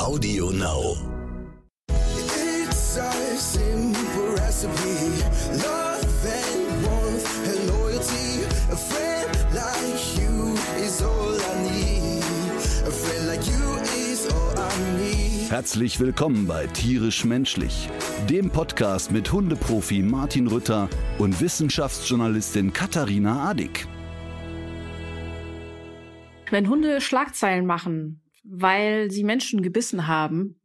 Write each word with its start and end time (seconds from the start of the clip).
Audio 0.00 0.48
Now. 0.50 0.96
It's 1.90 2.96
a 2.96 3.12
simple 3.36 4.32
recipe. 4.34 5.22
Love 5.62 6.26
and 6.26 6.86
warmth 6.86 7.46
and 7.46 7.68
loyalty. 7.68 8.44
A 8.72 8.76
friend 8.76 9.30
like 9.52 10.16
you 10.16 10.54
is 10.82 11.02
all 11.02 11.34
I 11.34 11.54
need. 11.68 12.22
A 12.86 12.90
friend 12.90 13.26
like 13.28 13.46
you 13.46 13.76
is 14.10 14.26
all 14.32 14.58
I 14.58 14.70
need. 14.98 15.50
Herzlich 15.50 16.00
willkommen 16.00 16.46
bei 16.46 16.66
Tierisch 16.66 17.26
Menschlich, 17.26 17.90
dem 18.30 18.48
Podcast 18.48 19.12
mit 19.12 19.30
Hundeprofi 19.30 20.02
Martin 20.02 20.46
Rütter 20.46 20.88
und 21.18 21.38
Wissenschaftsjournalistin 21.42 22.72
Katharina 22.72 23.50
Adick. 23.50 23.86
Wenn 26.50 26.70
Hunde 26.70 27.02
Schlagzeilen 27.02 27.66
machen, 27.66 28.22
weil 28.50 29.10
sie 29.10 29.24
Menschen 29.24 29.62
gebissen 29.62 30.06
haben, 30.06 30.60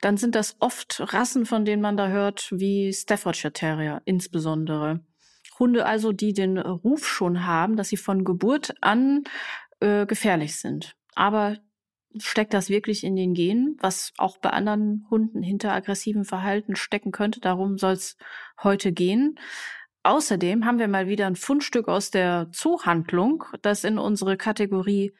dann 0.00 0.16
sind 0.16 0.34
das 0.34 0.56
oft 0.60 1.12
Rassen, 1.12 1.44
von 1.44 1.64
denen 1.64 1.82
man 1.82 1.96
da 1.96 2.08
hört, 2.08 2.48
wie 2.52 2.92
Staffordshire 2.92 3.52
Terrier 3.52 4.00
insbesondere. 4.04 5.00
Hunde 5.58 5.86
also, 5.86 6.12
die 6.12 6.32
den 6.32 6.56
Ruf 6.58 7.06
schon 7.06 7.44
haben, 7.44 7.76
dass 7.76 7.88
sie 7.88 7.96
von 7.96 8.24
Geburt 8.24 8.74
an 8.80 9.24
äh, 9.80 10.06
gefährlich 10.06 10.56
sind. 10.56 10.94
Aber 11.16 11.56
steckt 12.16 12.54
das 12.54 12.70
wirklich 12.70 13.02
in 13.02 13.16
den 13.16 13.34
Genen, 13.34 13.76
was 13.80 14.12
auch 14.18 14.38
bei 14.38 14.50
anderen 14.50 15.06
Hunden 15.10 15.42
hinter 15.42 15.72
aggressivem 15.72 16.24
Verhalten 16.24 16.76
stecken 16.76 17.10
könnte? 17.10 17.40
Darum 17.40 17.76
soll 17.76 17.94
es 17.94 18.16
heute 18.62 18.92
gehen. 18.92 19.38
Außerdem 20.04 20.64
haben 20.64 20.78
wir 20.78 20.88
mal 20.88 21.08
wieder 21.08 21.26
ein 21.26 21.36
Fundstück 21.36 21.88
aus 21.88 22.12
der 22.12 22.50
Zoohandlung, 22.52 23.44
das 23.62 23.82
in 23.82 23.98
unsere 23.98 24.36
Kategorie 24.36 25.12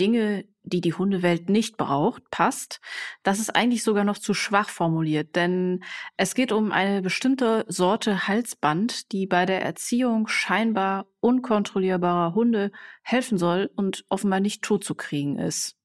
Dinge, 0.00 0.44
die 0.62 0.80
die 0.80 0.94
Hundewelt 0.94 1.48
nicht 1.48 1.76
braucht, 1.76 2.30
passt. 2.30 2.80
Das 3.22 3.38
ist 3.38 3.54
eigentlich 3.54 3.82
sogar 3.82 4.04
noch 4.04 4.18
zu 4.18 4.34
schwach 4.34 4.68
formuliert, 4.68 5.36
denn 5.36 5.84
es 6.16 6.34
geht 6.34 6.52
um 6.52 6.72
eine 6.72 7.02
bestimmte 7.02 7.64
Sorte 7.68 8.26
Halsband, 8.26 9.12
die 9.12 9.26
bei 9.26 9.46
der 9.46 9.62
Erziehung 9.62 10.26
scheinbar 10.26 11.06
unkontrollierbarer 11.20 12.34
Hunde 12.34 12.72
helfen 13.02 13.38
soll 13.38 13.70
und 13.76 14.04
offenbar 14.08 14.40
nicht 14.40 14.62
tot 14.62 14.84
zu 14.84 14.94
kriegen 14.94 15.38
ist. 15.38 15.76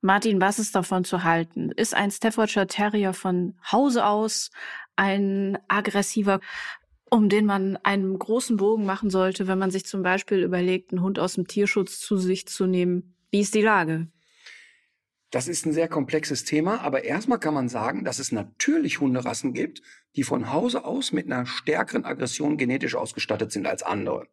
Martin, 0.00 0.40
was 0.40 0.58
ist 0.58 0.74
davon 0.74 1.04
zu 1.04 1.24
halten? 1.24 1.70
Ist 1.70 1.94
ein 1.94 2.10
Staffordshire 2.10 2.66
Terrier 2.66 3.14
von 3.14 3.58
Hause 3.70 4.04
aus 4.04 4.50
ein 4.96 5.58
aggressiver 5.68 6.40
um 7.10 7.28
den 7.28 7.46
man 7.46 7.76
einen 7.84 8.18
großen 8.18 8.56
Bogen 8.56 8.86
machen 8.86 9.08
sollte, 9.08 9.46
wenn 9.46 9.58
man 9.58 9.70
sich 9.70 9.86
zum 9.86 10.02
Beispiel 10.02 10.42
überlegt, 10.42 10.90
einen 10.90 11.00
Hund 11.00 11.20
aus 11.20 11.34
dem 11.34 11.46
Tierschutz 11.46 12.00
zu 12.00 12.16
sich 12.16 12.48
zu 12.48 12.66
nehmen. 12.66 13.13
Wie 13.34 13.40
ist 13.40 13.56
die 13.56 13.62
Lage? 13.62 14.06
Das 15.32 15.48
ist 15.48 15.66
ein 15.66 15.72
sehr 15.72 15.88
komplexes 15.88 16.44
Thema, 16.44 16.82
aber 16.82 17.02
erstmal 17.02 17.40
kann 17.40 17.52
man 17.52 17.68
sagen, 17.68 18.04
dass 18.04 18.20
es 18.20 18.30
natürlich 18.30 19.00
Hunderassen 19.00 19.52
gibt, 19.52 19.82
die 20.14 20.22
von 20.22 20.52
Hause 20.52 20.84
aus 20.84 21.10
mit 21.10 21.26
einer 21.26 21.44
stärkeren 21.44 22.04
Aggression 22.04 22.58
genetisch 22.58 22.94
ausgestattet 22.94 23.50
sind 23.50 23.66
als 23.66 23.82
andere. 23.82 24.28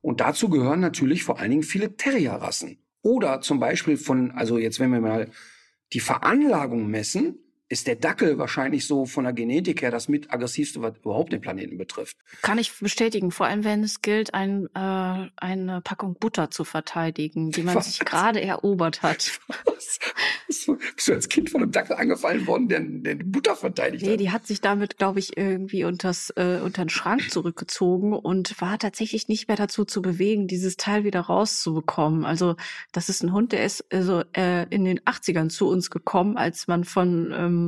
Und 0.00 0.22
dazu 0.22 0.48
gehören 0.48 0.80
natürlich 0.80 1.24
vor 1.24 1.40
allen 1.40 1.50
Dingen 1.50 1.62
viele 1.62 1.94
Terrierrassen. 1.98 2.82
Oder 3.02 3.42
zum 3.42 3.60
Beispiel 3.60 3.98
von, 3.98 4.30
also 4.30 4.56
jetzt 4.56 4.80
wenn 4.80 4.92
wir 4.92 5.02
mal 5.02 5.30
die 5.92 6.00
Veranlagung 6.00 6.86
messen, 6.86 7.38
ist 7.72 7.86
der 7.86 7.96
Dackel 7.96 8.36
wahrscheinlich 8.36 8.86
so 8.86 9.06
von 9.06 9.24
der 9.24 9.32
Genetik 9.32 9.80
her 9.80 9.90
das 9.90 10.06
mit 10.06 10.30
aggressivste, 10.30 10.82
was 10.82 10.98
überhaupt 10.98 11.32
den 11.32 11.40
Planeten 11.40 11.78
betrifft. 11.78 12.18
Kann 12.42 12.58
ich 12.58 12.78
bestätigen, 12.78 13.30
vor 13.30 13.46
allem 13.46 13.64
wenn 13.64 13.82
es 13.82 14.02
gilt, 14.02 14.34
ein, 14.34 14.66
äh, 14.74 15.30
eine 15.36 15.80
Packung 15.82 16.14
Butter 16.20 16.50
zu 16.50 16.64
verteidigen, 16.64 17.50
die 17.50 17.62
man 17.62 17.74
was? 17.74 17.86
sich 17.86 18.00
gerade 18.00 18.42
erobert 18.42 19.02
hat. 19.02 19.40
Was? 19.64 19.98
Bist 20.46 21.08
du 21.08 21.12
als 21.14 21.28
Kind 21.28 21.48
von 21.48 21.62
einem 21.62 21.72
Dackel 21.72 21.96
angefallen 21.96 22.46
worden, 22.46 22.68
der, 22.68 22.80
der 22.80 23.14
Butter 23.24 23.56
verteidigt 23.56 24.04
nee, 24.04 24.12
hat? 24.12 24.18
Nee, 24.18 24.24
die 24.24 24.30
hat 24.30 24.46
sich 24.46 24.60
damit, 24.60 24.98
glaube 24.98 25.18
ich, 25.18 25.36
irgendwie 25.36 25.84
unters, 25.84 26.30
äh, 26.36 26.60
unter 26.62 26.84
den 26.84 26.90
Schrank 26.90 27.30
zurückgezogen 27.30 28.12
und 28.12 28.60
war 28.60 28.78
tatsächlich 28.78 29.28
nicht 29.28 29.48
mehr 29.48 29.56
dazu 29.56 29.84
zu 29.84 30.02
bewegen, 30.02 30.46
dieses 30.46 30.76
Teil 30.76 31.04
wieder 31.04 31.20
rauszubekommen. 31.20 32.24
Also 32.26 32.56
das 32.92 33.08
ist 33.08 33.22
ein 33.22 33.32
Hund, 33.32 33.52
der 33.52 33.64
ist 33.64 33.84
also, 33.92 34.22
äh, 34.36 34.66
in 34.68 34.84
den 34.84 35.00
80ern 35.00 35.48
zu 35.48 35.68
uns 35.68 35.90
gekommen, 35.90 36.36
als 36.36 36.68
man 36.68 36.84
von 36.84 37.32
ähm, 37.34 37.61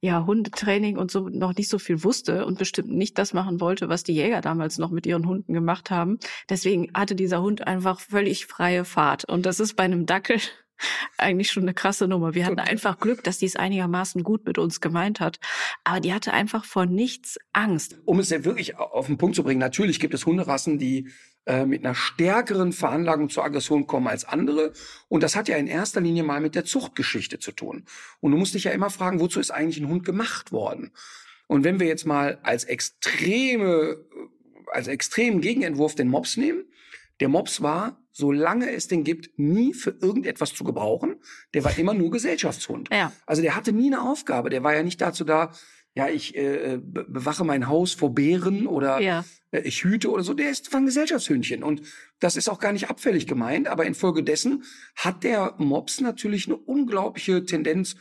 ja, 0.00 0.26
Hundetraining 0.26 0.98
und 0.98 1.10
so 1.10 1.28
noch 1.28 1.54
nicht 1.56 1.68
so 1.68 1.78
viel 1.78 2.04
wusste 2.04 2.44
und 2.46 2.58
bestimmt 2.58 2.90
nicht 2.90 3.18
das 3.18 3.32
machen 3.32 3.60
wollte, 3.60 3.88
was 3.88 4.04
die 4.04 4.14
Jäger 4.14 4.40
damals 4.40 4.78
noch 4.78 4.90
mit 4.90 5.06
ihren 5.06 5.26
Hunden 5.26 5.52
gemacht 5.52 5.90
haben. 5.90 6.18
Deswegen 6.48 6.90
hatte 6.94 7.14
dieser 7.14 7.40
Hund 7.42 7.66
einfach 7.66 8.00
völlig 8.00 8.46
freie 8.46 8.84
Fahrt. 8.84 9.24
Und 9.24 9.46
das 9.46 9.58
ist 9.58 9.74
bei 9.74 9.84
einem 9.84 10.06
Dackel 10.06 10.38
eigentlich 11.18 11.50
schon 11.50 11.64
eine 11.64 11.74
krasse 11.74 12.06
Nummer. 12.06 12.34
Wir 12.34 12.44
hatten 12.44 12.58
einfach 12.58 12.98
Glück, 12.98 13.24
dass 13.24 13.38
die 13.38 13.46
es 13.46 13.56
einigermaßen 13.56 14.22
gut 14.22 14.44
mit 14.44 14.58
uns 14.58 14.80
gemeint 14.80 15.20
hat. 15.20 15.40
Aber 15.84 16.00
die 16.00 16.12
hatte 16.12 16.32
einfach 16.32 16.64
vor 16.64 16.86
nichts 16.86 17.38
Angst. 17.52 17.98
Um 18.04 18.18
es 18.18 18.30
ja 18.30 18.44
wirklich 18.44 18.76
auf 18.76 19.06
den 19.06 19.18
Punkt 19.18 19.34
zu 19.34 19.42
bringen, 19.42 19.60
natürlich 19.60 19.98
gibt 19.98 20.14
es 20.14 20.26
Hunderassen, 20.26 20.78
die 20.78 21.10
äh, 21.46 21.64
mit 21.64 21.84
einer 21.84 21.94
stärkeren 21.94 22.72
Veranlagung 22.72 23.28
zur 23.30 23.44
Aggression 23.44 23.86
kommen 23.86 24.08
als 24.08 24.24
andere. 24.24 24.72
Und 25.08 25.22
das 25.22 25.36
hat 25.36 25.48
ja 25.48 25.56
in 25.56 25.68
erster 25.68 26.00
Linie 26.00 26.24
mal 26.24 26.40
mit 26.40 26.54
der 26.54 26.64
Zuchtgeschichte 26.64 27.38
zu 27.38 27.52
tun. 27.52 27.84
Und 28.20 28.32
du 28.32 28.36
musst 28.36 28.54
dich 28.54 28.64
ja 28.64 28.72
immer 28.72 28.90
fragen, 28.90 29.20
wozu 29.20 29.38
ist 29.38 29.52
eigentlich 29.52 29.78
ein 29.78 29.88
Hund 29.88 30.04
gemacht 30.04 30.50
worden? 30.52 30.92
Und 31.46 31.62
wenn 31.62 31.78
wir 31.78 31.86
jetzt 31.86 32.04
mal 32.04 32.40
als 32.42 32.64
extreme, 32.64 33.96
als 34.72 34.88
extremen 34.88 35.40
Gegenentwurf 35.40 35.94
den 35.94 36.08
Mops 36.08 36.36
nehmen, 36.36 36.64
der 37.20 37.28
Mops 37.28 37.62
war, 37.62 38.02
solange 38.12 38.70
es 38.72 38.88
den 38.88 39.04
gibt, 39.04 39.38
nie 39.38 39.74
für 39.74 39.90
irgendetwas 39.90 40.54
zu 40.54 40.64
gebrauchen. 40.64 41.16
Der 41.54 41.64
war 41.64 41.78
immer 41.78 41.92
nur 41.92 42.10
Gesellschaftshund. 42.10 42.88
Ja. 42.90 43.12
Also 43.26 43.42
der 43.42 43.54
hatte 43.54 43.72
nie 43.72 43.86
eine 43.86 44.02
Aufgabe. 44.02 44.48
Der 44.48 44.64
war 44.64 44.74
ja 44.74 44.82
nicht 44.82 45.00
dazu 45.00 45.24
da, 45.24 45.52
ja, 45.96 46.10
ich 46.10 46.36
äh, 46.36 46.78
bewache 46.78 47.42
mein 47.42 47.68
Haus 47.68 47.94
vor 47.94 48.14
Bären 48.14 48.66
oder 48.66 49.00
ja. 49.00 49.24
äh, 49.50 49.62
ich 49.62 49.82
hüte 49.82 50.10
oder 50.10 50.22
so. 50.22 50.34
Der 50.34 50.50
ist 50.50 50.72
ein 50.74 50.84
Gesellschaftshündchen. 50.84 51.62
Und 51.62 51.80
das 52.20 52.36
ist 52.36 52.50
auch 52.50 52.60
gar 52.60 52.72
nicht 52.72 52.90
abfällig 52.90 53.26
gemeint, 53.26 53.66
aber 53.66 53.86
infolgedessen 53.86 54.64
hat 54.94 55.24
der 55.24 55.54
Mops 55.56 56.02
natürlich 56.02 56.48
eine 56.48 56.56
unglaubliche 56.56 57.46
Tendenz, 57.46 57.96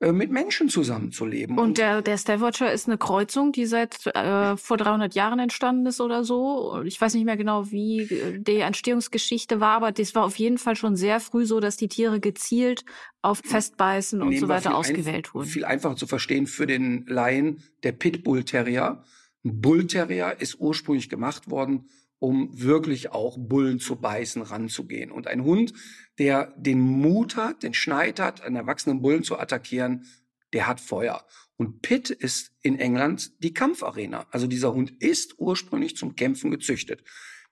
äh, 0.00 0.12
mit 0.12 0.30
Menschen 0.30 0.70
zusammenzuleben. 0.70 1.58
Und, 1.58 1.76
der, 1.76 2.00
der 2.00 2.16
Staffordshire 2.16 2.72
ist 2.72 2.88
eine 2.88 2.96
Kreuzung, 2.96 3.52
die 3.52 3.66
seit 3.66 4.06
äh, 4.06 4.56
vor 4.56 4.78
300 4.78 5.14
Jahren 5.14 5.38
entstanden 5.38 5.84
ist 5.84 6.00
oder 6.00 6.24
so. 6.24 6.80
Ich 6.86 6.98
weiß 6.98 7.12
nicht 7.12 7.26
mehr 7.26 7.36
genau, 7.36 7.70
wie 7.70 8.02
äh, 8.02 8.38
die 8.38 8.60
Entstehungsgeschichte 8.60 9.60
war, 9.60 9.76
aber 9.76 9.92
das 9.92 10.14
war 10.14 10.24
auf 10.24 10.36
jeden 10.36 10.56
Fall 10.56 10.74
schon 10.74 10.96
sehr 10.96 11.20
früh 11.20 11.44
so, 11.44 11.60
dass 11.60 11.76
die 11.76 11.88
Tiere 11.88 12.18
gezielt 12.18 12.86
auf 13.20 13.42
Festbeißen 13.44 14.22
und 14.22 14.38
so 14.38 14.48
weiter 14.48 14.74
ausgewählt 14.74 15.34
wurden. 15.34 15.46
Viel 15.46 15.66
einfacher 15.66 15.96
zu 15.96 16.06
verstehen 16.06 16.46
für 16.46 16.66
den 16.66 17.04
Laien, 17.06 17.62
der 17.82 17.92
Pitbull 17.92 18.44
Terrier. 18.44 19.02
Ein 19.44 19.60
Bull 19.60 19.86
Terrier 19.86 20.36
ist 20.38 20.60
ursprünglich 20.60 21.10
gemacht 21.10 21.50
worden, 21.50 21.90
um 22.20 22.50
wirklich 22.52 23.10
auch 23.10 23.36
Bullen 23.38 23.80
zu 23.80 23.96
beißen, 23.96 24.42
ranzugehen. 24.42 25.10
Und 25.10 25.26
ein 25.26 25.42
Hund, 25.42 25.72
der 26.18 26.54
den 26.56 26.78
Mut 26.78 27.34
hat, 27.34 27.64
den 27.64 27.74
Schneid 27.74 28.20
hat, 28.20 28.42
einen 28.42 28.56
erwachsenen 28.56 29.02
Bullen 29.02 29.24
zu 29.24 29.38
attackieren, 29.38 30.06
der 30.52 30.66
hat 30.66 30.80
Feuer. 30.80 31.26
Und 31.56 31.82
Pitt 31.82 32.10
ist 32.10 32.52
in 32.62 32.78
England 32.78 33.32
die 33.42 33.54
Kampfarena. 33.54 34.26
Also 34.30 34.46
dieser 34.46 34.74
Hund 34.74 34.92
ist 35.00 35.34
ursprünglich 35.38 35.96
zum 35.96 36.14
Kämpfen 36.14 36.50
gezüchtet. 36.50 37.02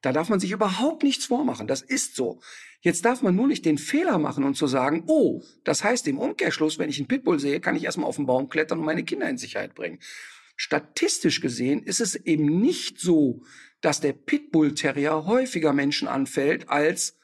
Da 0.01 0.13
darf 0.13 0.29
man 0.29 0.39
sich 0.39 0.53
überhaupt 0.53 1.03
nichts 1.03 1.25
vormachen. 1.25 1.67
Das 1.67 1.83
ist 1.83 2.15
so. 2.15 2.41
Jetzt 2.81 3.05
darf 3.05 3.23
man 3.23 3.35
nur 3.35 3.49
nicht 3.49 3.65
den 3.65 3.79
Fehler 3.79 4.19
machen 4.19 4.45
und 4.45 4.55
zu 4.55 4.67
sagen, 4.67 5.05
oh, 5.07 5.43
das 5.65 5.83
heißt 5.83 6.07
im 6.09 6.19
Umkehrschluss, 6.19 6.79
wenn 6.79 6.91
ich 6.91 6.99
einen 6.99 7.09
Pitbull 7.09 7.41
sehe, 7.41 7.61
kann 7.61 7.75
ich 7.75 7.85
erstmal 7.85 8.09
auf 8.09 8.17
den 8.17 8.27
Baum 8.27 8.49
klettern 8.49 8.79
und 8.79 8.85
meine 8.85 9.05
Kinder 9.05 9.29
in 9.29 9.39
Sicherheit 9.39 9.75
bringen. 9.75 9.99
Statistisch 10.57 11.41
gesehen 11.41 11.83
ist 11.83 12.01
es 12.01 12.15
eben 12.15 12.61
nicht 12.61 13.01
so, 13.01 13.43
dass 13.81 14.01
der 14.01 14.13
Pitbull 14.13 14.75
Terrier 14.75 15.27
häufiger 15.27 15.73
Menschen 15.73 16.09
anfällt 16.09 16.69
als 16.69 17.17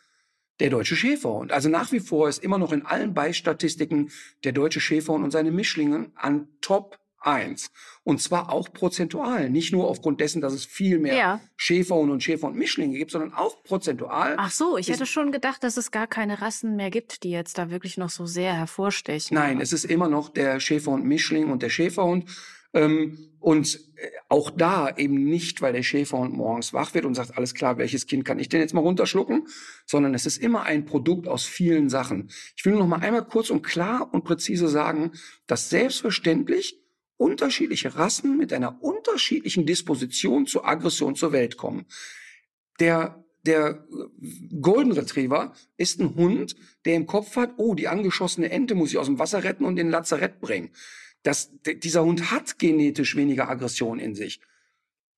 der 0.61 0.71
deutsche 0.71 0.97
Schäferhund. 0.97 1.53
Also 1.53 1.69
nach 1.69 1.91
wie 1.93 2.01
vor 2.01 2.29
ist 2.29 2.43
immer 2.43 2.59
noch 2.59 2.73
in 2.73 2.87
allen 2.87 3.13
Beistatistiken 3.13 4.11
der 4.45 4.53
deutsche 4.53 4.81
Schäferhund 4.81 5.25
und 5.25 5.31
seine 5.33 5.51
Mischlinge 5.51 6.13
an 6.15 6.49
Top 6.61 6.99
1. 7.27 7.71
Und 8.03 8.21
zwar 8.21 8.53
auch 8.53 8.73
prozentual. 8.73 9.51
Nicht 9.51 9.73
nur 9.73 9.89
aufgrund 9.89 10.21
dessen, 10.21 10.41
dass 10.41 10.53
es 10.53 10.65
viel 10.65 10.99
mehr 10.99 11.17
ja. 11.17 11.41
Schäferhund 11.57 12.11
und 12.11 12.23
Schäferhund-Mischlinge 12.23 12.97
gibt, 12.97 13.11
sondern 13.11 13.33
auch 13.33 13.63
prozentual. 13.63 14.35
Ach 14.39 14.51
so, 14.51 14.77
ich 14.77 14.89
hätte 14.89 15.07
schon 15.07 15.33
gedacht, 15.33 15.65
dass 15.65 15.77
es 15.77 15.91
gar 15.91 16.07
keine 16.07 16.41
Rassen 16.41 16.77
mehr 16.77 16.91
gibt, 16.91 17.25
die 17.25 17.31
jetzt 17.31 17.59
da 17.59 17.71
wirklich 17.71 17.97
noch 17.97 18.11
so 18.11 18.27
sehr 18.27 18.55
hervorstechen. 18.55 19.35
Nein, 19.35 19.61
es 19.61 19.73
ist 19.73 19.85
immer 19.85 20.09
noch 20.09 20.29
der 20.29 20.61
Schäferhund-Mischling 20.61 21.51
und 21.51 21.63
der 21.63 21.71
Schäferhund. 21.71 22.27
Ähm, 22.75 23.31
und 23.39 23.79
äh, 23.97 24.09
auch 24.29 24.51
da 24.51 24.95
eben 24.97 25.25
nicht, 25.25 25.63
weil 25.63 25.73
der 25.73 25.83
Schäferhund 25.83 26.35
morgens 26.35 26.73
wach 26.73 26.95
wird 26.95 27.05
und 27.05 27.15
sagt, 27.15 27.37
alles 27.37 27.55
klar, 27.55 27.79
welches 27.79 28.07
Kind 28.07 28.25
kann 28.25 28.39
ich 28.39 28.49
denn 28.49 28.61
jetzt 28.61 28.75
mal 28.75 28.81
runterschlucken, 28.81 29.47
sondern 29.87 30.15
es 30.15 30.27
ist 30.27 30.39
immer 30.39 30.63
ein 30.65 30.85
Produkt 30.85 31.29
aus 31.29 31.45
vielen 31.45 31.89
Sachen. 31.89 32.31
Ich 32.57 32.65
will 32.65 32.73
nur 32.73 32.83
noch 32.83 32.89
mal 32.89 33.01
einmal 33.01 33.25
kurz 33.25 33.51
und 33.51 33.63
klar 33.63 34.13
und 34.13 34.25
präzise 34.25 34.69
sagen, 34.69 35.13
dass 35.47 35.71
selbstverständlich 35.71 36.81
unterschiedliche 37.17 37.97
Rassen 37.97 38.37
mit 38.37 38.53
einer 38.53 38.83
unterschiedlichen 38.83 39.67
Disposition 39.67 40.47
zur 40.47 40.67
Aggression 40.67 41.15
zur 41.15 41.33
Welt 41.33 41.57
kommen. 41.57 41.87
Der 42.81 43.25
der 43.47 43.87
Golden 44.63 44.93
Retriever 44.93 45.53
ist 45.77 46.01
ein 46.01 46.15
Hund, 46.15 46.57
der 46.87 46.95
im 46.95 47.07
Kopf 47.07 47.37
hat, 47.37 47.53
oh, 47.59 47.75
die 47.75 47.89
angeschossene 47.89 48.51
Ente 48.51 48.75
muss 48.75 48.91
ich 48.91 48.97
aus 48.97 49.05
dem 49.05 49.19
Wasser 49.19 49.45
retten 49.45 49.67
und 49.67 49.73
in 49.73 49.87
den 49.87 49.91
Lazarett 49.91 50.41
bringen. 50.41 50.71
Das, 51.25 51.51
dieser 51.65 52.05
Hund 52.05 52.31
hat 52.31 52.59
genetisch 52.59 53.17
weniger 53.17 53.49
Aggression 53.49 53.99
in 53.99 54.15
sich. 54.15 54.41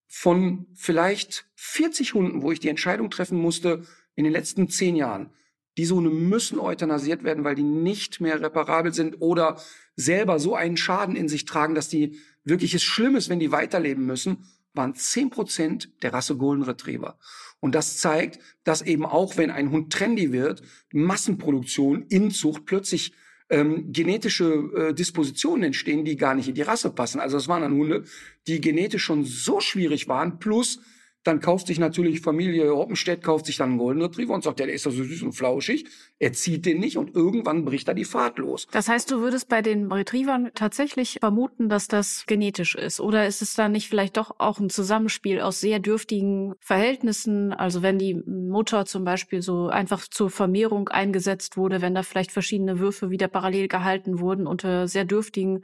Von 0.06 0.66
vielleicht 0.74 1.46
40 1.56 2.14
Hunden, 2.14 2.42
wo 2.42 2.52
ich 2.52 2.60
die 2.60 2.68
Entscheidung 2.68 3.10
treffen 3.10 3.38
musste 3.38 3.84
in 4.14 4.24
den 4.24 4.32
letzten 4.32 4.68
zehn 4.68 4.96
Jahren, 4.96 5.30
diese 5.76 5.94
Hunde 5.94 6.10
müssen 6.10 6.58
euthanasiert 6.58 7.22
werden, 7.22 7.44
weil 7.44 7.56
die 7.56 7.62
nicht 7.62 8.20
mehr 8.20 8.40
reparabel 8.40 8.94
sind 8.94 9.20
oder 9.20 9.60
selber 9.94 10.38
so 10.38 10.54
einen 10.54 10.76
Schaden 10.76 11.16
in 11.16 11.28
sich 11.28 11.44
tragen, 11.44 11.74
dass 11.74 11.88
die 11.88 12.18
wirklich 12.44 12.72
es 12.72 12.82
schlimm 12.82 13.16
ist, 13.16 13.28
wenn 13.28 13.40
die 13.40 13.52
weiterleben 13.52 14.06
müssen, 14.06 14.46
waren 14.72 14.94
zehn 14.94 15.28
Prozent 15.28 15.90
der 16.02 16.12
Rasse 16.12 16.36
Golden 16.36 16.62
Retriever. 16.62 17.18
Und 17.60 17.74
das 17.74 17.98
zeigt, 17.98 18.38
dass 18.64 18.82
eben 18.82 19.04
auch 19.04 19.36
wenn 19.36 19.50
ein 19.50 19.70
Hund 19.70 19.92
trendy 19.92 20.32
wird, 20.32 20.62
Massenproduktion, 20.92 22.02
Inzucht 22.02 22.64
plötzlich 22.64 23.12
ähm, 23.48 23.92
genetische 23.92 24.70
äh, 24.74 24.94
Dispositionen 24.94 25.64
entstehen, 25.64 26.04
die 26.04 26.16
gar 26.16 26.34
nicht 26.34 26.48
in 26.48 26.54
die 26.54 26.62
Rasse 26.62 26.90
passen. 26.90 27.20
Also 27.20 27.36
es 27.36 27.48
waren 27.48 27.62
dann 27.62 27.74
Hunde, 27.74 28.04
die 28.46 28.60
genetisch 28.60 29.04
schon 29.04 29.24
so 29.24 29.60
schwierig 29.60 30.08
waren, 30.08 30.38
plus 30.38 30.80
dann 31.26 31.40
kauft 31.40 31.66
sich 31.66 31.78
natürlich 31.78 32.20
Familie 32.20 32.74
Hoppenstedt, 32.74 33.22
kauft 33.22 33.46
sich 33.46 33.56
dann 33.56 33.70
einen 33.70 33.78
Golden 33.78 34.02
Retriever 34.02 34.34
und 34.34 34.44
sagt, 34.44 34.60
der 34.60 34.68
ist 34.68 34.86
doch 34.86 34.90
so 34.90 35.02
süß 35.02 35.22
und 35.22 35.32
flauschig. 35.32 35.86
Er 36.18 36.32
zieht 36.32 36.66
den 36.66 36.78
nicht 36.78 36.96
und 36.96 37.14
irgendwann 37.14 37.64
bricht 37.64 37.88
da 37.88 37.94
die 37.94 38.04
Fahrt 38.04 38.38
los. 38.38 38.66
Das 38.70 38.88
heißt, 38.88 39.10
du 39.10 39.20
würdest 39.20 39.48
bei 39.48 39.62
den 39.62 39.90
Retrievern 39.90 40.50
tatsächlich 40.54 41.18
vermuten, 41.20 41.68
dass 41.68 41.88
das 41.88 42.24
genetisch 42.26 42.74
ist? 42.74 43.00
Oder 43.00 43.26
ist 43.26 43.42
es 43.42 43.54
dann 43.54 43.72
nicht 43.72 43.88
vielleicht 43.88 44.16
doch 44.16 44.36
auch 44.38 44.60
ein 44.60 44.70
Zusammenspiel 44.70 45.40
aus 45.40 45.60
sehr 45.60 45.78
dürftigen 45.78 46.54
Verhältnissen? 46.60 47.52
Also 47.52 47.82
wenn 47.82 47.98
die 47.98 48.14
Mutter 48.14 48.86
zum 48.86 49.04
Beispiel 49.04 49.42
so 49.42 49.68
einfach 49.68 50.06
zur 50.08 50.30
Vermehrung 50.30 50.88
eingesetzt 50.88 51.56
wurde, 51.56 51.82
wenn 51.82 51.94
da 51.94 52.02
vielleicht 52.02 52.32
verschiedene 52.32 52.78
Würfe 52.78 53.10
wieder 53.10 53.28
parallel 53.28 53.68
gehalten 53.68 54.20
wurden 54.20 54.46
unter 54.46 54.88
sehr 54.88 55.04
dürftigen 55.04 55.62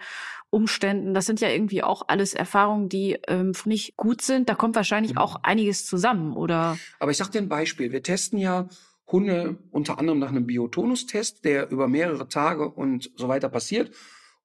Umständen. 0.52 1.14
Das 1.14 1.24
sind 1.24 1.40
ja 1.40 1.48
irgendwie 1.48 1.82
auch 1.82 2.02
alles 2.08 2.34
Erfahrungen, 2.34 2.90
die 2.90 3.18
ähm, 3.26 3.52
nicht 3.64 3.96
gut 3.96 4.20
sind. 4.20 4.50
Da 4.50 4.54
kommt 4.54 4.76
wahrscheinlich 4.76 5.12
mhm. 5.12 5.18
auch 5.18 5.36
einiges 5.42 5.86
zusammen, 5.86 6.36
oder? 6.36 6.78
Aber 7.00 7.10
ich 7.10 7.16
sag 7.16 7.30
dir 7.30 7.38
ein 7.38 7.48
Beispiel. 7.48 7.90
Wir 7.90 8.02
testen 8.02 8.38
ja 8.38 8.68
Hunde 9.10 9.56
unter 9.70 9.98
anderem 9.98 10.18
nach 10.18 10.28
einem 10.28 10.46
Biotonus-Test, 10.46 11.44
der 11.44 11.70
über 11.70 11.88
mehrere 11.88 12.28
Tage 12.28 12.68
und 12.68 13.10
so 13.16 13.28
weiter 13.28 13.48
passiert 13.48 13.92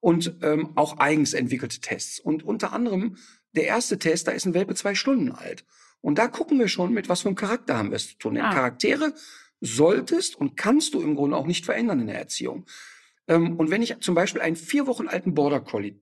und 0.00 0.36
ähm, 0.42 0.70
auch 0.76 0.98
eigens 0.98 1.34
entwickelte 1.34 1.80
Tests. 1.80 2.20
Und 2.20 2.42
unter 2.42 2.72
anderem 2.72 3.16
der 3.52 3.66
erste 3.66 3.98
Test, 3.98 4.28
da 4.28 4.32
ist 4.32 4.46
ein 4.46 4.54
Welpe 4.54 4.74
zwei 4.74 4.94
Stunden 4.94 5.32
alt. 5.32 5.64
Und 6.00 6.18
da 6.18 6.28
gucken 6.28 6.58
wir 6.58 6.68
schon, 6.68 6.94
mit 6.94 7.08
was 7.10 7.22
für 7.22 7.28
einem 7.28 7.36
Charakter 7.36 7.76
haben 7.76 7.90
wir 7.90 7.96
es 7.96 8.08
zu 8.08 8.18
tun. 8.18 8.34
Denn 8.34 8.44
ah. 8.44 8.54
Charaktere 8.54 9.12
solltest 9.60 10.36
und 10.36 10.56
kannst 10.56 10.94
du 10.94 11.02
im 11.02 11.16
Grunde 11.16 11.36
auch 11.36 11.46
nicht 11.46 11.66
verändern 11.66 12.00
in 12.00 12.06
der 12.06 12.18
Erziehung. 12.18 12.64
Ähm, 13.28 13.56
und 13.56 13.70
wenn 13.70 13.82
ich 13.82 14.00
zum 14.00 14.14
Beispiel 14.14 14.40
einen 14.40 14.56
vier 14.56 14.86
Wochen 14.86 15.06
alten 15.06 15.34
Border 15.34 15.60
Collie 15.60 16.00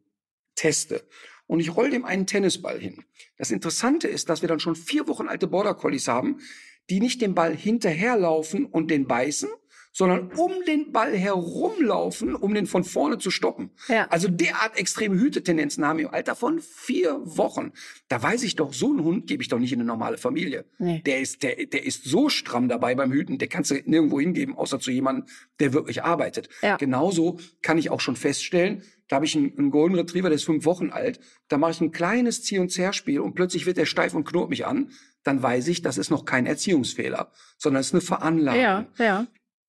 teste 0.55 1.06
und 1.46 1.61
ich 1.61 1.76
roll 1.76 1.90
dem 1.90 2.05
einen 2.05 2.26
Tennisball 2.26 2.81
hin. 2.81 3.05
Das 3.37 3.50
Interessante 3.50 4.08
ist, 4.08 4.28
dass 4.28 4.43
wir 4.43 4.49
dann 4.49 4.61
schon 4.61 4.75
vier 4.75 5.06
Wochen 5.06 5.28
alte 5.28 5.46
Border 5.46 5.75
Collies 5.75 6.08
haben, 6.08 6.40
die 6.88 7.00
nicht 7.00 7.20
den 7.20 7.34
Ball 7.34 7.55
hinterherlaufen 7.55 8.64
und 8.64 8.90
den 8.90 9.06
beißen, 9.06 9.49
sondern 9.96 10.31
um 10.37 10.52
den 10.66 10.93
Ball 10.93 11.16
herumlaufen, 11.16 12.34
um 12.34 12.52
den 12.52 12.66
von 12.66 12.84
vorne 12.84 13.16
zu 13.16 13.31
stoppen. 13.31 13.70
Ja. 13.88 14.06
Also 14.10 14.28
derart 14.28 14.78
extreme 14.78 15.19
Hütetendenzen 15.19 15.87
haben 15.87 16.00
im 16.00 16.08
Alter 16.08 16.37
von 16.37 16.60
vier 16.60 17.19
Wochen. 17.25 17.72
Da 18.08 18.22
weiß 18.22 18.43
ich 18.43 18.56
doch, 18.56 18.75
so 18.75 18.90
einen 18.90 19.02
Hund 19.02 19.26
gebe 19.26 19.43
ich 19.43 19.48
doch 19.48 19.58
nicht 19.58 19.72
in 19.72 19.81
eine 19.81 19.87
normale 19.87 20.19
Familie. 20.19 20.66
Nee. 20.76 21.00
Der 21.06 21.20
ist, 21.20 21.43
der, 21.43 21.64
der 21.64 21.87
ist 21.87 22.04
so 22.04 22.28
stramm 22.28 22.69
dabei 22.69 22.94
beim 22.94 23.10
Hüten, 23.10 23.38
der 23.38 23.48
kannst 23.48 23.70
du 23.70 23.76
nirgendwo 23.87 24.20
hingeben, 24.20 24.54
außer 24.54 24.81
zu 24.81 24.90
jemandem, 24.90 25.25
der 25.60 25.72
wirklich 25.72 26.04
arbeitet. 26.04 26.50
Ja. 26.60 26.76
Genauso 26.76 27.38
kann 27.62 27.78
ich 27.78 27.88
auch 27.88 28.00
schon 28.00 28.16
feststellen, 28.16 28.82
da 29.08 29.16
habe 29.16 29.25
ich 29.25 29.34
einen, 29.34 29.56
einen 29.56 29.70
Golden 29.70 29.94
Retriever, 29.94 30.28
der 30.28 30.37
ist 30.37 30.44
fünf 30.44 30.66
Wochen 30.66 30.90
alt. 30.90 31.20
Da 31.48 31.56
mache 31.56 31.70
ich 31.70 31.81
ein 31.81 31.90
kleines 31.90 32.43
Zieh- 32.43 32.58
und 32.58 32.70
Zerspiel 32.70 33.20
und 33.20 33.34
plötzlich 33.34 33.64
wird 33.64 33.78
er 33.78 33.87
steif 33.87 34.12
und 34.12 34.25
knurrt 34.25 34.50
mich 34.50 34.66
an. 34.66 34.90
Dann 35.22 35.43
weiß 35.43 35.69
ich, 35.69 35.81
das 35.81 35.96
ist 35.96 36.10
noch 36.10 36.26
kein 36.26 36.44
Erziehungsfehler, 36.44 37.32
sondern 37.56 37.81
es 37.81 37.87
ist 37.87 37.94
eine 37.94 38.02
Veranlagung. 38.02 38.60
Ja, 38.60 38.87
ja. 38.98 39.26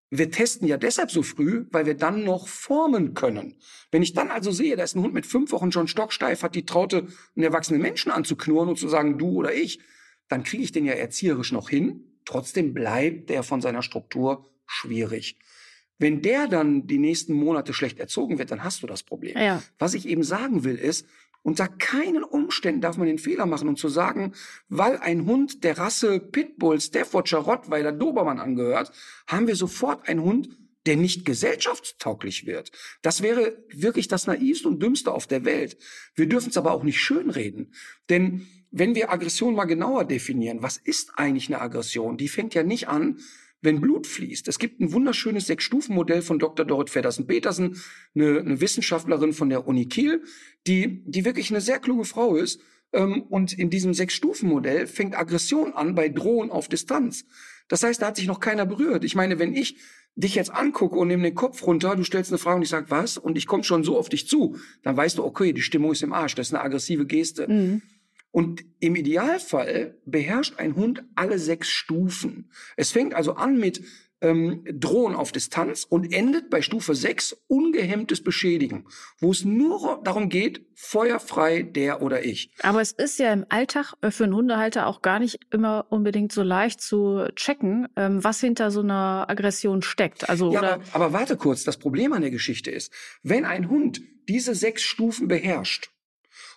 Wir 0.10 0.32
testen 0.32 0.68
ja 0.68 0.78
deshalb 0.78 1.12
so 1.12 1.22
früh, 1.22 1.66
weil 1.72 1.86
wir 1.86 1.96
dann 1.96 2.24
noch 2.24 2.48
formen 2.48 3.14
können. 3.14 3.56
Wenn 3.92 4.02
ich 4.02 4.14
dann 4.14 4.32
also 4.32 4.52
sehe, 4.52 4.78
da 4.78 4.84
ist 4.84 4.96
ein 4.96 5.02
Hund 5.02 5.14
mit 5.14 5.26
fünf 5.26 5.52
Wochen 5.52 5.72
schon 5.72 5.88
stocksteif, 5.88 6.44
hat 6.44 6.56
die 6.56 6.66
Traute, 6.66 7.08
einen 7.36 7.44
erwachsenen 7.44 7.82
Menschen 7.82 8.12
anzuknurren 8.12 8.70
und 8.70 8.80
zu 8.80 8.88
sagen, 8.88 9.18
du 9.18 9.32
oder 9.32 9.54
ich, 9.54 9.80
dann 10.30 10.44
kriege 10.44 10.64
ich 10.64 10.72
den 10.72 10.86
ja 10.86 10.94
erzieherisch 10.94 11.52
noch 11.52 11.70
hin. 11.70 12.20
Trotzdem 12.26 12.74
bleibt 12.74 13.30
der 13.30 13.44
von 13.44 13.62
seiner 13.62 13.82
Struktur 13.82 14.46
schwierig. 14.66 15.38
Wenn 16.00 16.22
der 16.22 16.48
dann 16.48 16.86
die 16.86 17.00
nächsten 17.00 17.34
Monate 17.34 17.74
schlecht 17.74 18.00
erzogen 18.00 18.38
wird, 18.38 18.52
dann 18.52 18.64
hast 18.64 18.84
du 18.84 18.88
das 18.88 19.04
Problem. 19.04 19.36
Ja. 19.38 19.64
Was 19.80 19.94
ich 19.94 20.08
eben 20.08 20.24
sagen 20.24 20.64
will, 20.64 20.76
ist, 20.76 21.08
unter 21.48 21.70
keinen 21.70 22.26
Umständen 22.26 22.82
darf 22.82 22.98
man 22.98 23.08
den 23.08 23.20
Fehler 23.20 23.46
machen 23.46 23.70
und 23.70 23.80
zu 23.80 23.88
sagen, 23.88 24.34
weil 24.68 24.98
ein 24.98 25.26
Hund 25.26 25.64
der 25.64 25.78
Rasse 25.78 26.20
Pitbull, 26.20 26.82
Staffordshire 26.82 27.42
Rottweiler, 27.42 27.94
Dobermann 27.94 28.42
angehört, 28.42 28.92
haben 29.28 29.48
wir 29.48 29.56
sofort 29.56 30.10
einen 30.10 30.24
Hund, 30.24 30.50
der 30.88 30.98
nicht 30.98 31.24
gesellschaftstauglich 31.24 32.46
wird. 32.48 32.74
Das 33.02 33.22
wäre 33.22 33.64
wirklich 33.70 34.10
das 34.10 34.28
naivste 34.28 34.68
und 34.68 34.84
dümmste 34.84 35.14
auf 35.14 35.26
der 35.26 35.46
Welt. 35.46 35.78
Wir 36.16 36.28
dürfen 36.28 36.50
es 36.50 36.58
aber 36.58 36.74
auch 36.74 36.84
nicht 36.84 37.00
schönreden. 37.00 37.74
Denn 38.10 38.46
wenn 38.70 38.94
wir 38.94 39.10
Aggression 39.10 39.56
mal 39.56 39.64
genauer 39.64 40.04
definieren, 40.04 40.62
was 40.62 40.76
ist 40.76 41.12
eigentlich 41.16 41.48
eine 41.48 41.62
Aggression? 41.62 42.18
Die 42.18 42.28
fängt 42.28 42.56
ja 42.56 42.64
nicht 42.64 42.90
an, 42.90 43.20
wenn 43.62 43.82
Blut 43.82 44.08
fließt. 44.08 44.48
Es 44.48 44.60
gibt 44.60 44.80
ein 44.80 44.94
wunderschönes 44.94 45.48
Sechs-Stufen-Modell 45.48 46.22
von 46.22 46.40
Dr. 46.40 46.66
Dorrit 46.66 46.90
Feddersen-Petersen, 46.90 47.82
eine, 48.16 48.40
eine, 48.40 48.62
Wissenschaftlerin 48.62 49.34
von 49.34 49.50
der 49.50 49.68
Uni 49.68 49.88
Kiel, 49.88 50.24
die, 50.68 51.04
die 51.06 51.26
wirklich 51.26 51.50
eine 51.50 51.62
sehr 51.62 51.80
kluge 51.80 52.06
Frau 52.06 52.36
ist. 52.36 52.62
Ähm, 52.94 53.24
und 53.24 53.54
in 53.54 53.70
diesem 53.70 53.94
Sechs-Stufen-Modell 53.94 54.88
fängt 54.88 55.18
Aggression 55.18 55.74
an 55.74 55.96
bei 55.96 56.10
Drohen 56.10 56.52
auf 56.52 56.68
Distanz. 56.68 57.26
Das 57.68 57.84
heißt, 57.84 58.02
da 58.02 58.08
hat 58.08 58.16
sich 58.16 58.28
noch 58.28 58.40
keiner 58.40 58.66
berührt. 58.66 59.04
Ich 59.04 59.16
meine, 59.16 59.40
wenn 59.40 59.54
ich 59.54 59.78
dich 60.16 60.36
jetzt 60.36 60.52
angucke 60.52 60.98
und 60.98 61.10
nehme 61.10 61.24
den 61.24 61.36
Kopf 61.36 61.66
runter, 61.66 61.96
du 61.96 62.04
stellst 62.04 62.32
eine 62.32 62.40
Frage 62.40 62.58
und 62.58 62.64
ich 62.64 62.70
sag 62.70 62.90
was 62.90 63.18
und 63.18 63.38
ich 63.38 63.46
komme 63.46 63.64
schon 63.64 63.84
so 63.84 63.98
auf 63.98 64.10
dich 64.10 64.28
zu, 64.28 64.58
dann 64.84 64.98
weißt 64.98 65.18
du, 65.18 65.24
okay, 65.24 65.54
die 65.54 65.62
Stimmung 65.62 65.92
ist 65.92 66.02
im 66.02 66.14
Arsch, 66.14 66.34
das 66.36 66.48
ist 66.48 66.54
eine 66.54 66.64
aggressive 66.64 67.06
Geste. 67.06 67.48
Mhm. 67.48 67.82
Und 68.38 68.66
im 68.80 68.96
Idealfall 68.96 69.98
beherrscht 70.06 70.60
ein 70.60 70.76
Hund 70.76 71.04
alle 71.16 71.40
sechs 71.40 71.70
Stufen. 71.70 72.52
Es 72.76 72.92
fängt 72.92 73.16
also 73.16 73.34
an 73.34 73.58
mit 73.58 73.82
ähm, 74.22 74.64
Drohen 74.72 75.16
auf 75.16 75.32
Distanz 75.32 75.86
und 75.90 76.14
endet 76.14 76.52
bei 76.52 76.62
Stufe 76.62 76.94
6 76.94 77.36
ungehemmtes 77.48 78.24
Beschädigen, 78.24 78.86
wo 79.18 79.32
es 79.32 79.44
nur 79.44 80.02
darum 80.04 80.30
geht, 80.30 80.68
feuerfrei 80.76 81.64
der 81.64 82.04
oder 82.04 82.26
ich. 82.26 82.52
Aber 82.62 82.80
es 82.80 82.92
ist 82.92 83.18
ja 83.18 83.34
im 83.34 83.44
Alltag 83.50 83.96
für 84.08 84.26
einen 84.26 84.36
Hundehalter 84.36 84.86
auch 84.86 85.02
gar 85.02 85.18
nicht 85.18 85.40
immer 85.50 85.88
unbedingt 85.90 86.32
so 86.32 86.44
leicht 86.44 86.80
zu 86.80 87.26
checken, 87.36 87.88
ähm, 87.96 88.24
was 88.24 88.40
hinter 88.40 88.70
so 88.70 88.82
einer 88.82 89.26
Aggression 89.30 89.82
steckt. 89.82 90.30
Also, 90.30 90.52
ja, 90.52 90.60
oder 90.60 90.74
aber, 90.74 90.84
aber 90.94 91.14
warte 91.14 91.38
kurz, 91.38 91.64
das 91.64 91.78
Problem 91.78 92.14
an 92.14 92.22
der 92.22 92.30
Geschichte 92.30 92.70
ist, 92.70 92.94
wenn 93.24 93.46
ein 93.46 93.68
Hund 93.68 94.00
diese 94.30 94.54
sechs 94.54 94.84
Stufen 94.84 95.28
beherrscht, 95.28 95.90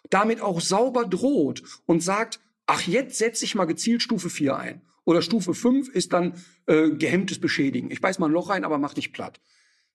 damit 0.09 0.41
auch 0.41 0.61
sauber 0.61 1.05
droht 1.05 1.63
und 1.87 2.03
sagt, 2.03 2.41
ach, 2.67 2.83
jetzt 2.83 3.19
setze 3.19 3.45
ich 3.45 3.55
mal 3.55 3.67
gezielt 3.67 4.03
Stufe 4.03 4.31
4 4.31 4.57
ein. 4.57 4.83
Oder 5.05 5.23
Stufe 5.23 5.55
5 5.55 5.89
ist 5.89 6.13
dann 6.13 6.35
äh, 6.67 6.91
gehemmtes 6.91 7.41
Beschädigen. 7.41 7.91
Ich 7.91 8.01
beiß 8.01 8.19
mal 8.19 8.29
ein 8.29 8.33
Loch 8.33 8.51
rein, 8.51 8.65
aber 8.65 8.79
mach 8.79 8.95
dich 8.95 9.13
platt. 9.13 9.41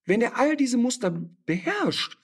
Wenn 0.05 0.21
er 0.21 0.37
all 0.37 0.55
diese 0.55 0.77
Muster 0.77 1.11
beherrscht 1.45 2.17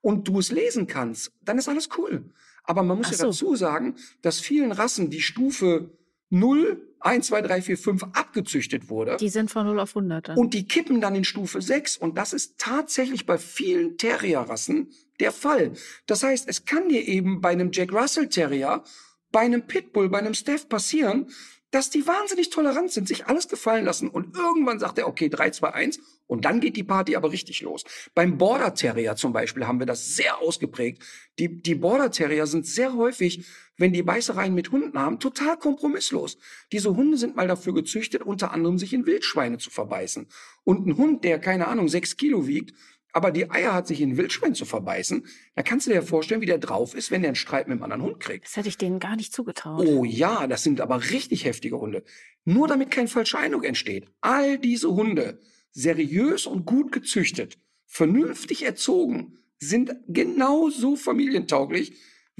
und 0.00 0.28
du 0.28 0.38
es 0.38 0.50
lesen 0.50 0.86
kannst, 0.86 1.32
dann 1.40 1.58
ist 1.58 1.68
alles 1.68 1.88
cool. 1.96 2.32
Aber 2.64 2.82
man 2.82 2.98
muss 2.98 3.08
ach 3.08 3.12
ja 3.12 3.26
dazu 3.26 3.56
sagen, 3.56 3.96
dass 4.22 4.40
vielen 4.40 4.72
Rassen 4.72 5.10
die 5.10 5.20
Stufe 5.20 5.90
0, 6.30 6.80
1, 7.00 7.26
2, 7.26 7.42
3, 7.42 7.62
4, 7.62 7.78
5 7.78 8.02
abgezüchtet 8.12 8.88
wurde. 8.88 9.16
Die 9.18 9.28
sind 9.28 9.50
von 9.50 9.66
0 9.66 9.80
auf 9.80 9.90
100. 9.90 10.28
Dann. 10.28 10.38
Und 10.38 10.54
die 10.54 10.66
kippen 10.66 11.00
dann 11.00 11.14
in 11.14 11.24
Stufe 11.24 11.60
6. 11.60 11.96
Und 11.96 12.16
das 12.16 12.32
ist 12.32 12.58
tatsächlich 12.58 13.26
bei 13.26 13.38
vielen 13.38 13.98
Terrierrassen 13.98 14.90
der 15.22 15.32
Fall. 15.32 15.72
Das 16.06 16.22
heißt, 16.22 16.48
es 16.48 16.64
kann 16.64 16.88
dir 16.88 17.06
eben 17.06 17.40
bei 17.40 17.50
einem 17.50 17.70
Jack 17.72 17.92
Russell 17.92 18.28
Terrier, 18.28 18.84
bei 19.30 19.40
einem 19.40 19.66
Pitbull, 19.66 20.10
bei 20.10 20.18
einem 20.18 20.34
Steph 20.34 20.68
passieren, 20.68 21.30
dass 21.72 21.88
die 21.88 22.06
wahnsinnig 22.06 22.50
tolerant 22.50 22.92
sind, 22.92 23.08
sich 23.08 23.26
alles 23.26 23.48
gefallen 23.48 23.86
lassen 23.86 24.08
und 24.08 24.36
irgendwann 24.36 24.78
sagt 24.78 24.98
er, 24.98 25.08
okay, 25.08 25.30
3, 25.30 25.50
2, 25.50 25.72
1 25.72 26.00
und 26.26 26.44
dann 26.44 26.60
geht 26.60 26.76
die 26.76 26.84
Party 26.84 27.16
aber 27.16 27.32
richtig 27.32 27.62
los. 27.62 27.84
Beim 28.14 28.36
Border 28.36 28.74
Terrier 28.74 29.16
zum 29.16 29.32
Beispiel 29.32 29.66
haben 29.66 29.78
wir 29.78 29.86
das 29.86 30.14
sehr 30.14 30.38
ausgeprägt. 30.38 31.02
Die, 31.38 31.62
die 31.62 31.74
Border 31.74 32.10
Terrier 32.10 32.46
sind 32.46 32.66
sehr 32.66 32.94
häufig, 32.94 33.46
wenn 33.78 33.94
die 33.94 34.02
Beißereien 34.02 34.54
mit 34.54 34.70
Hunden 34.70 34.98
haben, 34.98 35.18
total 35.18 35.56
kompromisslos. 35.56 36.36
Diese 36.72 36.94
Hunde 36.94 37.16
sind 37.16 37.36
mal 37.36 37.48
dafür 37.48 37.72
gezüchtet, 37.72 38.22
unter 38.22 38.52
anderem 38.52 38.76
sich 38.76 38.92
in 38.92 39.06
Wildschweine 39.06 39.56
zu 39.56 39.70
verbeißen. 39.70 40.26
Und 40.64 40.86
ein 40.86 40.98
Hund, 40.98 41.24
der, 41.24 41.38
keine 41.38 41.68
Ahnung, 41.68 41.88
sechs 41.88 42.18
Kilo 42.18 42.46
wiegt, 42.46 42.74
aber 43.12 43.30
die 43.30 43.50
Eier 43.50 43.74
hat, 43.74 43.86
sich 43.86 44.00
in 44.00 44.10
ein 44.10 44.16
Wildschwein 44.16 44.54
zu 44.54 44.64
verbeißen, 44.64 45.26
dann 45.54 45.64
kannst 45.64 45.86
du 45.86 45.90
dir 45.90 45.96
ja 45.96 46.02
vorstellen, 46.02 46.40
wie 46.40 46.46
der 46.46 46.58
drauf 46.58 46.94
ist, 46.94 47.10
wenn 47.10 47.22
der 47.22 47.30
einen 47.30 47.36
Streit 47.36 47.68
mit 47.68 47.74
einem 47.74 47.82
anderen 47.84 48.02
Hund 48.02 48.20
kriegt. 48.20 48.46
Das 48.46 48.56
hätte 48.56 48.68
ich 48.68 48.78
denen 48.78 49.00
gar 49.00 49.16
nicht 49.16 49.32
zugetraut. 49.32 49.86
Oh 49.86 50.04
ja, 50.04 50.46
das 50.46 50.62
sind 50.62 50.80
aber 50.80 51.10
richtig 51.10 51.44
heftige 51.44 51.78
Hunde. 51.78 52.04
Nur 52.44 52.68
damit 52.68 52.90
kein 52.90 53.08
falscher 53.08 53.38
Eindruck 53.38 53.64
entsteht. 53.64 54.08
All 54.20 54.58
diese 54.58 54.90
Hunde, 54.90 55.40
seriös 55.70 56.46
und 56.46 56.64
gut 56.64 56.90
gezüchtet, 56.92 57.58
vernünftig 57.86 58.64
erzogen, 58.64 59.38
sind 59.58 59.94
genauso 60.08 60.96
familientauglich 60.96 61.94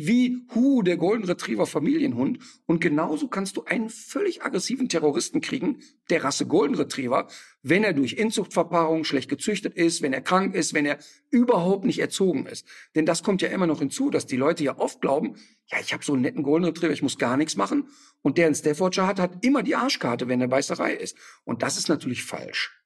wie 0.07 0.45
Hu, 0.55 0.83
der 0.83 0.97
Golden 0.97 1.25
Retriever 1.25 1.67
Familienhund. 1.67 2.39
Und 2.67 2.81
genauso 2.81 3.29
kannst 3.29 3.57
du 3.57 3.65
einen 3.65 3.89
völlig 3.89 4.43
aggressiven 4.43 4.89
Terroristen 4.89 5.41
kriegen, 5.41 5.79
der 6.11 6.25
Rasse 6.25 6.47
Golden 6.47 6.75
Retriever, 6.75 7.29
wenn 7.63 7.85
er 7.85 7.93
durch 7.93 8.15
Inzuchtverpaarung 8.15 9.05
schlecht 9.05 9.29
gezüchtet 9.29 9.75
ist, 9.75 10.03
wenn 10.03 10.13
er 10.13 10.21
krank 10.21 10.55
ist, 10.55 10.75
wenn 10.75 10.87
er 10.87 10.99
überhaupt 11.31 11.85
nicht 11.85 12.01
erzogen 12.01 12.47
ist. 12.47 12.67
Denn 12.95 13.07
das 13.07 13.23
kommt 13.23 13.43
ja 13.43 13.49
immer 13.49 13.67
noch 13.67 13.79
hinzu, 13.79 14.11
dass 14.11 14.27
die 14.27 14.37
Leute 14.37 14.65
ja 14.65 14.79
oft 14.79 15.01
glauben, 15.01 15.37
ja, 15.67 15.79
ich 15.81 15.93
habe 15.93 16.05
so 16.05 16.15
einen 16.15 16.23
netten 16.23 16.43
Golden 16.43 16.67
Retriever, 16.67 16.93
ich 16.93 17.03
muss 17.03 17.19
gar 17.19 17.37
nichts 17.37 17.57
machen. 17.57 17.89
Und 18.23 18.39
der 18.39 18.47
einen 18.47 18.55
Staffordshire 18.55 19.07
hat, 19.07 19.21
hat 19.21 19.45
immer 19.45 19.63
die 19.63 19.77
Arschkarte, 19.77 20.29
wenn 20.29 20.41
er 20.41 20.49
Beißerei 20.49 20.95
ist. 20.95 21.17
Und 21.45 21.63
das 21.63 21.79
ist 21.79 21.89
natürlich 21.89 22.25
falsch. 22.25 22.77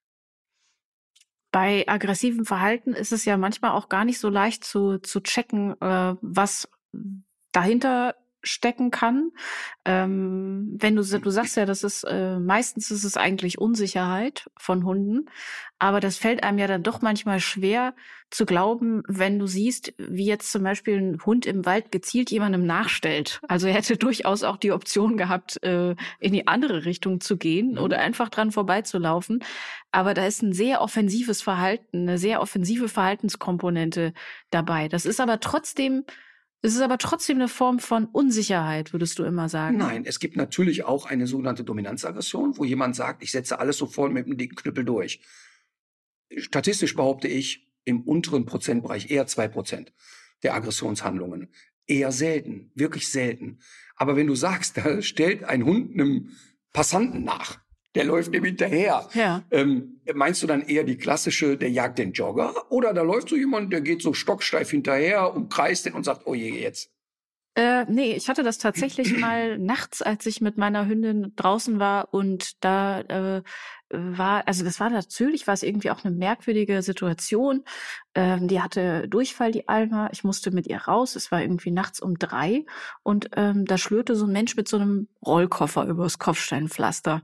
Bei 1.50 1.84
aggressivem 1.88 2.44
Verhalten 2.44 2.92
ist 2.92 3.12
es 3.12 3.24
ja 3.24 3.38
manchmal 3.38 3.70
auch 3.70 3.88
gar 3.88 4.04
nicht 4.04 4.18
so 4.18 4.28
leicht 4.28 4.62
zu, 4.62 4.98
zu 4.98 5.20
checken, 5.20 5.80
äh, 5.80 6.14
was 6.20 6.68
dahinter 7.52 8.14
stecken 8.46 8.90
kann. 8.90 9.32
Ähm, 9.84 10.76
wenn 10.78 10.96
du, 10.96 11.02
du 11.02 11.30
sagst 11.30 11.56
ja, 11.56 11.66
das 11.66 11.84
ist 11.84 12.04
äh, 12.04 12.38
meistens 12.38 12.90
ist 12.90 13.04
es 13.04 13.16
eigentlich 13.16 13.58
Unsicherheit 13.58 14.48
von 14.56 14.84
Hunden, 14.84 15.26
aber 15.78 16.00
das 16.00 16.16
fällt 16.16 16.42
einem 16.42 16.58
ja 16.58 16.66
dann 16.66 16.82
doch 16.82 17.02
manchmal 17.02 17.40
schwer 17.40 17.94
zu 18.30 18.46
glauben, 18.46 19.02
wenn 19.08 19.38
du 19.38 19.46
siehst, 19.46 19.94
wie 19.98 20.24
jetzt 20.24 20.50
zum 20.50 20.62
Beispiel 20.62 20.98
ein 20.98 21.24
Hund 21.24 21.46
im 21.46 21.66
Wald 21.66 21.92
gezielt 21.92 22.30
jemandem 22.30 22.64
nachstellt. 22.66 23.40
Also 23.48 23.68
er 23.68 23.74
hätte 23.74 23.96
durchaus 23.96 24.42
auch 24.42 24.56
die 24.56 24.72
Option 24.72 25.16
gehabt, 25.16 25.62
äh, 25.62 25.94
in 26.18 26.32
die 26.32 26.46
andere 26.46 26.84
Richtung 26.84 27.20
zu 27.20 27.36
gehen 27.36 27.72
mhm. 27.72 27.78
oder 27.78 27.98
einfach 27.98 28.28
dran 28.28 28.52
vorbeizulaufen. 28.52 29.44
Aber 29.92 30.14
da 30.14 30.26
ist 30.26 30.42
ein 30.42 30.52
sehr 30.52 30.80
offensives 30.80 31.42
Verhalten, 31.42 32.02
eine 32.02 32.18
sehr 32.18 32.40
offensive 32.40 32.88
Verhaltenskomponente 32.88 34.12
dabei. 34.50 34.88
Das 34.88 35.04
ist 35.04 35.20
aber 35.20 35.40
trotzdem 35.40 36.04
es 36.62 36.74
ist 36.74 36.80
aber 36.80 36.98
trotzdem 36.98 37.36
eine 37.36 37.48
Form 37.48 37.78
von 37.78 38.06
Unsicherheit, 38.06 38.92
würdest 38.92 39.18
du 39.18 39.24
immer 39.24 39.48
sagen. 39.48 39.76
Nein, 39.76 40.04
es 40.04 40.18
gibt 40.18 40.36
natürlich 40.36 40.84
auch 40.84 41.06
eine 41.06 41.26
sogenannte 41.26 41.64
Dominanzaggression, 41.64 42.56
wo 42.56 42.64
jemand 42.64 42.96
sagt, 42.96 43.22
ich 43.22 43.30
setze 43.30 43.58
alles 43.58 43.76
sofort 43.76 44.12
mit 44.12 44.26
dem 44.26 44.36
dicken 44.36 44.56
Knüppel 44.56 44.84
durch. 44.84 45.20
Statistisch 46.36 46.96
behaupte 46.96 47.28
ich 47.28 47.72
im 47.84 48.02
unteren 48.02 48.46
Prozentbereich 48.46 49.10
eher 49.10 49.26
zwei 49.26 49.48
Prozent 49.48 49.92
der 50.42 50.54
Aggressionshandlungen. 50.54 51.48
Eher 51.86 52.10
selten, 52.10 52.72
wirklich 52.74 53.08
selten. 53.08 53.60
Aber 53.94 54.16
wenn 54.16 54.26
du 54.26 54.34
sagst, 54.34 54.76
da 54.84 55.02
stellt 55.02 55.44
ein 55.44 55.64
Hund 55.64 55.92
einem 55.92 56.30
Passanten 56.72 57.22
nach, 57.22 57.60
der 57.96 58.04
läuft 58.04 58.32
dem 58.34 58.44
hinterher. 58.44 59.08
Ja. 59.14 59.42
Ähm, 59.50 60.00
meinst 60.14 60.42
du 60.42 60.46
dann 60.46 60.62
eher 60.62 60.84
die 60.84 60.98
klassische, 60.98 61.56
der 61.56 61.70
jagt 61.70 61.98
den 61.98 62.12
Jogger? 62.12 62.54
Oder 62.68 62.92
da 62.92 63.02
läuft 63.02 63.30
so 63.30 63.36
jemand, 63.36 63.72
der 63.72 63.80
geht 63.80 64.02
so 64.02 64.12
stocksteif 64.12 64.70
hinterher, 64.70 65.34
umkreist 65.34 65.86
den 65.86 65.94
und 65.94 66.04
sagt, 66.04 66.26
oh 66.26 66.34
je, 66.34 66.50
jetzt. 66.50 66.90
Äh, 67.56 67.86
nee, 67.88 68.12
ich 68.12 68.28
hatte 68.28 68.42
das 68.42 68.58
tatsächlich 68.58 69.16
mal 69.18 69.58
nachts, 69.58 70.02
als 70.02 70.26
ich 70.26 70.42
mit 70.42 70.58
meiner 70.58 70.86
Hündin 70.86 71.32
draußen 71.36 71.78
war 71.78 72.12
und 72.12 72.62
da 72.62 73.00
äh, 73.00 73.42
war, 73.88 74.46
also 74.46 74.62
das 74.62 74.78
war 74.78 74.90
natürlich, 74.90 75.46
war 75.46 75.54
es 75.54 75.62
irgendwie 75.62 75.90
auch 75.90 76.04
eine 76.04 76.14
merkwürdige 76.14 76.82
Situation. 76.82 77.64
Ähm, 78.14 78.46
die 78.46 78.60
hatte 78.60 79.08
Durchfall, 79.08 79.52
die 79.52 79.68
Alma. 79.68 80.10
Ich 80.12 80.22
musste 80.22 80.50
mit 80.50 80.66
ihr 80.66 80.82
raus. 80.82 81.16
Es 81.16 81.32
war 81.32 81.40
irgendwie 81.40 81.70
nachts 81.70 82.00
um 82.00 82.18
drei 82.18 82.66
und 83.02 83.30
ähm, 83.36 83.64
da 83.64 83.78
schlürte 83.78 84.16
so 84.16 84.26
ein 84.26 84.32
Mensch 84.32 84.54
mit 84.56 84.68
so 84.68 84.76
einem 84.76 85.08
Rollkoffer 85.24 85.86
übers 85.86 86.18
Kopfsteinpflaster. 86.18 87.22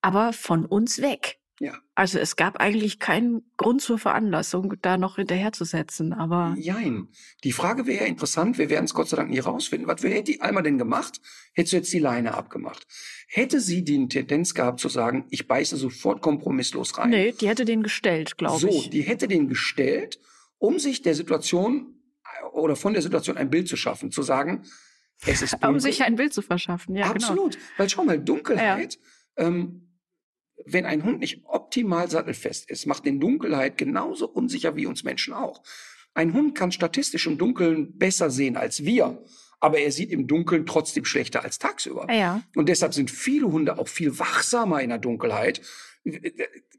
Aber 0.00 0.32
von 0.32 0.64
uns 0.64 1.02
weg. 1.02 1.38
Ja. 1.58 1.78
Also 1.94 2.18
es 2.18 2.36
gab 2.36 2.58
eigentlich 2.58 2.98
keinen 2.98 3.50
Grund 3.56 3.80
zur 3.80 3.98
Veranlassung, 3.98 4.74
da 4.82 4.98
noch 4.98 5.16
hinterherzusetzen, 5.16 6.12
aber. 6.12 6.54
Jein. 6.58 7.08
Die 7.44 7.52
Frage 7.52 7.86
wäre 7.86 8.04
ja 8.04 8.06
interessant, 8.06 8.58
wir 8.58 8.68
werden 8.68 8.84
es 8.84 8.92
Gott 8.92 9.08
sei 9.08 9.16
Dank 9.16 9.30
nie 9.30 9.38
rausfinden. 9.38 9.88
Was 9.88 10.02
hätte 10.02 10.24
die 10.24 10.42
Alma 10.42 10.60
denn 10.60 10.76
gemacht? 10.76 11.20
Hättest 11.54 11.72
du 11.72 11.76
jetzt 11.78 11.92
die 11.92 11.98
Leine 11.98 12.34
abgemacht? 12.34 12.86
Hätte 13.26 13.60
sie 13.60 13.84
die 13.84 14.06
Tendenz 14.08 14.52
gehabt 14.52 14.80
zu 14.80 14.90
sagen, 14.90 15.24
ich 15.30 15.48
beiße 15.48 15.76
sofort 15.76 16.20
kompromisslos 16.20 16.98
rein? 16.98 17.10
Nee, 17.10 17.32
die 17.32 17.48
hätte 17.48 17.64
den 17.64 17.82
gestellt, 17.82 18.36
glaube 18.36 18.60
so, 18.60 18.68
ich. 18.68 18.84
So, 18.84 18.90
die 18.90 19.02
hätte 19.02 19.26
den 19.26 19.48
gestellt, 19.48 20.20
um 20.58 20.78
sich 20.78 21.00
der 21.00 21.14
Situation 21.14 21.94
oder 22.52 22.76
von 22.76 22.92
der 22.92 23.02
Situation 23.02 23.38
ein 23.38 23.48
Bild 23.48 23.66
zu 23.68 23.76
schaffen, 23.76 24.10
zu 24.10 24.22
sagen, 24.22 24.62
es 25.24 25.40
ist 25.40 25.52
dunkel. 25.54 25.70
Um 25.70 25.80
sich 25.80 26.02
ein 26.02 26.16
Bild 26.16 26.34
zu 26.34 26.42
verschaffen, 26.42 26.96
ja. 26.96 27.10
Genau. 27.10 27.14
Absolut. 27.14 27.52
Genau. 27.52 27.64
Weil 27.78 27.88
schau 27.88 28.04
mal, 28.04 28.18
Dunkelheit, 28.18 28.98
ja. 29.38 29.46
ähm, 29.46 29.85
wenn 30.66 30.84
ein 30.84 31.04
Hund 31.04 31.20
nicht 31.20 31.42
optimal 31.44 32.10
sattelfest 32.10 32.68
ist, 32.70 32.86
macht 32.86 33.04
den 33.04 33.20
Dunkelheit 33.20 33.78
genauso 33.78 34.28
unsicher 34.28 34.76
wie 34.76 34.86
uns 34.86 35.04
Menschen 35.04 35.32
auch. 35.32 35.62
Ein 36.14 36.32
Hund 36.32 36.54
kann 36.54 36.72
statistisch 36.72 37.26
im 37.26 37.38
Dunkeln 37.38 37.96
besser 37.98 38.30
sehen 38.30 38.56
als 38.56 38.84
wir, 38.84 39.22
aber 39.60 39.78
er 39.78 39.92
sieht 39.92 40.10
im 40.10 40.26
Dunkeln 40.26 40.66
trotzdem 40.66 41.04
schlechter 41.04 41.44
als 41.44 41.58
tagsüber. 41.58 42.12
Ja. 42.12 42.42
Und 42.54 42.68
deshalb 42.68 42.94
sind 42.94 43.10
viele 43.10 43.46
Hunde 43.46 43.78
auch 43.78 43.88
viel 43.88 44.18
wachsamer 44.18 44.80
in 44.82 44.90
der 44.90 44.98
Dunkelheit. 44.98 45.60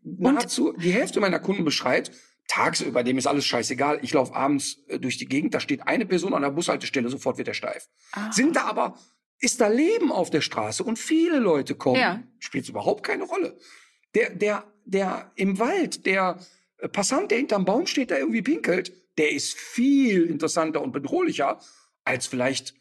Nahezu 0.03 0.73
die 0.73 0.91
Hälfte 0.91 1.19
meiner 1.19 1.39
Kunden 1.39 1.65
beschreibt, 1.65 2.11
tagsüber, 2.47 3.03
dem 3.03 3.17
ist 3.17 3.27
alles 3.27 3.45
scheißegal. 3.45 3.99
Ich 4.01 4.13
laufe 4.13 4.33
abends 4.33 4.83
äh, 4.87 4.99
durch 4.99 5.17
die 5.17 5.27
Gegend, 5.27 5.53
da 5.53 5.59
steht 5.59 5.85
eine 5.85 6.05
Person 6.05 6.33
an 6.33 6.41
der 6.41 6.51
Bushaltestelle, 6.51 7.09
sofort 7.09 7.37
wird 7.37 7.49
er 7.49 7.53
steif. 7.53 7.89
Ah. 8.13 8.31
Sind 8.31 8.55
da 8.55 8.63
aber 8.63 8.97
ist 9.39 9.61
da 9.61 9.67
Leben 9.67 10.11
auf 10.11 10.29
der 10.29 10.41
Straße 10.41 10.83
und 10.83 10.97
viele 10.97 11.39
Leute 11.39 11.75
kommen, 11.75 11.99
ja. 11.99 12.23
spielt 12.39 12.67
überhaupt 12.69 13.03
keine 13.03 13.23
Rolle. 13.23 13.57
Der, 14.15 14.31
der, 14.31 14.63
der 14.85 15.31
im 15.35 15.59
Wald, 15.59 16.05
der 16.05 16.39
Passant, 16.91 17.31
der 17.31 17.39
hinterm 17.39 17.65
Baum 17.65 17.87
steht, 17.87 18.09
der 18.09 18.19
irgendwie 18.19 18.41
pinkelt, 18.41 18.93
der 19.17 19.31
ist 19.31 19.57
viel 19.57 20.25
interessanter 20.25 20.81
und 20.81 20.91
bedrohlicher 20.91 21.59
als 22.03 22.27
vielleicht 22.27 22.75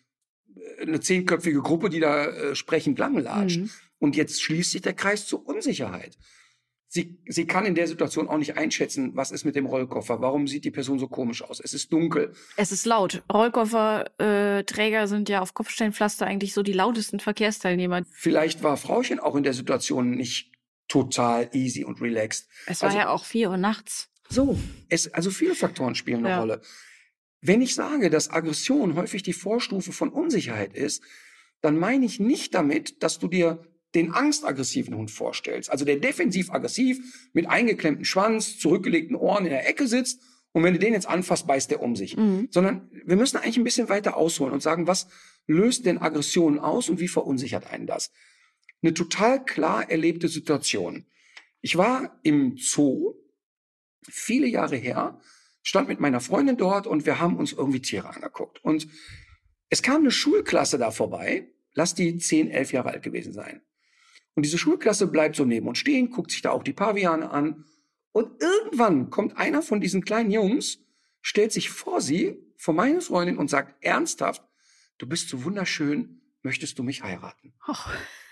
äh, 0.55 0.83
eine 0.83 1.01
zehnköpfige 1.01 1.63
Gruppe, 1.63 1.89
die 1.89 2.01
da 2.01 2.27
äh, 2.27 2.55
sprechend 2.55 2.99
langlatscht. 2.99 3.61
Mhm. 3.61 3.71
Und 3.99 4.17
jetzt 4.17 4.43
schließt 4.43 4.73
sich 4.73 4.83
der 4.83 4.93
Kreis 4.93 5.27
zur 5.27 5.47
Unsicherheit 5.47 6.19
sie, 6.97 7.19
sie 7.27 7.47
kann 7.47 7.65
in 7.65 7.77
der 7.77 7.87
Situation 7.87 8.29
auch 8.29 8.39
nicht 8.39 8.57
einschätzen, 8.57 9.13
was 9.15 9.31
ist 9.31 9.45
mit 9.45 9.55
dem 9.55 9.67
Rollkoffer. 9.67 10.21
Warum 10.21 10.49
sieht 10.49 10.65
die 10.65 10.71
Person 10.71 10.99
so 10.99 11.07
komisch 11.07 11.43
aus? 11.43 11.61
Es 11.61 11.75
ist 11.75 11.93
dunkel. 11.93 12.33
Es 12.57 12.73
ist 12.73 12.87
laut. 12.87 13.23
Rollkofferträger 13.33 15.03
äh, 15.03 15.07
sind 15.07 15.29
ja 15.29 15.41
auf 15.43 15.55
Kopfsteinpflaster 15.55 16.27
eigentlich 16.27 16.55
so 16.55 16.63
die 16.63 16.73
lautesten 16.73 17.21
Verkehrsteilnehmer. 17.21 18.03
Vielleicht 18.11 18.63
war 18.63 18.77
Frauchen 18.77 19.21
auch 19.21 19.37
in 19.37 19.45
der 19.45 19.53
Situation 19.53 20.11
nicht 20.11 20.51
total 20.89 21.51
easy 21.53 21.85
und 21.85 22.01
relaxed. 22.01 22.49
Es 22.67 22.83
war 22.83 22.89
also, 22.89 22.99
ja 22.99 23.09
auch 23.11 23.25
vier 23.25 23.51
Uhr 23.51 23.59
nachts. 23.59 24.09
So, 24.29 24.59
es, 24.89 25.13
also 25.13 25.31
viele 25.31 25.55
Faktoren 25.55 25.95
spielen 25.95 26.21
eine 26.21 26.31
ja. 26.31 26.41
Rolle. 26.41 26.61
Wenn 27.43 27.61
ich 27.63 27.75
sage, 27.75 28.11
dass 28.11 28.31
Aggression 28.31 28.97
häufig 28.97 29.23
die 29.23 29.33
Vorstufe 29.35 29.93
von 29.93 30.09
Unsicherheit 30.09 30.75
ist, 30.75 31.03
dann 31.61 31.79
meine 31.79 32.07
ich 32.07 32.19
nicht 32.19 32.55
damit, 32.55 33.03
dass 33.03 33.19
du 33.19 33.29
dir 33.29 33.65
den 33.97 34.13
angstaggressiven 34.13 34.95
Hund 34.95 35.11
vorstellst, 35.11 35.71
also 35.71 35.85
der 35.85 35.97
defensiv-aggressiv 35.97 37.29
mit 37.33 37.49
eingeklemmtem 37.49 38.05
Schwanz, 38.05 38.59
zurückgelegten 38.59 39.17
Ohren 39.17 39.45
in 39.45 39.51
der 39.51 39.69
Ecke 39.69 39.89
sitzt 39.89 40.21
und 40.57 40.63
wenn 40.63 40.73
du 40.73 40.79
den 40.79 40.95
jetzt 40.95 41.07
anfasst, 41.07 41.47
beißt 41.47 41.71
der 41.71 41.83
um 41.83 41.97
sich. 41.97 42.17
Mhm. 42.17 42.49
Sondern 42.51 42.89
wir 43.05 43.17
müssen 43.17 43.37
eigentlich 43.37 43.59
ein 43.59 43.65
bisschen 43.65 43.91
weiter 43.91 44.17
ausholen 44.17 44.55
und 44.55 44.63
sagen, 44.63 44.87
was 44.87 45.07
löst 45.47 45.85
denn 45.85 45.99
Aggression 45.99 46.59
aus 46.59 46.89
und 46.89 46.99
wie 46.99 47.09
verunsichert 47.09 47.71
einen 47.71 47.87
das? 47.87 48.11
Eine 48.83 48.95
total 48.95 49.45
klar 49.45 49.91
erlebte 49.91 50.29
Situation. 50.29 51.05
Ich 51.61 51.77
war 51.77 52.19
im 52.23 52.57
Zoo, 52.57 53.17
viele 54.09 54.47
Jahre 54.47 54.77
her, 54.77 55.21
stand 55.63 55.89
mit 55.89 56.01
meiner 56.01 56.21
Freundin 56.21 56.57
dort 56.57 56.87
und 56.87 57.05
wir 57.05 57.21
haben 57.21 57.37
uns 57.37 57.53
irgendwie 57.53 57.83
Tiere 57.83 58.09
angeguckt. 58.09 58.65
Und 58.65 58.89
es 59.69 59.83
kam 59.83 59.97
eine 59.97 60.11
Schulklasse 60.11 60.79
da 60.79 60.91
vorbei, 60.91 61.51
lass 61.75 61.95
die 61.95 62.17
10, 62.17 62.51
11 62.51 62.73
Jahre 62.73 62.93
alt 62.93 63.03
gewesen 63.03 63.35
sein. 63.35 63.61
Und 64.37 64.45
diese 64.45 64.59
Schulklasse 64.59 65.07
bleibt 65.07 65.35
so 65.35 65.45
neben 65.45 65.67
uns 65.67 65.79
stehen, 65.79 66.11
guckt 66.11 66.31
sich 66.31 66.43
da 66.43 66.51
auch 66.51 66.63
die 66.63 66.75
Paviane 66.75 67.31
an. 67.31 67.65
Und 68.13 68.41
irgendwann 68.41 69.11
kommt 69.11 69.37
einer 69.37 69.63
von 69.63 69.81
diesen 69.81 70.05
kleinen 70.05 70.31
Jungs, 70.31 70.79
stellt 71.23 71.53
sich 71.53 71.71
vor 71.71 72.01
sie, 72.01 72.37
vor 72.57 72.75
meine 72.75 73.01
Freundin 73.01 73.39
und 73.39 73.49
sagt 73.49 73.83
ernsthaft, 73.83 74.45
du 74.99 75.09
bist 75.09 75.31
so 75.31 75.45
wunderschön, 75.45 76.21
möchtest 76.43 76.79
du 76.79 76.83
mich 76.83 77.03
heiraten? 77.03 77.55
Och. 77.67 77.89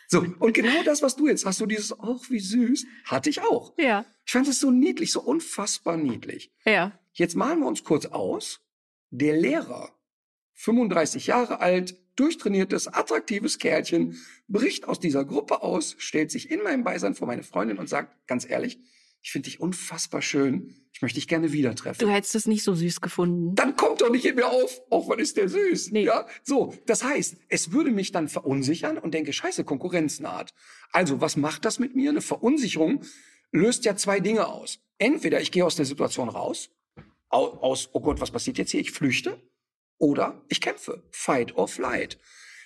So, 0.08 0.24
und 0.38 0.52
genau 0.52 0.82
das, 0.84 1.02
was 1.02 1.16
du 1.16 1.26
jetzt 1.26 1.46
hast, 1.46 1.56
so 1.56 1.66
dieses, 1.66 1.98
ach, 1.98 2.20
wie 2.28 2.38
süß, 2.38 2.84
hatte 3.06 3.30
ich 3.30 3.40
auch. 3.40 3.72
Ja. 3.78 4.04
Ich 4.26 4.32
fand 4.32 4.46
es 4.46 4.60
so 4.60 4.70
niedlich, 4.70 5.10
so 5.10 5.22
unfassbar 5.22 5.96
niedlich. 5.96 6.52
Ja. 6.66 6.98
Jetzt 7.12 7.34
malen 7.34 7.60
wir 7.60 7.66
uns 7.66 7.82
kurz 7.82 8.06
aus. 8.06 8.60
Der 9.10 9.36
Lehrer, 9.36 9.90
35 10.52 11.28
Jahre 11.28 11.60
alt, 11.60 11.96
durchtrainiertes, 12.16 12.88
attraktives 12.88 13.58
Kerlchen 13.58 14.16
bricht 14.48 14.86
aus 14.86 15.00
dieser 15.00 15.24
Gruppe 15.24 15.62
aus, 15.62 15.94
stellt 15.98 16.30
sich 16.30 16.50
in 16.50 16.62
meinem 16.62 16.84
Beisein 16.84 17.14
vor 17.14 17.26
meine 17.26 17.42
Freundin 17.42 17.78
und 17.78 17.88
sagt, 17.88 18.26
ganz 18.26 18.48
ehrlich, 18.48 18.78
ich 19.22 19.32
finde 19.32 19.48
dich 19.48 19.58
unfassbar 19.58 20.20
schön. 20.20 20.74
Ich 20.92 21.00
möchte 21.00 21.16
dich 21.18 21.26
gerne 21.28 21.50
wieder 21.50 21.74
treffen. 21.74 21.98
Du 22.06 22.12
hättest 22.12 22.34
es 22.34 22.46
nicht 22.46 22.62
so 22.62 22.74
süß 22.74 23.00
gefunden. 23.00 23.54
Dann 23.54 23.74
kommt 23.74 24.02
doch 24.02 24.10
nicht 24.10 24.26
in 24.26 24.34
mir 24.36 24.46
auf. 24.48 24.82
Auch 24.90 25.08
wann 25.08 25.18
ist 25.18 25.38
der 25.38 25.48
süß? 25.48 25.92
Nee. 25.92 26.04
Ja, 26.04 26.26
so. 26.42 26.74
Das 26.86 27.02
heißt, 27.02 27.36
es 27.48 27.72
würde 27.72 27.90
mich 27.90 28.12
dann 28.12 28.28
verunsichern 28.28 28.98
und 28.98 29.14
denke, 29.14 29.32
scheiße, 29.32 29.64
Konkurrenz 29.64 30.20
naht. 30.20 30.52
Also, 30.92 31.22
was 31.22 31.36
macht 31.38 31.64
das 31.64 31.78
mit 31.78 31.96
mir? 31.96 32.10
Eine 32.10 32.20
Verunsicherung 32.20 33.02
löst 33.50 33.86
ja 33.86 33.96
zwei 33.96 34.20
Dinge 34.20 34.46
aus. 34.46 34.78
Entweder 34.98 35.40
ich 35.40 35.50
gehe 35.50 35.64
aus 35.64 35.74
der 35.76 35.86
Situation 35.86 36.28
raus, 36.28 36.68
au- 37.30 37.58
aus, 37.60 37.88
oh 37.94 38.00
Gott, 38.00 38.20
was 38.20 38.30
passiert 38.30 38.58
jetzt 38.58 38.70
hier? 38.72 38.80
Ich 38.80 38.90
flüchte. 38.92 39.40
Oder 40.04 40.42
ich 40.48 40.60
kämpfe. 40.60 41.02
Fight 41.12 41.56
or 41.56 41.66
flight. 41.66 42.18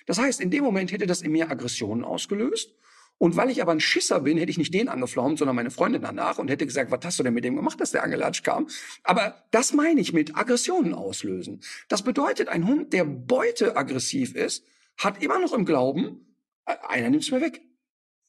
Das 0.05 0.19
heißt, 0.19 0.41
in 0.41 0.51
dem 0.51 0.61
Moment 0.61 0.91
hätte 0.91 1.07
das 1.07 1.21
in 1.21 1.31
mir 1.31 1.49
Aggressionen 1.49 2.03
ausgelöst. 2.03 2.75
Und 3.17 3.37
weil 3.37 3.49
ich 3.49 3.61
aber 3.61 3.71
ein 3.71 3.79
Schisser 3.79 4.19
bin, 4.19 4.37
hätte 4.37 4.51
ich 4.51 4.57
nicht 4.57 4.73
den 4.73 4.89
angeflaumt, 4.89 5.39
sondern 5.39 5.55
meine 5.55 5.71
Freundin 5.71 6.01
danach 6.01 6.37
und 6.37 6.49
hätte 6.49 6.65
gesagt, 6.65 6.91
was 6.91 6.99
hast 7.05 7.17
du 7.17 7.23
denn 7.23 7.33
mit 7.33 7.45
dem 7.45 7.55
gemacht, 7.55 7.79
dass 7.79 7.91
der 7.91 8.03
angelatscht 8.03 8.43
kam? 8.43 8.67
Aber 9.03 9.41
das 9.51 9.71
meine 9.71 10.01
ich 10.01 10.11
mit 10.11 10.35
Aggressionen 10.35 10.93
auslösen. 10.93 11.61
Das 11.87 12.01
bedeutet, 12.01 12.49
ein 12.49 12.67
Hund, 12.67 12.91
der 12.91 13.05
beuteaggressiv 13.05 14.35
ist, 14.35 14.65
hat 14.97 15.23
immer 15.23 15.39
noch 15.39 15.53
im 15.53 15.63
Glauben, 15.63 16.35
äh, 16.65 16.75
einer 16.89 17.09
nimmt's 17.09 17.31
mir 17.31 17.39
weg. 17.39 17.61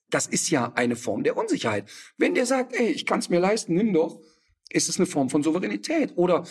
Das 0.08 0.28
ist 0.28 0.50
ja 0.50 0.70
eine 0.76 0.94
Form 0.94 1.24
der 1.24 1.36
Unsicherheit. 1.36 1.90
Wenn 2.16 2.36
der 2.36 2.46
sagt, 2.46 2.74
ey, 2.74 2.92
ich 2.92 3.06
kann's 3.06 3.28
mir 3.28 3.40
leisten, 3.40 3.74
nimm 3.74 3.92
doch, 3.92 4.20
ist 4.68 4.88
es 4.88 4.98
eine 4.98 5.06
Form 5.06 5.30
von 5.30 5.42
Souveränität. 5.42 6.12
Oder 6.14 6.46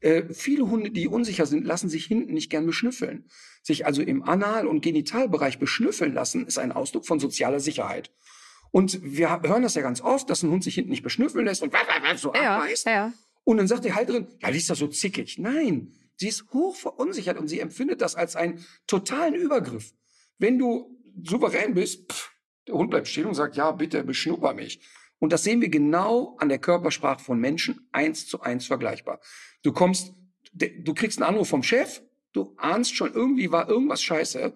äh, 0.00 0.24
viele 0.32 0.68
Hunde, 0.68 0.90
die 0.90 1.08
unsicher 1.08 1.46
sind, 1.46 1.64
lassen 1.64 1.88
sich 1.88 2.06
hinten 2.06 2.32
nicht 2.34 2.50
gern 2.50 2.66
beschnüffeln. 2.66 3.26
Sich 3.62 3.86
also 3.86 4.02
im 4.02 4.22
Anal- 4.22 4.66
und 4.66 4.80
Genitalbereich 4.80 5.58
beschnüffeln 5.58 6.14
lassen, 6.14 6.46
ist 6.46 6.58
ein 6.58 6.72
Ausdruck 6.72 7.06
von 7.06 7.20
sozialer 7.20 7.60
Sicherheit. 7.60 8.10
Und 8.72 9.00
wir 9.02 9.42
hören 9.42 9.62
das 9.62 9.74
ja 9.74 9.82
ganz 9.82 10.00
oft, 10.00 10.30
dass 10.30 10.42
ein 10.42 10.50
Hund 10.50 10.64
sich 10.64 10.74
hinten 10.74 10.90
nicht 10.90 11.02
beschnüffeln 11.02 11.44
lässt 11.44 11.62
und 11.62 11.72
so 12.16 12.32
Ja, 12.34 12.56
abbeißt. 12.58 12.86
ja. 12.86 13.12
Und 13.44 13.56
dann 13.56 13.66
sagt 13.66 13.84
die 13.84 13.92
Halterin, 13.94 14.28
ja, 14.40 14.50
die 14.50 14.58
ist 14.58 14.70
doch 14.70 14.76
so 14.76 14.86
zickig. 14.86 15.38
Nein, 15.38 15.92
sie 16.16 16.28
ist 16.28 16.44
hoch 16.52 16.76
verunsichert 16.76 17.38
und 17.38 17.48
sie 17.48 17.58
empfindet 17.60 18.00
das 18.00 18.14
als 18.14 18.36
einen 18.36 18.64
totalen 18.86 19.34
Übergriff. 19.34 19.92
Wenn 20.38 20.58
du 20.58 20.96
souverän 21.24 21.74
bist, 21.74 22.12
pff, 22.12 22.30
der 22.68 22.74
Hund 22.76 22.90
bleibt 22.90 23.08
stehen 23.08 23.26
und 23.26 23.34
sagt, 23.34 23.56
ja, 23.56 23.72
bitte 23.72 24.04
beschnupper 24.04 24.54
mich. 24.54 24.80
Und 25.20 25.32
das 25.32 25.44
sehen 25.44 25.60
wir 25.60 25.68
genau 25.68 26.36
an 26.38 26.48
der 26.48 26.58
Körpersprache 26.58 27.22
von 27.22 27.38
Menschen 27.38 27.86
eins 27.92 28.26
zu 28.26 28.40
eins 28.40 28.66
vergleichbar. 28.66 29.20
Du 29.62 29.72
kommst, 29.72 30.14
du 30.52 30.94
kriegst 30.94 31.20
einen 31.22 31.28
Anruf 31.28 31.48
vom 31.48 31.62
Chef, 31.62 32.02
du 32.32 32.54
ahnst 32.56 32.96
schon, 32.96 33.12
irgendwie 33.12 33.52
war 33.52 33.68
irgendwas 33.68 34.02
scheiße. 34.02 34.52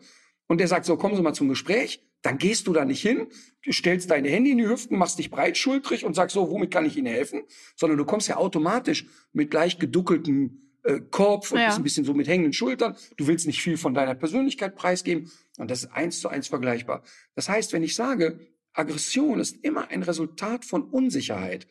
Und 0.49 0.59
der 0.59 0.69
sagt 0.69 0.87
so, 0.87 0.97
kommen 0.97 1.15
Sie 1.17 1.23
mal 1.23 1.35
zum 1.35 1.49
Gespräch. 1.49 2.01
Dann 2.23 2.39
gehst 2.39 2.67
du 2.67 2.73
da 2.73 2.87
nicht 2.87 3.03
hin, 3.03 3.27
du 3.63 3.73
stellst 3.73 4.11
deine 4.11 4.31
Hände 4.31 4.49
in 4.51 4.57
die 4.57 4.67
Hüften, 4.67 4.97
machst 4.97 5.19
dich 5.19 5.31
breitschultrig 5.31 6.07
und 6.07 6.15
sagst 6.15 6.33
so, 6.33 6.51
womit 6.51 6.71
kann 6.71 6.87
ich 6.87 6.97
Ihnen 6.97 7.07
helfen? 7.07 7.43
Sondern 7.77 7.99
du 7.99 8.07
kommst 8.07 8.29
ja 8.29 8.39
automatisch 8.39 9.07
mit 9.35 9.53
leicht 9.53 9.79
geduckeltem 9.79 10.59
äh, 10.85 11.01
Kopf 11.11 11.53
und 11.53 11.59
Ja. 11.59 11.67
bist 11.67 11.79
ein 11.79 11.83
bisschen 11.83 12.07
so 12.07 12.15
mit 12.15 12.27
hängenden 12.27 12.55
Schultern. 12.55 12.97
Du 13.19 13.27
willst 13.27 13.47
nicht 13.47 13.61
viel 13.61 13.77
von 13.77 13.93
deiner 13.93 14.15
Persönlichkeit 14.15 14.75
preisgeben. 14.75 15.31
Und 15.59 15.71
das 15.71 15.85
ist 15.85 15.93
eins 15.93 16.21
zu 16.21 16.29
eins 16.31 16.49
vergleichbar. 16.49 17.03
Das 17.35 17.51
heißt, 17.51 17.75
wenn 17.75 17.83
ich 17.83 17.95
sage, 17.95 18.39
Aggression 18.75 19.41
ist 19.41 19.65
immer 19.65 19.89
ein 19.89 20.03
Resultat 20.03 20.65
von 20.65 20.83
Unsicherheit, 20.83 21.67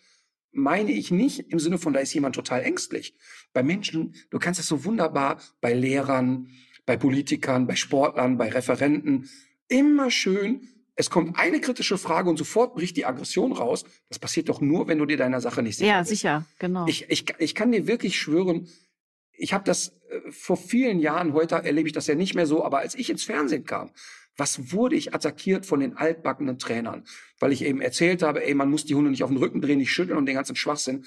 meine 0.52 0.92
ich 0.92 1.12
nicht 1.12 1.52
im 1.52 1.60
Sinne 1.60 1.78
von, 1.78 1.94
da 1.94 2.00
ist 2.00 2.14
jemand 2.14 2.36
total 2.36 2.62
ängstlich. 2.64 3.16
Bei 3.54 3.64
Menschen, 3.64 4.16
du 4.30 4.40
kannst 4.40 4.60
es 4.60 4.68
so 4.68 4.86
wunderbar 4.86 5.42
bei 5.62 5.74
Lehrern, 5.74 6.50
bei 6.86 6.96
Politikern, 6.98 7.66
bei 7.68 7.76
Sportlern, 7.76 8.38
bei 8.38 8.50
Referenten, 8.50 9.30
immer 9.68 10.12
schön, 10.12 10.68
es 10.96 11.10
kommt 11.10 11.40
eine 11.40 11.60
kritische 11.60 11.98
Frage 11.98 12.30
und 12.30 12.38
sofort 12.38 12.76
bricht 12.76 12.98
die 12.98 13.06
Aggression 13.06 13.52
raus. 13.52 13.84
Das 14.10 14.20
passiert 14.20 14.48
doch 14.48 14.62
nur, 14.62 14.88
wenn 14.88 15.00
du 15.00 15.08
dir 15.08 15.18
deiner 15.18 15.42
Sache 15.42 15.64
nicht 15.64 15.78
sicher 15.78 15.90
Ja, 15.90 16.00
bist. 16.00 16.10
sicher, 16.10 16.46
genau. 16.60 16.86
Ich, 16.88 17.10
ich, 17.10 17.26
ich 17.40 17.56
kann 17.56 17.72
dir 17.72 17.88
wirklich 17.88 18.20
schwören, 18.20 18.68
ich 19.32 19.54
habe 19.54 19.64
das 19.64 19.94
äh, 20.10 20.32
vor 20.32 20.56
vielen 20.58 21.00
Jahren, 21.00 21.34
heute 21.34 21.56
erlebe 21.56 21.88
ich 21.88 21.94
das 21.94 22.06
ja 22.06 22.14
nicht 22.14 22.36
mehr 22.36 22.46
so, 22.46 22.64
aber 22.64 22.80
als 22.80 22.94
ich 22.94 23.10
ins 23.10 23.24
Fernsehen 23.24 23.66
kam, 23.66 23.90
was 24.38 24.72
wurde 24.72 24.96
ich 24.96 25.13
attackiert 25.13 25.66
von 25.66 25.80
den 25.80 25.96
altbackenen 25.96 26.58
Trainern? 26.58 27.04
Weil 27.40 27.52
ich 27.52 27.63
eben 27.63 27.82
erzählt 27.82 28.24
habe, 28.24 28.46
ey, 28.46 28.54
man 28.54 28.70
muss 28.70 28.86
die 28.86 28.96
Hunde 28.96 29.12
nicht 29.12 29.24
auf 29.24 29.30
den 29.30 29.38
Rücken 29.38 29.62
drehen, 29.62 29.78
nicht 29.78 29.92
schütteln 29.92 30.18
und 30.18 30.25
den 30.25 30.36
ganzen 30.36 30.56
Schwachsinn. 30.56 31.06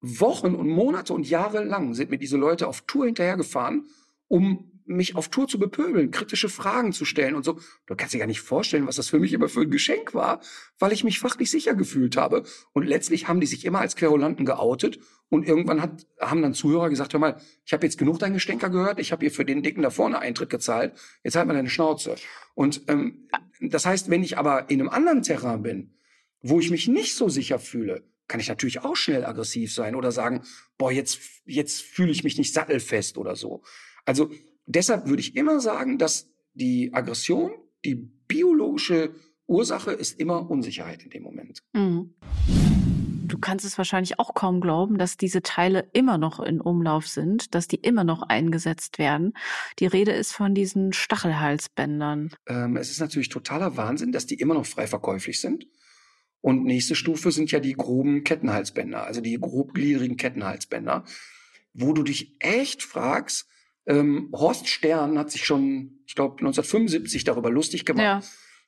Wochen 0.00 0.54
und 0.54 0.68
Monate 0.68 1.12
und 1.12 1.28
Jahre 1.28 1.64
lang 1.64 1.94
sind 1.94 2.10
mir 2.10 2.18
diese 2.18 2.36
Leute 2.36 2.68
auf 2.68 2.82
Tour 2.82 3.06
hinterhergefahren, 3.06 3.88
um 4.28 4.69
mich 4.90 5.14
auf 5.14 5.28
Tour 5.28 5.46
zu 5.46 5.58
bepöbeln, 5.58 6.10
kritische 6.10 6.48
Fragen 6.48 6.92
zu 6.92 7.04
stellen 7.04 7.34
und 7.34 7.44
so. 7.44 7.58
Du 7.86 7.94
kannst 7.94 8.12
dir 8.12 8.18
gar 8.18 8.26
nicht 8.26 8.40
vorstellen, 8.40 8.86
was 8.86 8.96
das 8.96 9.08
für 9.08 9.18
mich 9.18 9.32
immer 9.32 9.48
für 9.48 9.62
ein 9.62 9.70
Geschenk 9.70 10.14
war, 10.14 10.40
weil 10.78 10.92
ich 10.92 11.04
mich 11.04 11.18
fachlich 11.18 11.50
sicher 11.50 11.74
gefühlt 11.74 12.16
habe. 12.16 12.42
Und 12.72 12.86
letztlich 12.86 13.28
haben 13.28 13.40
die 13.40 13.46
sich 13.46 13.64
immer 13.64 13.80
als 13.80 13.96
Querulanten 13.96 14.44
geoutet. 14.44 14.98
Und 15.28 15.46
irgendwann 15.46 15.80
hat, 15.80 16.06
haben 16.20 16.42
dann 16.42 16.54
Zuhörer 16.54 16.90
gesagt, 16.90 17.12
hör 17.12 17.20
mal, 17.20 17.40
ich 17.64 17.72
habe 17.72 17.86
jetzt 17.86 17.98
genug 17.98 18.18
dein 18.18 18.32
Gestänker 18.32 18.68
gehört, 18.68 18.98
ich 18.98 19.12
habe 19.12 19.20
hier 19.20 19.30
für 19.30 19.44
den 19.44 19.62
Dicken 19.62 19.82
da 19.82 19.90
vorne 19.90 20.18
Eintritt 20.18 20.50
gezahlt, 20.50 20.92
jetzt 21.22 21.36
halt 21.36 21.46
mal 21.46 21.54
deine 21.54 21.70
Schnauze. 21.70 22.16
Und 22.54 22.82
ähm, 22.88 23.28
das 23.60 23.86
heißt, 23.86 24.10
wenn 24.10 24.24
ich 24.24 24.38
aber 24.38 24.70
in 24.70 24.80
einem 24.80 24.88
anderen 24.88 25.22
Terrain 25.22 25.62
bin, 25.62 25.94
wo 26.42 26.58
ich 26.58 26.70
mich 26.70 26.88
nicht 26.88 27.14
so 27.14 27.28
sicher 27.28 27.60
fühle, 27.60 28.02
kann 28.26 28.40
ich 28.40 28.48
natürlich 28.48 28.80
auch 28.80 28.96
schnell 28.96 29.24
aggressiv 29.24 29.72
sein 29.72 29.94
oder 29.94 30.10
sagen, 30.10 30.42
boah, 30.78 30.90
jetzt, 30.90 31.20
jetzt 31.44 31.82
fühle 31.82 32.12
ich 32.12 32.24
mich 32.24 32.38
nicht 32.38 32.54
sattelfest 32.54 33.18
oder 33.18 33.36
so. 33.36 33.62
Also 34.04 34.30
deshalb 34.74 35.06
würde 35.06 35.20
ich 35.20 35.36
immer 35.36 35.60
sagen, 35.60 35.98
dass 35.98 36.28
die 36.54 36.92
Aggression, 36.92 37.52
die 37.84 37.94
biologische 37.94 39.14
Ursache 39.46 39.92
ist 39.92 40.20
immer 40.20 40.48
Unsicherheit 40.50 41.02
in 41.02 41.10
dem 41.10 41.22
Moment. 41.22 41.62
Mhm. 41.72 42.14
Du 43.26 43.38
kannst 43.38 43.64
es 43.64 43.78
wahrscheinlich 43.78 44.18
auch 44.18 44.34
kaum 44.34 44.60
glauben, 44.60 44.98
dass 44.98 45.16
diese 45.16 45.40
Teile 45.40 45.88
immer 45.92 46.18
noch 46.18 46.40
in 46.40 46.60
Umlauf 46.60 47.06
sind, 47.06 47.54
dass 47.54 47.68
die 47.68 47.76
immer 47.76 48.02
noch 48.02 48.22
eingesetzt 48.22 48.98
werden. 48.98 49.34
Die 49.78 49.86
Rede 49.86 50.10
ist 50.10 50.32
von 50.32 50.52
diesen 50.52 50.92
Stachelhalsbändern. 50.92 52.34
Ähm, 52.48 52.76
es 52.76 52.90
ist 52.90 52.98
natürlich 52.98 53.28
totaler 53.28 53.76
Wahnsinn, 53.76 54.10
dass 54.10 54.26
die 54.26 54.34
immer 54.34 54.54
noch 54.54 54.66
frei 54.66 54.88
verkäuflich 54.88 55.40
sind. 55.40 55.68
Und 56.40 56.64
nächste 56.64 56.96
Stufe 56.96 57.30
sind 57.30 57.52
ja 57.52 57.60
die 57.60 57.74
groben 57.74 58.24
Kettenhalsbänder, 58.24 59.04
also 59.04 59.20
die 59.20 59.38
grobgliedrigen 59.38 60.16
Kettenhalsbänder, 60.16 61.04
wo 61.72 61.92
du 61.92 62.02
dich 62.02 62.34
echt 62.40 62.82
fragst, 62.82 63.46
ähm, 63.86 64.30
Horst 64.32 64.68
Stern 64.68 65.18
hat 65.18 65.30
sich 65.30 65.44
schon, 65.44 66.02
ich 66.06 66.14
glaube, 66.14 66.34
1975 66.38 67.24
darüber 67.24 67.50
lustig 67.50 67.84
gemacht. 67.84 68.24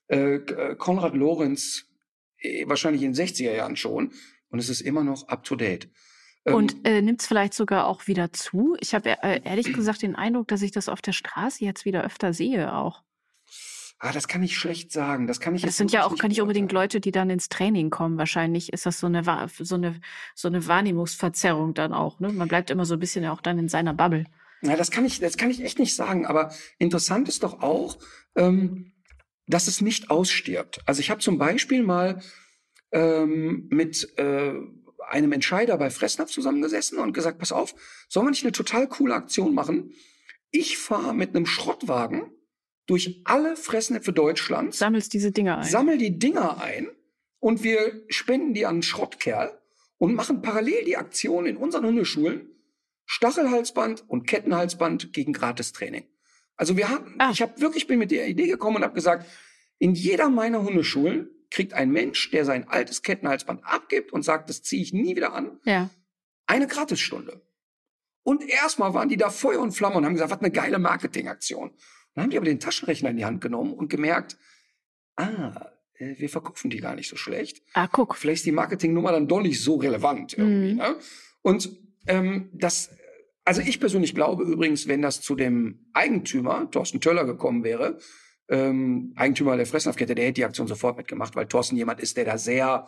Ja. 0.09 0.17
Äh, 0.17 0.37
äh, 0.37 0.77
Konrad 0.77 1.15
Lorenz 1.15 1.87
äh, 2.39 2.67
wahrscheinlich 2.67 3.03
in 3.03 3.13
den 3.13 3.27
60er 3.27 3.53
Jahren 3.53 3.77
schon. 3.77 4.13
Und 4.49 4.59
es 4.59 4.69
ist 4.69 4.81
immer 4.81 5.03
noch 5.05 5.29
up 5.29 5.45
to 5.45 5.57
date. 5.57 5.89
Ähm, 6.45 6.55
Und 6.55 6.87
äh, 6.87 7.01
nimmt 7.01 7.21
es 7.21 7.27
vielleicht 7.27 7.55
sogar 7.55 7.87
auch 7.87 8.07
wieder 8.07 8.33
zu? 8.33 8.77
Ich 8.81 8.95
habe 8.95 9.23
äh, 9.23 9.41
ehrlich 9.45 9.73
gesagt 9.73 10.03
den 10.03 10.17
Eindruck, 10.17 10.49
dass 10.49 10.63
ich 10.63 10.73
das 10.73 10.89
auf 10.89 11.01
der 11.01 11.13
Straße 11.13 11.65
jetzt 11.65 11.85
wieder 11.85 12.05
öfter 12.05 12.33
sehe 12.33 12.75
auch. 12.75 13.03
ah, 13.99 14.13
das 14.13 14.27
kann 14.29 14.43
ich 14.43 14.59
schlecht 14.59 14.93
sagen. 14.93 15.27
Das 15.27 15.41
kann 15.41 15.55
ich 15.55 15.63
Das 15.63 15.77
sind 15.77 15.93
ja 15.93 16.05
auch 16.05 16.17
gar 16.17 16.29
nicht 16.29 16.43
unbedingt. 16.43 16.73
Leute, 16.73 17.01
die 17.01 17.13
dann 17.13 17.31
ins 17.31 17.49
Training 17.49 17.91
kommen. 17.91 18.19
Wahrscheinlich 18.19 18.73
ist 18.73 18.85
das 18.87 18.99
so 18.99 19.07
eine, 19.07 19.23
so 19.59 19.75
eine, 19.77 20.01
so 20.35 20.49
eine 20.49 20.67
Wahrnehmungsverzerrung 20.67 21.75
dann 21.75 21.93
auch. 21.93 22.19
Ne? 22.19 22.33
Man 22.33 22.49
bleibt 22.49 22.71
immer 22.71 22.85
so 22.85 22.95
ein 22.95 23.01
bisschen 23.01 23.25
auch 23.27 23.41
dann 23.41 23.59
in 23.59 23.69
seiner 23.69 23.95
Bubble. 23.95 24.27
Na, 24.63 24.77
das 24.77 24.91
kann 24.91 25.05
ich, 25.05 25.19
das 25.21 25.37
kann 25.37 25.51
ich 25.51 25.63
echt 25.63 25.79
nicht 25.79 25.95
sagen. 25.95 26.25
Aber 26.25 26.55
interessant 26.79 27.29
ist 27.29 27.43
doch 27.43 27.61
auch, 27.63 27.99
ähm, 28.37 28.93
dass 29.47 29.67
es 29.67 29.81
nicht 29.81 30.11
ausstirbt. 30.11 30.81
Also 30.87 31.01
ich 31.01 31.11
habe 31.11 31.21
zum 31.21 31.37
Beispiel 31.37 31.83
mal 31.83 32.23
ähm, 32.93 33.67
mit 33.71 34.17
äh, 34.19 34.55
einem 35.09 35.33
Entscheider 35.33 35.77
bei 35.77 35.91
Fressnapf 35.91 36.31
zusammengesessen 36.31 36.99
und 36.99 37.13
gesagt, 37.13 37.39
pass 37.39 37.51
auf, 37.53 37.75
sollen 38.09 38.27
wir 38.27 38.31
nicht 38.31 38.45
eine 38.45 38.53
total 38.53 38.89
coole 38.89 39.15
Aktion 39.15 39.53
machen? 39.53 39.93
Ich 40.53 40.79
fahre 40.79 41.13
mit 41.15 41.35
einem 41.35 41.47
Schrottwagen 41.47 42.31
durch 42.87 43.21
alle 43.25 43.57
Fressnäpfe 43.57 44.13
Deutschlands, 44.13 44.79
Sammelst 44.79 45.13
diese 45.13 45.33
Dinger 45.33 45.59
ein. 45.59 45.65
sammel 45.69 45.99
die 45.99 46.19
Dinger 46.19 46.63
ein 46.63 46.89
und 47.41 47.65
wir 47.65 48.05
spenden 48.09 48.55
die 48.55 48.67
an 48.67 48.75
einen 48.75 48.83
Schrottkerl 48.83 49.59
und 49.99 50.15
machen 50.15 50.43
parallel 50.43 50.85
die 50.85 50.97
Aktion 50.97 51.47
in 51.47 51.57
unseren 51.57 51.85
Hundeschulen 51.85 52.52
Stachelhalsband 53.13 54.09
und 54.09 54.27
Kettenhalsband 54.27 55.13
gegen 55.13 55.35
Gratistraining. 55.35 56.05
Also 56.57 56.79
wir 56.79 56.89
hatten, 56.89 57.15
Ah. 57.19 57.31
ich 57.31 57.43
habe 57.43 57.61
wirklich 57.61 57.87
bin 57.87 57.99
mit 57.99 58.11
der 58.11 58.27
Idee 58.27 58.47
gekommen 58.47 58.77
und 58.77 58.85
habe 58.85 58.95
gesagt, 58.95 59.27
in 59.79 59.93
jeder 59.93 60.31
meiner 60.31 60.63
Hundeschulen 60.63 61.29
kriegt 61.51 61.75
ein 61.75 61.91
Mensch, 61.91 62.31
der 62.31 62.47
sein 62.47 62.67
altes 62.69 63.03
Kettenhalsband 63.03 63.67
abgibt 63.67 64.15
und 64.15 64.23
sagt, 64.23 64.49
das 64.49 64.63
ziehe 64.63 64.83
ich 64.83 64.95
nie 64.95 65.15
wieder 65.15 65.35
an, 65.35 65.61
ja. 65.65 65.91
eine 66.47 66.67
Gratisstunde. 66.67 67.43
Und 68.23 68.49
erstmal 68.49 68.95
waren 68.95 69.11
die 69.11 69.19
da 69.19 69.29
Feuer 69.29 69.61
und 69.61 69.73
Flamme 69.73 69.97
und 69.97 70.07
haben 70.07 70.15
gesagt, 70.15 70.31
was 70.31 70.41
eine 70.41 70.51
geile 70.51 70.79
Marketingaktion. 70.79 71.71
Dann 72.15 72.25
haben 72.25 72.31
die 72.31 72.39
aber 72.39 72.47
den 72.47 72.61
Taschenrechner 72.61 73.11
in 73.11 73.19
die 73.19 73.27
Hand 73.27 73.43
genommen 73.43 73.75
und 73.75 73.91
gemerkt, 73.91 74.39
ah, 75.17 75.71
äh, 75.99 76.19
wir 76.19 76.31
verkaufen 76.31 76.71
die 76.71 76.81
gar 76.81 76.95
nicht 76.95 77.11
so 77.11 77.17
schlecht. 77.17 77.63
Ah, 77.75 77.89
guck. 77.89 78.17
Vielleicht 78.17 78.39
ist 78.41 78.47
die 78.47 78.53
Marketingnummer 78.53 79.13
dann 79.13 79.29
doch 79.29 79.43
nicht 79.43 79.63
so 79.63 79.77
relevant 79.77 80.33
irgendwie. 80.39 80.73
Mhm. 80.73 80.79
Ne? 80.79 80.97
Und 81.43 81.77
ähm, 82.07 82.49
das, 82.55 82.91
also 83.45 83.61
ich 83.61 83.81
persönlich 83.81 84.15
glaube 84.15 84.45
übrigens, 84.45 84.89
wenn 84.89 85.03
das 85.03 85.21
zu 85.21 85.35
dem 85.35 85.87
Eigentümer, 85.93 86.71
Thorsten 86.71 87.01
Töller, 87.01 87.25
gekommen 87.25 87.65
wäre, 87.65 87.99
ähm, 88.49 89.13
Eigentümer 89.17 89.57
der 89.57 89.67
Fressnapfkette, 89.67 90.15
der 90.15 90.27
hätte 90.27 90.35
die 90.35 90.45
Aktion 90.45 90.69
sofort 90.69 90.97
mitgemacht, 90.97 91.35
weil 91.37 91.47
Thorsten 91.47 91.77
jemand 91.77 92.01
ist, 92.01 92.17
der 92.17 92.25
da 92.25 92.39
sehr 92.39 92.87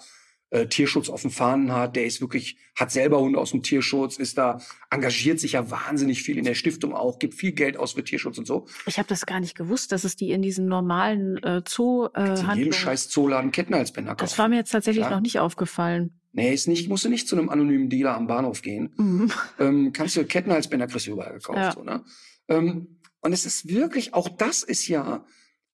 äh, 0.51 0.67
Tierschutz 0.67 1.09
auf 1.09 1.23
dem 1.23 1.31
Fahnen 1.31 1.73
hat, 1.73 1.97
der 1.97 2.05
ist 2.05 2.21
wirklich, 2.21 2.57
hat 2.79 2.91
selber 2.93 3.19
Hunde 3.19 3.39
aus 3.39 3.51
dem 3.51 3.63
Tierschutz, 3.63 4.19
ist 4.19 4.39
da, 4.39 4.59
engagiert 4.91 5.41
sich 5.41 5.53
ja 5.53 5.71
wahnsinnig 5.71 6.23
viel 6.23 6.39
in 6.39 6.45
der 6.45 6.55
Stiftung 6.55 6.93
auch, 6.95 7.19
gibt 7.19 7.35
viel 7.35 7.53
Geld 7.53 7.77
aus 7.77 7.93
für 7.93 8.05
Tierschutz 8.05 8.39
und 8.39 8.47
so. 8.47 8.67
Ich 8.87 8.99
habe 8.99 9.09
das 9.09 9.27
gar 9.27 9.41
nicht 9.41 9.57
gewusst, 9.57 9.91
dass 9.91 10.05
es 10.05 10.17
die 10.17 10.31
in 10.31 10.43
diesen 10.43 10.67
normalen 10.67 11.43
äh, 11.43 11.63
Zoo 11.67 12.09
äh, 12.15 12.39
In 12.39 12.57
jedem 12.57 12.73
scheiß 12.73 13.09
Zooladen 13.09 13.51
Kettenhalsbänder 13.51 14.13
kaufen. 14.13 14.21
Das 14.21 14.39
war 14.39 14.49
mir 14.49 14.57
jetzt 14.57 14.71
tatsächlich 14.71 15.07
Klar. 15.07 15.17
noch 15.17 15.23
nicht 15.23 15.41
aufgefallen. 15.41 16.21
Nee, 16.35 16.53
ist 16.53 16.67
nicht, 16.67 16.89
musst 16.89 17.05
du 17.05 17.09
nicht 17.09 17.29
zu 17.29 17.37
einem 17.37 17.49
anonymen 17.49 17.89
Dealer 17.89 18.17
am 18.17 18.27
Bahnhof 18.27 18.61
gehen. 18.61 18.93
Mhm. 18.97 19.31
Ähm, 19.61 19.93
kannst 19.93 20.17
du 20.17 20.25
Kettenhalsbänder 20.25 20.89
kriegst 20.89 21.07
du 21.07 21.13
überall 21.13 21.35
gekauft. 21.35 21.59
Ja. 21.59 21.73
So, 21.73 21.85
ne? 21.85 22.05
ähm, 22.49 22.99
und 23.21 23.33
es 23.33 23.47
ist 23.47 23.69
wirklich, 23.69 24.15
auch 24.15 24.29
das 24.29 24.65
ist 24.65 24.89
ja 24.89 25.25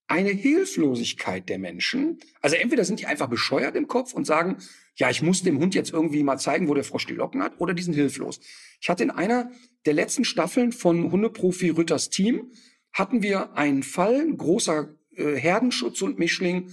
eine 0.07 0.31
Hilflosigkeit 0.31 1.49
der 1.49 1.59
Menschen. 1.59 2.19
Also 2.43 2.57
entweder 2.57 2.85
sind 2.85 3.01
die 3.01 3.07
einfach 3.07 3.29
bescheuert 3.29 3.75
im 3.75 3.89
Kopf 3.89 4.13
und 4.13 4.27
sagen, 4.27 4.59
ja, 4.97 5.09
ich 5.09 5.23
muss 5.23 5.43
dem 5.43 5.59
Hund 5.59 5.75
jetzt 5.75 5.93
irgendwie 5.93 6.23
mal 6.23 6.37
zeigen, 6.37 6.69
wo 6.69 6.75
der 6.75 6.85
Frosch 6.85 7.07
die 7.07 7.15
Locken 7.15 7.43
hat, 7.43 7.59
oder 7.59 7.73
die 7.73 7.83
sind 7.83 7.95
hilflos. 7.95 8.41
Ich 8.83 8.91
hatte 8.91 9.03
in 9.03 9.11
einer 9.11 9.51
der 9.87 9.95
letzten 9.95 10.25
Staffeln 10.25 10.73
von 10.73 11.11
Hundeprofi 11.11 11.71
Rütters 11.71 12.11
Team, 12.11 12.53
hatten 12.93 13.23
wir 13.23 13.57
einen 13.57 13.83
Fall, 13.83 14.21
ein 14.21 14.37
großer 14.37 14.95
äh, 15.17 15.37
Herdenschutz 15.37 16.03
und 16.03 16.19
Mischling, 16.19 16.71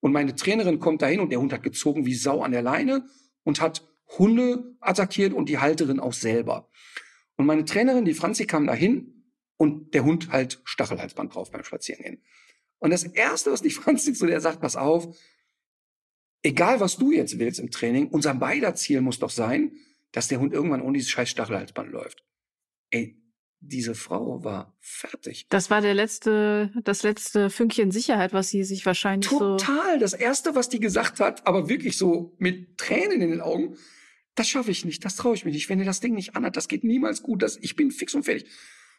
und 0.00 0.12
meine 0.12 0.36
Trainerin 0.36 0.78
kommt 0.78 1.02
dahin 1.02 1.20
und 1.20 1.30
der 1.30 1.40
Hund 1.40 1.52
hat 1.52 1.62
gezogen 1.64 2.06
wie 2.06 2.14
Sau 2.14 2.42
an 2.42 2.52
der 2.52 2.62
Leine 2.62 3.04
und 3.46 3.60
hat 3.60 3.88
Hunde 4.18 4.76
attackiert 4.80 5.32
und 5.32 5.48
die 5.48 5.58
Halterin 5.58 6.00
auch 6.00 6.12
selber. 6.12 6.68
Und 7.36 7.46
meine 7.46 7.64
Trainerin, 7.64 8.04
die 8.04 8.14
Franzi, 8.14 8.44
kam 8.44 8.66
dahin 8.66 9.32
und 9.56 9.94
der 9.94 10.04
Hund 10.04 10.30
halt 10.30 10.60
Stachelhalsband 10.64 11.34
drauf 11.34 11.50
beim 11.52 11.62
Spazierengehen. 11.62 12.22
Und 12.78 12.90
das 12.90 13.04
Erste, 13.04 13.52
was 13.52 13.62
die 13.62 13.70
Franzi 13.80 14.12
zu 14.14 14.26
der 14.26 14.40
sagt, 14.40 14.60
pass 14.60 14.74
auf, 14.74 15.16
egal 16.42 16.80
was 16.80 16.96
du 16.96 17.12
jetzt 17.12 17.38
willst 17.38 17.60
im 17.60 17.70
Training, 17.70 18.08
unser 18.08 18.34
beider 18.34 18.74
Ziel 18.74 19.00
muss 19.00 19.20
doch 19.20 19.30
sein, 19.30 19.72
dass 20.10 20.28
der 20.28 20.40
Hund 20.40 20.52
irgendwann 20.52 20.82
ohne 20.82 20.98
dieses 20.98 21.10
scheiß 21.10 21.30
Stachelhalsband 21.30 21.92
läuft. 21.92 22.24
Ey, 22.90 23.16
diese 23.68 23.94
Frau 23.94 24.44
war 24.44 24.76
fertig. 24.80 25.46
Das 25.48 25.70
war 25.70 25.80
der 25.80 25.94
letzte, 25.94 26.72
das 26.84 27.02
letzte 27.02 27.50
Fünkchen 27.50 27.90
Sicherheit, 27.90 28.32
was 28.32 28.48
sie 28.48 28.64
sich 28.64 28.86
wahrscheinlich 28.86 29.30
so. 29.30 29.56
Total. 29.56 29.98
Das 29.98 30.12
Erste, 30.12 30.54
was 30.54 30.68
die 30.68 30.80
gesagt 30.80 31.20
hat, 31.20 31.46
aber 31.46 31.68
wirklich 31.68 31.98
so 31.98 32.34
mit 32.38 32.78
Tränen 32.78 33.20
in 33.20 33.30
den 33.30 33.40
Augen, 33.40 33.76
das 34.34 34.48
schaffe 34.48 34.70
ich 34.70 34.84
nicht, 34.84 35.04
das 35.04 35.16
traue 35.16 35.34
ich 35.34 35.44
mir 35.44 35.50
nicht. 35.50 35.68
Wenn 35.68 35.78
ihr 35.78 35.84
das 35.84 36.00
Ding 36.00 36.14
nicht 36.14 36.36
anhat, 36.36 36.56
das 36.56 36.68
geht 36.68 36.84
niemals 36.84 37.22
gut. 37.22 37.42
Das, 37.42 37.56
ich 37.60 37.74
bin 37.74 37.90
fix 37.90 38.14
und 38.14 38.24
fertig. 38.24 38.48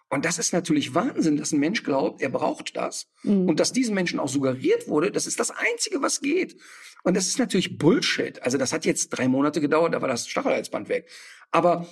Und 0.10 0.24
das 0.24 0.40
ist 0.40 0.54
natürlich 0.54 0.96
Wahnsinn, 0.96 1.36
dass 1.36 1.52
ein 1.52 1.60
Mensch 1.60 1.84
glaubt, 1.84 2.22
er 2.22 2.30
braucht 2.30 2.78
das. 2.78 3.08
Mhm. 3.24 3.50
Und 3.50 3.60
dass 3.60 3.74
diesen 3.74 3.94
Menschen 3.94 4.20
auch 4.20 4.30
suggeriert 4.30 4.88
wurde, 4.88 5.12
das 5.12 5.28
ist 5.28 5.40
das 5.40 5.52
Einzige, 5.52 6.02
was 6.02 6.22
geht. 6.22 6.56
Und 7.04 7.16
das 7.16 7.28
ist 7.28 7.40
natürlich 7.40 7.78
Bullshit. 7.78 8.42
Also 8.42 8.58
das 8.58 8.72
hat 8.72 8.86
jetzt 8.86 9.10
drei 9.10 9.28
Monate 9.28 9.60
gedauert, 9.60 9.94
da 9.94 10.02
war 10.02 10.08
das 10.08 10.28
Stachelhalsband 10.28 10.88
weg. 10.88 11.10
Aber 11.52 11.88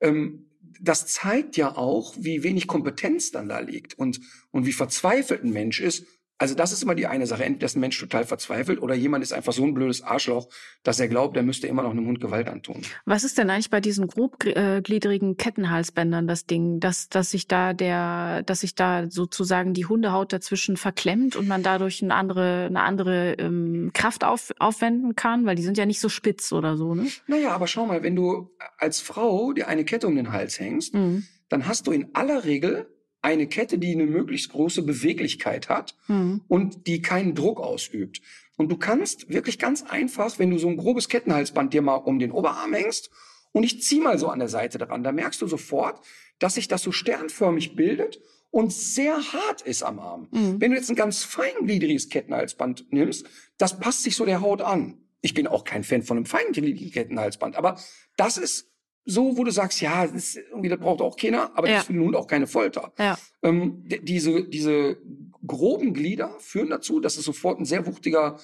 ähm, 0.00 0.47
das 0.80 1.06
zeigt 1.06 1.56
ja 1.56 1.76
auch, 1.76 2.14
wie 2.18 2.42
wenig 2.42 2.66
Kompetenz 2.66 3.30
dann 3.30 3.48
da 3.48 3.60
liegt 3.60 3.98
und, 3.98 4.20
und 4.50 4.66
wie 4.66 4.72
verzweifelt 4.72 5.44
ein 5.44 5.52
Mensch 5.52 5.80
ist. 5.80 6.06
Also 6.40 6.54
das 6.54 6.72
ist 6.72 6.82
immer 6.84 6.94
die 6.94 7.06
eine 7.08 7.26
Sache. 7.26 7.44
Entweder 7.44 7.66
ist 7.66 7.76
ein 7.76 7.80
Mensch 7.80 7.98
total 7.98 8.24
verzweifelt 8.24 8.80
oder 8.80 8.94
jemand 8.94 9.24
ist 9.24 9.32
einfach 9.32 9.52
so 9.52 9.64
ein 9.64 9.74
blödes 9.74 10.02
Arschloch, 10.02 10.48
dass 10.84 11.00
er 11.00 11.08
glaubt, 11.08 11.36
er 11.36 11.42
müsste 11.42 11.66
immer 11.66 11.82
noch 11.82 11.90
einem 11.90 12.06
Hund 12.06 12.20
Gewalt 12.20 12.48
antun. 12.48 12.82
Was 13.06 13.24
ist 13.24 13.38
denn 13.38 13.50
eigentlich 13.50 13.70
bei 13.70 13.80
diesen 13.80 14.06
grobgliedrigen 14.06 15.36
Kettenhalsbändern 15.36 16.26
das 16.26 16.46
Ding, 16.46 16.80
dass, 16.80 17.08
dass 17.08 17.30
sich 17.32 17.48
da 17.48 17.72
der, 17.72 18.42
dass 18.44 18.60
sich 18.60 18.74
da 18.74 19.10
sozusagen 19.10 19.74
die 19.74 19.86
Hundehaut 19.86 20.32
dazwischen 20.32 20.76
verklemmt 20.76 21.36
und 21.36 21.48
man 21.48 21.62
dadurch 21.62 22.02
eine 22.02 22.14
andere, 22.14 22.66
eine 22.66 22.82
andere 22.82 23.32
ähm, 23.34 23.90
Kraft 23.92 24.24
auf, 24.24 24.52
aufwenden 24.58 25.16
kann, 25.16 25.44
weil 25.46 25.56
die 25.56 25.62
sind 25.62 25.76
ja 25.78 25.86
nicht 25.86 26.00
so 26.00 26.08
spitz 26.08 26.52
oder 26.52 26.76
so, 26.76 26.94
ne? 26.94 27.08
Naja, 27.26 27.50
aber 27.50 27.66
schau 27.66 27.86
mal, 27.86 28.02
wenn 28.02 28.14
du 28.16 28.50
als 28.78 29.00
Frau 29.00 29.52
dir 29.52 29.68
eine 29.68 29.84
Kette 29.84 30.06
um 30.06 30.16
den 30.16 30.32
Hals 30.32 30.58
hängst, 30.60 30.94
Mhm. 30.94 31.24
dann 31.48 31.66
hast 31.66 31.86
du 31.86 31.92
in 31.92 32.14
aller 32.14 32.44
Regel 32.44 32.86
eine 33.28 33.46
Kette, 33.46 33.78
die 33.78 33.92
eine 33.92 34.06
möglichst 34.06 34.50
große 34.50 34.82
Beweglichkeit 34.82 35.68
hat 35.68 35.96
Mhm. 36.08 36.42
und 36.48 36.86
die 36.86 37.02
keinen 37.02 37.34
Druck 37.34 37.60
ausübt. 37.60 38.20
Und 38.56 38.70
du 38.72 38.76
kannst 38.76 39.28
wirklich 39.28 39.58
ganz 39.58 39.82
einfach, 39.82 40.38
wenn 40.38 40.50
du 40.50 40.58
so 40.58 40.68
ein 40.68 40.76
grobes 40.76 41.08
Kettenhalsband 41.08 41.72
dir 41.72 41.82
mal 41.82 41.94
um 41.96 42.18
den 42.18 42.32
Oberarm 42.32 42.72
hängst 42.74 43.10
und 43.52 43.62
ich 43.62 43.82
zieh 43.82 44.00
mal 44.00 44.18
so 44.18 44.28
an 44.28 44.40
der 44.40 44.48
Seite 44.48 44.78
dran, 44.78 45.02
da 45.04 45.12
merkst 45.12 45.40
du 45.42 45.46
sofort, 45.46 46.00
dass 46.38 46.54
sich 46.54 46.66
das 46.68 46.82
so 46.82 46.90
sternförmig 46.92 47.76
bildet 47.76 48.20
und 48.50 48.72
sehr 48.72 49.16
hart 49.32 49.60
ist 49.62 49.82
am 49.82 49.98
Arm. 49.98 50.28
Mhm. 50.32 50.60
Wenn 50.60 50.70
du 50.72 50.76
jetzt 50.76 50.88
ein 50.90 50.96
ganz 50.96 51.22
feingliedriges 51.22 52.08
Kettenhalsband 52.08 52.86
nimmst, 52.92 53.26
das 53.58 53.78
passt 53.78 54.02
sich 54.02 54.16
so 54.16 54.24
der 54.24 54.40
Haut 54.40 54.60
an. 54.62 54.98
Ich 55.20 55.34
bin 55.34 55.46
auch 55.46 55.64
kein 55.64 55.84
Fan 55.84 56.02
von 56.02 56.16
einem 56.16 56.26
feingliedrigen 56.26 56.90
Kettenhalsband, 56.90 57.56
aber 57.56 57.78
das 58.16 58.38
ist 58.38 58.70
so, 59.04 59.36
wo 59.36 59.44
du 59.44 59.50
sagst, 59.50 59.80
ja, 59.80 60.06
das, 60.06 60.36
irgendwie, 60.36 60.68
das 60.68 60.78
braucht 60.78 61.00
auch 61.00 61.16
keiner, 61.16 61.50
aber 61.56 61.68
Ja. 61.68 61.76
das 61.78 61.88
ist 61.88 61.96
Hund 61.96 62.14
auch 62.16 62.26
keine 62.26 62.46
Folter. 62.46 62.92
Ja. 62.98 63.18
Ähm, 63.42 63.84
diese, 64.02 64.44
diese 64.44 64.98
groben 65.46 65.94
Glieder 65.94 66.34
führen 66.40 66.70
dazu, 66.70 67.00
dass 67.00 67.16
es 67.16 67.24
sofort 67.24 67.58
ein 67.58 67.64
sehr 67.64 67.86
wuchtiger 67.86 68.38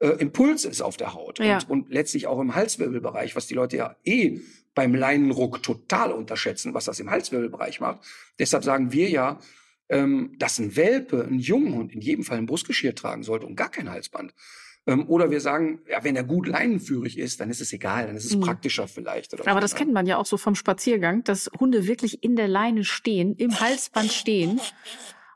äh, 0.00 0.08
Impuls 0.18 0.64
ist 0.64 0.82
auf 0.82 0.96
der 0.96 1.14
Haut 1.14 1.38
Ja. 1.38 1.56
und, 1.58 1.70
und 1.70 1.90
letztlich 1.92 2.26
auch 2.26 2.38
im 2.40 2.54
Halswirbelbereich, 2.54 3.34
was 3.36 3.46
die 3.46 3.54
Leute 3.54 3.76
ja 3.78 3.96
eh 4.04 4.40
beim 4.74 4.94
Leinenruck 4.94 5.62
total 5.62 6.12
unterschätzen, 6.12 6.74
was 6.74 6.84
das 6.84 7.00
im 7.00 7.10
Halswirbelbereich 7.10 7.80
macht. 7.80 8.00
Deshalb 8.38 8.62
sagen 8.64 8.92
wir 8.92 9.08
ja, 9.08 9.38
ähm, 9.88 10.34
dass 10.38 10.58
ein 10.58 10.76
Welpe, 10.76 11.24
ein 11.28 11.38
Junghund 11.38 11.92
in 11.92 12.00
jedem 12.00 12.24
Fall 12.24 12.38
ein 12.38 12.46
Brustgeschirr 12.46 12.94
tragen 12.94 13.22
sollte 13.24 13.46
und 13.46 13.56
gar 13.56 13.70
kein 13.70 13.90
Halsband. 13.90 14.32
Ähm, 14.86 15.06
oder 15.08 15.30
wir 15.30 15.40
sagen, 15.40 15.80
ja, 15.88 16.02
wenn 16.04 16.16
er 16.16 16.24
gut 16.24 16.46
leinenführig 16.48 17.18
ist, 17.18 17.40
dann 17.40 17.50
ist 17.50 17.60
es 17.60 17.72
egal, 17.72 18.06
dann 18.06 18.16
ist 18.16 18.24
es 18.24 18.34
Mhm. 18.36 18.40
praktischer 18.40 18.88
vielleicht. 18.88 19.34
Aber 19.46 19.54
so, 19.54 19.60
das 19.60 19.72
ne? 19.74 19.78
kennt 19.78 19.92
man 19.92 20.06
ja 20.06 20.16
auch 20.16 20.26
so 20.26 20.36
vom 20.38 20.54
Spaziergang, 20.54 21.22
dass 21.24 21.50
Hunde 21.60 21.86
wirklich 21.86 22.22
in 22.24 22.34
der 22.36 22.48
Leine 22.48 22.84
stehen, 22.84 23.34
im 23.36 23.60
Halsband 23.60 24.10
stehen. 24.10 24.60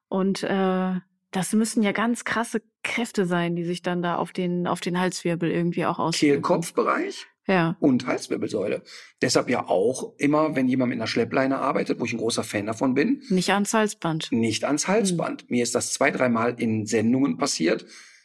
Und 0.08 0.42
äh, 0.44 0.92
das 1.30 1.52
müssen 1.52 1.82
ja 1.82 1.92
ganz 1.92 2.24
krasse 2.24 2.62
Kräfte 2.82 3.26
sein, 3.26 3.56
die 3.56 3.64
sich 3.64 3.82
dann 3.82 4.02
da 4.02 4.16
auf 4.16 4.32
den, 4.32 4.66
auf 4.66 4.80
den 4.80 4.98
Halswirbel 4.98 5.50
irgendwie 5.50 5.84
auch 5.86 5.98
auswirken. 5.98 6.42
Kehlkopfbereich 6.42 7.26
Ja. 7.46 7.76
und 7.80 8.06
Halswirbelsäule. 8.06 8.82
Deshalb 9.20 9.50
ja 9.50 9.66
auch 9.68 10.14
immer, 10.18 10.54
wenn 10.54 10.68
jemand 10.68 10.90
mit 10.90 10.98
einer 10.98 11.06
Schleppleine 11.06 11.58
arbeitet, 11.58 11.98
wo 12.00 12.04
ich 12.04 12.12
ein 12.12 12.18
großer 12.18 12.44
Fan 12.44 12.66
davon 12.66 12.94
bin, 12.94 13.22
Nicht 13.30 13.50
ans 13.50 13.74
Halsband. 13.74 14.30
nicht 14.32 14.64
ans 14.64 14.86
Halsband. 14.88 15.50
Mir 15.50 15.62
ist 15.62 15.74
das 15.74 15.92
zwei, 15.92 16.10
dreimal 16.10 16.54
in 16.60 16.86
Sendungen 16.86 17.36
passiert, 17.36 17.84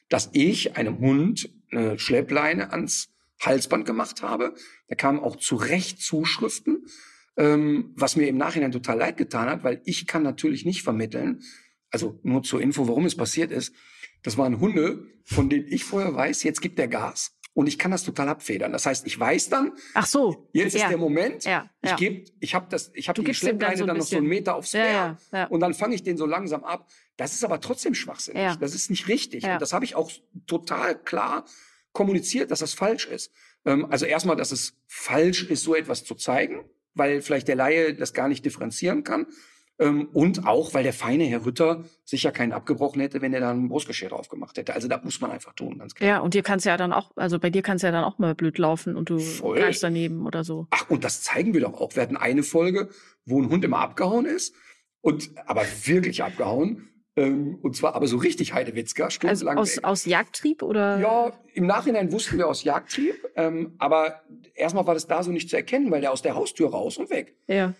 dass 0.10 0.30
ich 0.34 0.76
einem 0.76 1.00
Hund 1.00 1.50
eine 1.72 1.98
Schleppleine 2.00 2.72
ans 2.72 3.10
Halsband 3.40 3.86
gemacht 3.86 4.22
habe. 4.22 4.54
Da 4.88 4.96
kamen 4.96 5.20
auch 5.20 5.38
zu 5.38 5.56
Recht 5.56 6.02
Zuschriften, 6.02 6.86
ähm, 7.38 7.94
was 7.96 8.16
mir 8.16 8.28
im 8.28 8.38
Nachhinein 8.38 8.72
total 8.72 8.98
leid 8.98 9.18
getan 9.18 9.50
hat, 9.50 9.64
weil 9.64 9.82
ich 9.86 10.08
kann 10.08 10.24
natürlich 10.24 10.66
nicht 10.66 10.84
vermitteln, 10.84 11.42
also 11.90 12.20
nur 12.24 12.44
zur 12.44 12.62
Info, 12.62 12.88
warum 12.88 13.06
es 13.06 13.16
passiert 13.16 13.52
ist. 13.52 13.74
Das 14.24 14.38
waren 14.38 14.60
Hunde, 14.60 15.08
von 15.24 15.50
denen 15.50 15.68
ich 15.68 15.86
vorher 15.86 16.14
weiß, 16.14 16.44
jetzt 16.44 16.62
gibt 16.62 16.78
der 16.78 16.90
Gas. 16.90 17.39
Und 17.60 17.68
ich 17.68 17.78
kann 17.78 17.92
das 17.92 18.06
total 18.06 18.30
abfedern. 18.30 18.72
Das 18.72 18.86
heißt, 18.86 19.06
ich 19.06 19.20
weiß 19.20 19.50
dann, 19.50 19.74
Ach 19.94 20.06
so. 20.06 20.48
jetzt 20.54 20.76
ja. 20.76 20.84
ist 20.84 20.92
der 20.92 20.98
Moment, 20.98 21.44
Ja, 21.44 21.70
ich 21.82 21.90
ja. 21.90 21.96
gebe, 21.98 22.24
ich 22.40 22.56
habe 22.56 22.68
das, 22.70 22.90
ich 22.94 23.10
habe 23.10 23.16
die 23.16 23.22
ihm 23.22 23.26
dann 23.26 23.34
Schleppleine 23.36 23.76
so 23.76 23.86
dann 23.86 23.98
noch 23.98 24.06
so 24.06 24.16
einen. 24.16 24.28
Meter 24.28 24.56
aufs 24.56 24.72
Meer 24.72 25.18
und 25.50 25.60
dann 25.60 25.74
fange 25.74 25.94
ich 25.94 26.02
den 26.02 26.16
so 26.16 26.26
langsam 26.26 26.64
ab. 26.64 26.88
Das 27.18 27.34
ist 27.34 27.44
aber 27.44 27.60
trotzdem 27.60 27.96
schwachsinnig. 27.96 28.56
Das 28.62 28.74
ist 28.74 28.90
nicht 28.90 29.10
richtig. 29.10 29.44
Und 29.44 29.62
das 29.62 29.74
habe 29.74 29.84
ich 29.84 29.96
auch 29.96 30.10
total 30.48 30.98
klar 30.98 31.44
kommuniziert, 31.92 32.50
dass 32.50 32.60
das 32.60 32.74
falsch 32.74 33.08
ist. 33.08 33.30
Ähm, 33.66 33.88
also 33.90 34.06
erstmal, 34.06 34.38
dass 34.38 34.54
es 34.54 34.78
falsch 34.88 35.44
ist, 35.44 35.64
so 35.64 35.76
etwas 35.76 36.06
zu 36.06 36.16
zeigen, 36.16 36.64
weil 36.94 37.22
vielleicht 37.22 37.50
der 37.50 37.58
Laie 37.58 37.94
das 37.94 38.14
gar 38.14 38.30
nicht 38.30 38.46
differenzieren 38.46 39.04
kann. 39.04 39.28
Ähm, 39.80 40.10
und 40.12 40.46
auch, 40.46 40.74
weil 40.74 40.84
der 40.84 40.92
feine 40.94 41.24
Herr 41.24 41.46
Rütter 41.46 41.86
sicher 42.04 42.32
keinen 42.32 42.52
abgebrochen 42.52 43.00
hätte, 43.02 43.22
wenn 43.22 43.34
er 43.34 43.40
da 43.40 43.52
ein 43.52 43.70
Brustgeschirr 43.70 44.10
drauf 44.10 44.28
gemacht 44.28 44.58
hätte. 44.58 44.74
Also 44.74 44.90
das 44.90 45.04
muss 45.04 45.22
man 45.22 45.32
einfach 45.32 45.54
tun, 45.54 45.78
ganz 45.80 45.96
klar. 45.96 46.10
Ja, 46.10 46.20
und 46.20 46.34
dir 46.34 46.44
kann's 46.44 46.66
ja 46.66 46.76
dann 46.76 46.92
auch, 46.92 47.12
also 47.16 47.40
bei 47.40 47.50
dir 47.50 47.62
kann's 47.62 47.82
ja 47.82 47.92
dann 47.92 48.04
auch 48.04 48.20
mal 48.20 48.36
blöd 48.36 48.58
laufen 48.58 48.98
und 48.98 49.10
du 49.10 49.20
Voll. 49.20 49.58
greifst 49.60 49.82
daneben 49.82 50.26
oder 50.26 50.44
so. 50.44 50.68
Ach, 50.72 50.90
und 50.90 51.04
das 51.06 51.22
zeigen 51.24 51.54
wir 51.54 51.62
doch 51.62 51.80
auch. 51.80 51.96
Wir 51.96 52.04
hatten 52.04 52.18
eine 52.18 52.44
Folge, 52.44 52.90
wo 53.26 53.42
ein 53.42 53.50
Hund 53.50 53.64
immer 53.64 53.80
abgehauen 53.80 54.26
ist. 54.26 54.54
Und 55.02 55.30
aber 55.46 55.64
wirklich 55.86 56.24
abgehauen. 56.24 56.90
Ähm, 57.16 57.58
und 57.62 57.76
zwar 57.76 57.96
aber 57.96 58.08
so 58.08 58.18
richtig 58.18 58.54
Heidewitzka, 58.54 59.06
Also 59.06 59.16
stundenlang 59.16 59.58
aus, 59.58 59.78
weg. 59.78 59.84
aus 59.86 60.06
Jagdtrieb 60.06 60.62
oder? 60.62 61.00
Ja, 61.00 61.32
im 61.54 61.66
Nachhinein 61.68 62.12
wussten 62.12 62.38
wir 62.38 62.48
aus 62.50 62.64
Jagdtrieb, 62.64 63.16
ähm, 63.36 63.76
aber 63.78 64.22
erstmal 64.56 64.86
war 64.88 64.94
das 64.94 65.08
da 65.08 65.24
so 65.24 65.32
nicht 65.32 65.50
zu 65.50 65.56
erkennen, 65.56 65.90
weil 65.90 66.02
der 66.02 66.12
aus 66.12 66.22
der 66.22 66.36
Haustür 66.36 66.70
raus 66.70 66.98
und 66.98 67.10
weg. 67.10 67.36
Ja. 67.48 67.74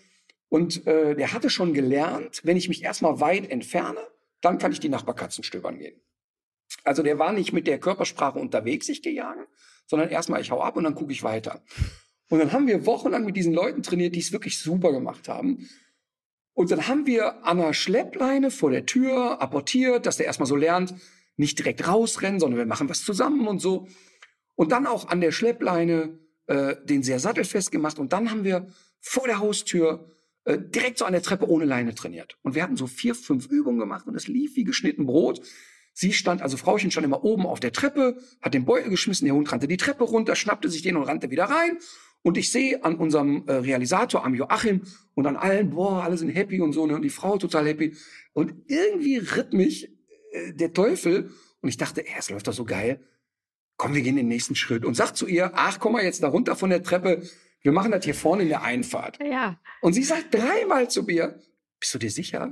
Und 0.50 0.86
äh, 0.86 1.14
der 1.14 1.32
hatte 1.32 1.48
schon 1.48 1.72
gelernt, 1.72 2.40
wenn 2.44 2.56
ich 2.56 2.68
mich 2.68 2.82
erstmal 2.82 3.20
weit 3.20 3.50
entferne, 3.50 4.00
dann 4.42 4.58
kann 4.58 4.72
ich 4.72 4.80
die 4.80 4.88
Nachbarkatzen 4.88 5.44
stöbern 5.44 5.78
gehen. 5.78 5.98
Also 6.84 7.02
der 7.02 7.18
war 7.18 7.32
nicht 7.32 7.52
mit 7.52 7.66
der 7.66 7.78
Körpersprache 7.78 8.38
unterwegs, 8.38 8.86
sich 8.86 9.00
gejagen, 9.00 9.46
sondern 9.86 10.10
erstmal 10.10 10.40
ich 10.40 10.50
hau 10.50 10.60
ab 10.60 10.76
und 10.76 10.84
dann 10.84 10.94
gucke 10.94 11.12
ich 11.12 11.22
weiter. 11.22 11.62
Und 12.28 12.40
dann 12.40 12.52
haben 12.52 12.66
wir 12.66 12.84
wochenlang 12.84 13.24
mit 13.24 13.36
diesen 13.36 13.54
Leuten 13.54 13.82
trainiert, 13.82 14.14
die 14.14 14.20
es 14.20 14.32
wirklich 14.32 14.58
super 14.58 14.92
gemacht 14.92 15.28
haben. 15.28 15.68
Und 16.52 16.70
dann 16.70 16.88
haben 16.88 17.06
wir 17.06 17.44
an 17.44 17.60
einer 17.60 17.74
Schleppleine 17.74 18.50
vor 18.50 18.70
der 18.70 18.86
Tür 18.86 19.40
apportiert, 19.40 20.04
dass 20.04 20.16
der 20.16 20.26
erstmal 20.26 20.46
so 20.48 20.56
lernt, 20.56 20.94
nicht 21.36 21.58
direkt 21.58 21.86
rausrennen, 21.86 22.40
sondern 22.40 22.58
wir 22.58 22.66
machen 22.66 22.88
was 22.88 23.04
zusammen 23.04 23.46
und 23.46 23.60
so. 23.60 23.86
Und 24.56 24.72
dann 24.72 24.86
auch 24.86 25.08
an 25.08 25.20
der 25.20 25.32
Schleppleine 25.32 26.18
äh, 26.46 26.76
den 26.84 27.02
sehr 27.02 27.20
sattelfest 27.20 27.70
gemacht. 27.70 27.98
Und 27.98 28.12
dann 28.12 28.30
haben 28.30 28.44
wir 28.44 28.66
vor 29.00 29.26
der 29.26 29.38
Haustür 29.38 30.10
äh, 30.50 30.58
direkt 30.60 30.98
so 30.98 31.04
an 31.04 31.12
der 31.12 31.22
Treppe 31.22 31.48
ohne 31.48 31.64
Leine 31.64 31.94
trainiert. 31.94 32.38
Und 32.42 32.54
wir 32.54 32.62
hatten 32.62 32.76
so 32.76 32.86
vier, 32.86 33.14
fünf 33.14 33.46
Übungen 33.46 33.78
gemacht 33.78 34.06
und 34.06 34.14
es 34.14 34.28
lief 34.28 34.56
wie 34.56 34.64
geschnitten 34.64 35.06
Brot. 35.06 35.40
Sie 35.92 36.12
stand, 36.12 36.42
also 36.42 36.56
Frauchen 36.56 36.90
stand 36.90 37.04
immer 37.04 37.24
oben 37.24 37.46
auf 37.46 37.60
der 37.60 37.72
Treppe, 37.72 38.18
hat 38.40 38.54
den 38.54 38.64
Beutel 38.64 38.90
geschmissen, 38.90 39.26
der 39.26 39.34
Hund 39.34 39.50
rannte 39.50 39.68
die 39.68 39.76
Treppe 39.76 40.04
runter, 40.04 40.36
schnappte 40.36 40.68
sich 40.68 40.82
den 40.82 40.96
und 40.96 41.04
rannte 41.04 41.30
wieder 41.30 41.44
rein. 41.44 41.78
Und 42.22 42.36
ich 42.36 42.50
sehe 42.52 42.84
an 42.84 42.96
unserem 42.96 43.44
äh, 43.46 43.52
Realisator, 43.54 44.24
am 44.24 44.34
Joachim 44.34 44.82
und 45.14 45.26
an 45.26 45.36
allen, 45.36 45.70
boah, 45.70 46.02
alle 46.02 46.16
sind 46.18 46.30
happy 46.30 46.60
und 46.60 46.72
so, 46.72 46.86
ne, 46.86 46.94
und 46.94 47.02
die 47.02 47.10
Frau 47.10 47.38
total 47.38 47.66
happy. 47.66 47.96
Und 48.32 48.54
irgendwie 48.66 49.16
ritt 49.16 49.52
mich 49.52 49.90
äh, 50.32 50.52
der 50.52 50.72
Teufel 50.72 51.30
und 51.60 51.68
ich 51.68 51.76
dachte, 51.76 52.06
ey, 52.06 52.14
es 52.18 52.30
läuft 52.30 52.46
doch 52.46 52.52
so 52.52 52.64
geil. 52.64 53.00
Komm, 53.76 53.94
wir 53.94 54.02
gehen 54.02 54.16
den 54.16 54.28
nächsten 54.28 54.54
Schritt. 54.54 54.84
Und 54.84 54.94
sag 54.94 55.16
zu 55.16 55.26
ihr, 55.26 55.52
ach, 55.54 55.80
komm 55.80 55.92
mal 55.92 56.04
jetzt 56.04 56.22
da 56.22 56.28
runter 56.28 56.56
von 56.56 56.70
der 56.70 56.82
Treppe. 56.82 57.22
Wir 57.62 57.72
machen 57.72 57.92
das 57.92 58.04
hier 58.04 58.14
vorne 58.14 58.42
in 58.44 58.48
der 58.48 58.62
Einfahrt. 58.62 59.18
Ja. 59.22 59.60
Und 59.80 59.92
sie 59.92 60.02
sagt 60.02 60.34
dreimal 60.34 60.88
zu 60.90 61.02
mir, 61.02 61.38
bist 61.78 61.94
du 61.94 61.98
dir 61.98 62.10
sicher? 62.10 62.50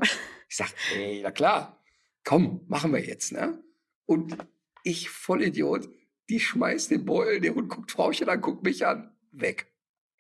Ich 0.49 0.57
sag, 0.57 0.73
ey, 0.97 1.21
na 1.23 1.31
klar. 1.31 1.83
Komm, 2.25 2.65
machen 2.69 2.93
wir 2.93 3.05
jetzt, 3.05 3.33
ne? 3.33 3.63
Und 4.07 4.37
ich, 4.83 5.09
Vollidiot, 5.11 5.89
die 6.29 6.41
schmeißt 6.41 6.91
den 6.91 7.05
Beutel, 7.05 7.41
der 7.41 7.55
Hund 7.55 7.69
guckt 7.71 7.91
Frauchen 7.91 8.29
an, 8.29 8.41
guckt 8.41 8.63
mich 8.65 8.87
an, 8.87 9.15
weg. 9.33 9.73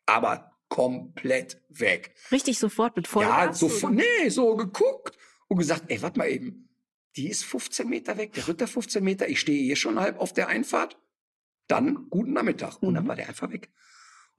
Aber 0.06 0.52
komplett 0.68 1.60
weg. 1.68 2.14
Richtig 2.30 2.58
sofort 2.58 2.96
mit 2.96 3.06
Vollgas? 3.08 3.46
Ja, 3.46 3.52
sofort, 3.52 3.94
nee, 3.94 4.28
so 4.28 4.56
geguckt 4.56 5.18
und 5.48 5.58
gesagt, 5.58 5.84
ey, 5.88 6.00
warte 6.02 6.18
mal 6.18 6.28
eben. 6.30 6.68
Die 7.16 7.28
ist 7.28 7.44
15 7.44 7.88
Meter 7.88 8.16
weg, 8.16 8.32
der 8.34 8.48
Ritter 8.48 8.66
15 8.66 9.02
Meter, 9.02 9.28
ich 9.28 9.40
stehe 9.40 9.62
hier 9.64 9.76
schon 9.76 9.98
halb 9.98 10.18
auf 10.18 10.32
der 10.32 10.48
Einfahrt. 10.48 10.98
Dann 11.66 12.06
guten 12.10 12.32
Nachmittag. 12.32 12.82
Und 12.82 12.94
dann 12.94 13.04
Mhm. 13.04 13.08
war 13.08 13.16
der 13.16 13.28
einfach 13.28 13.50
weg. 13.50 13.70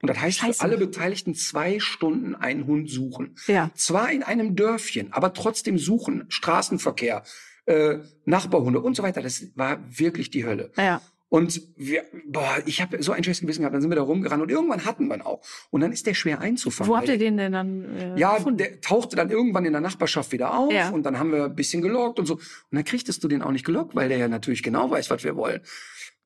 Und 0.02 0.08
das 0.08 0.18
heißt 0.20 0.38
Scheiße. 0.38 0.58
für 0.58 0.64
alle 0.64 0.78
Beteiligten 0.78 1.34
zwei 1.34 1.78
Stunden 1.78 2.34
einen 2.34 2.66
Hund 2.66 2.88
suchen. 2.90 3.36
Ja. 3.46 3.70
Zwar 3.74 4.10
in 4.12 4.22
einem 4.22 4.56
Dörfchen, 4.56 5.12
aber 5.12 5.32
trotzdem 5.34 5.76
suchen, 5.78 6.24
Straßenverkehr, 6.28 7.22
äh, 7.66 7.98
Nachbarhunde 8.24 8.80
und 8.80 8.96
so 8.96 9.02
weiter. 9.02 9.20
Das 9.22 9.44
war 9.56 9.78
wirklich 9.90 10.30
die 10.30 10.44
Hölle. 10.46 10.70
Ja. 10.76 11.02
Und 11.28 11.62
wir, 11.76 12.02
boah, 12.26 12.56
ich 12.66 12.80
habe 12.82 13.00
so 13.04 13.12
ein 13.12 13.22
schlechtes 13.22 13.42
Gewissen 13.42 13.60
gehabt. 13.60 13.72
Dann 13.72 13.80
sind 13.82 13.90
wir 13.90 13.94
da 13.94 14.02
rumgerannt 14.02 14.42
und 14.42 14.50
irgendwann 14.50 14.84
hatten 14.84 15.06
wir 15.06 15.14
ihn 15.14 15.22
auch. 15.22 15.40
Und 15.70 15.80
dann 15.80 15.92
ist 15.92 16.04
der 16.06 16.14
schwer 16.14 16.40
einzufangen. 16.40 16.90
Wo 16.90 16.96
habt 16.96 17.06
ihr 17.08 17.18
den 17.18 17.36
denn 17.36 17.52
dann 17.52 17.84
äh, 17.96 18.18
ja, 18.18 18.36
gefunden? 18.38 18.58
der 18.58 18.80
tauchte 18.80 19.14
dann 19.14 19.30
irgendwann 19.30 19.64
in 19.64 19.70
der 19.72 19.80
Nachbarschaft 19.80 20.32
wieder 20.32 20.58
auf 20.58 20.72
Ja. 20.72 20.88
und 20.90 21.04
dann 21.04 21.20
haben 21.20 21.30
wir 21.30 21.44
ein 21.44 21.54
bisschen 21.54 21.82
gelockt 21.82 22.18
und 22.18 22.26
so. 22.26 22.34
Und 22.34 22.42
dann 22.72 22.82
kriegtest 22.84 23.22
du 23.22 23.28
den 23.28 23.42
auch 23.42 23.52
nicht 23.52 23.64
gelockt, 23.64 23.94
weil 23.94 24.08
der 24.08 24.18
ja 24.18 24.26
natürlich 24.26 24.64
genau 24.64 24.90
weiß, 24.90 25.08
was 25.10 25.22
wir 25.22 25.36
wollen. 25.36 25.60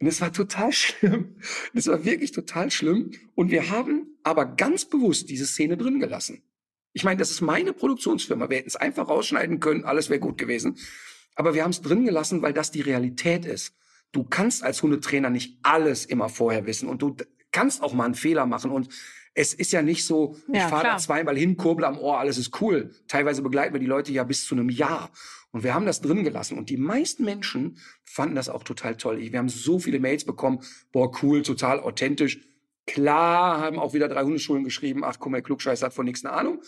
Und 0.00 0.06
es 0.06 0.20
war 0.20 0.32
total 0.32 0.72
schlimm. 0.72 1.36
Das 1.72 1.86
war 1.86 2.04
wirklich 2.04 2.32
total 2.32 2.70
schlimm. 2.70 3.12
Und 3.34 3.50
wir 3.50 3.70
haben 3.70 4.18
aber 4.22 4.44
ganz 4.46 4.84
bewusst 4.84 5.30
diese 5.30 5.46
Szene 5.46 5.76
drin 5.76 6.00
gelassen. 6.00 6.42
Ich 6.92 7.04
meine, 7.04 7.18
das 7.18 7.30
ist 7.30 7.40
meine 7.40 7.72
Produktionsfirma. 7.72 8.50
Wir 8.50 8.58
hätten 8.58 8.68
es 8.68 8.76
einfach 8.76 9.08
rausschneiden 9.08 9.60
können, 9.60 9.84
alles 9.84 10.10
wäre 10.10 10.20
gut 10.20 10.38
gewesen. 10.38 10.78
Aber 11.34 11.54
wir 11.54 11.64
haben 11.64 11.70
es 11.70 11.82
drin 11.82 12.04
gelassen, 12.04 12.42
weil 12.42 12.52
das 12.52 12.70
die 12.70 12.80
Realität 12.80 13.44
ist. 13.44 13.74
Du 14.12 14.22
kannst 14.22 14.62
als 14.62 14.82
Hundetrainer 14.82 15.28
nicht 15.30 15.58
alles 15.62 16.04
immer 16.04 16.28
vorher 16.28 16.66
wissen 16.66 16.88
und 16.88 17.02
du 17.02 17.16
kannst 17.50 17.82
auch 17.82 17.92
mal 17.92 18.04
einen 18.04 18.14
Fehler 18.14 18.46
machen. 18.46 18.70
Und 18.70 18.88
es 19.34 19.52
ist 19.54 19.72
ja 19.72 19.82
nicht 19.82 20.04
so, 20.04 20.36
ich 20.46 20.54
Ja, 20.54 20.68
fahre 20.68 20.84
da 20.84 20.98
zweimal 20.98 21.36
hin, 21.36 21.56
kurbel 21.56 21.84
am 21.84 21.98
Ohr, 21.98 22.20
alles 22.20 22.38
ist 22.38 22.60
cool. 22.60 22.92
Teilweise 23.08 23.42
begleiten 23.42 23.74
wir 23.74 23.80
die 23.80 23.86
Leute 23.86 24.12
ja 24.12 24.22
bis 24.22 24.44
zu 24.44 24.54
einem 24.54 24.68
Jahr. 24.68 25.10
Und 25.54 25.62
wir 25.62 25.72
haben 25.72 25.86
das 25.86 26.00
drin 26.00 26.24
gelassen. 26.24 26.58
Und 26.58 26.68
die 26.68 26.76
meisten 26.76 27.24
Menschen 27.24 27.78
fanden 28.02 28.34
das 28.34 28.48
auch 28.48 28.64
total 28.64 28.96
toll. 28.96 29.20
Wir 29.20 29.38
haben 29.38 29.48
so 29.48 29.78
viele 29.78 30.00
Mails 30.00 30.24
bekommen. 30.24 30.58
Boah, 30.90 31.12
cool, 31.22 31.44
total 31.44 31.78
authentisch. 31.78 32.40
Klar 32.88 33.60
haben 33.60 33.78
auch 33.78 33.94
wieder 33.94 34.08
drei 34.08 34.24
Hundeschulen 34.24 34.64
geschrieben. 34.64 35.04
Ach, 35.04 35.16
guck 35.20 35.30
mal, 35.30 35.36
der 35.36 35.44
Klugscheißer 35.44 35.86
hat 35.86 35.94
von 35.94 36.06
nichts 36.06 36.24
eine 36.24 36.34
Ahnung. 36.34 36.60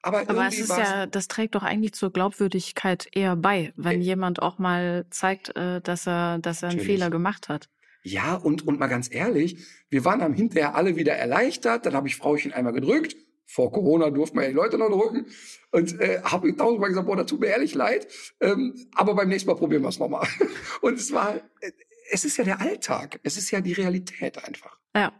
Aber, 0.00 0.20
Aber 0.20 0.46
es 0.46 0.58
ist 0.58 0.70
ja, 0.70 1.04
das 1.04 1.28
trägt 1.28 1.54
doch 1.54 1.62
eigentlich 1.62 1.92
zur 1.92 2.14
Glaubwürdigkeit 2.14 3.08
eher 3.12 3.36
bei, 3.36 3.74
wenn 3.76 4.00
Äh, 4.00 4.04
jemand 4.04 4.40
auch 4.40 4.58
mal 4.58 5.04
zeigt, 5.10 5.54
äh, 5.54 5.82
dass 5.82 6.08
er, 6.08 6.38
dass 6.38 6.62
er 6.62 6.70
einen 6.70 6.78
Natürlich. 6.78 6.96
Fehler 6.96 7.10
gemacht 7.10 7.50
hat. 7.50 7.68
Ja, 8.02 8.36
und, 8.36 8.66
und 8.66 8.80
mal 8.80 8.86
ganz 8.86 9.14
ehrlich, 9.14 9.58
wir 9.90 10.06
waren 10.06 10.22
am 10.22 10.32
hinterher 10.32 10.76
alle 10.76 10.96
wieder 10.96 11.12
erleichtert. 11.12 11.84
Dann 11.84 11.92
habe 11.92 12.08
ich 12.08 12.16
Frauchen 12.16 12.54
einmal 12.54 12.72
gedrückt. 12.72 13.16
Vor 13.52 13.72
Corona 13.72 14.10
durften 14.10 14.36
wir 14.38 14.44
ja 14.44 14.50
die 14.50 14.54
Leute 14.54 14.78
noch 14.78 14.90
drücken. 14.90 15.26
Und 15.72 16.00
äh, 16.00 16.22
habe 16.22 16.54
tausendmal 16.56 16.88
gesagt, 16.88 17.06
boah, 17.06 17.16
das 17.16 17.26
tut 17.26 17.40
mir 17.40 17.48
ehrlich 17.48 17.74
leid. 17.74 18.06
Ähm, 18.40 18.74
aber 18.94 19.14
beim 19.14 19.28
nächsten 19.28 19.50
Mal 19.50 19.56
probieren 19.56 19.82
wir 19.82 19.88
es 19.88 19.98
nochmal. 19.98 20.28
Und 20.82 20.94
es 20.94 21.12
war, 21.12 21.34
äh, 21.60 21.72
es 22.12 22.24
ist 22.24 22.36
ja 22.36 22.44
der 22.44 22.60
Alltag. 22.60 23.18
Es 23.24 23.36
ist 23.36 23.50
ja 23.50 23.60
die 23.60 23.72
Realität 23.72 24.44
einfach. 24.44 24.78
Ja. 24.94 25.12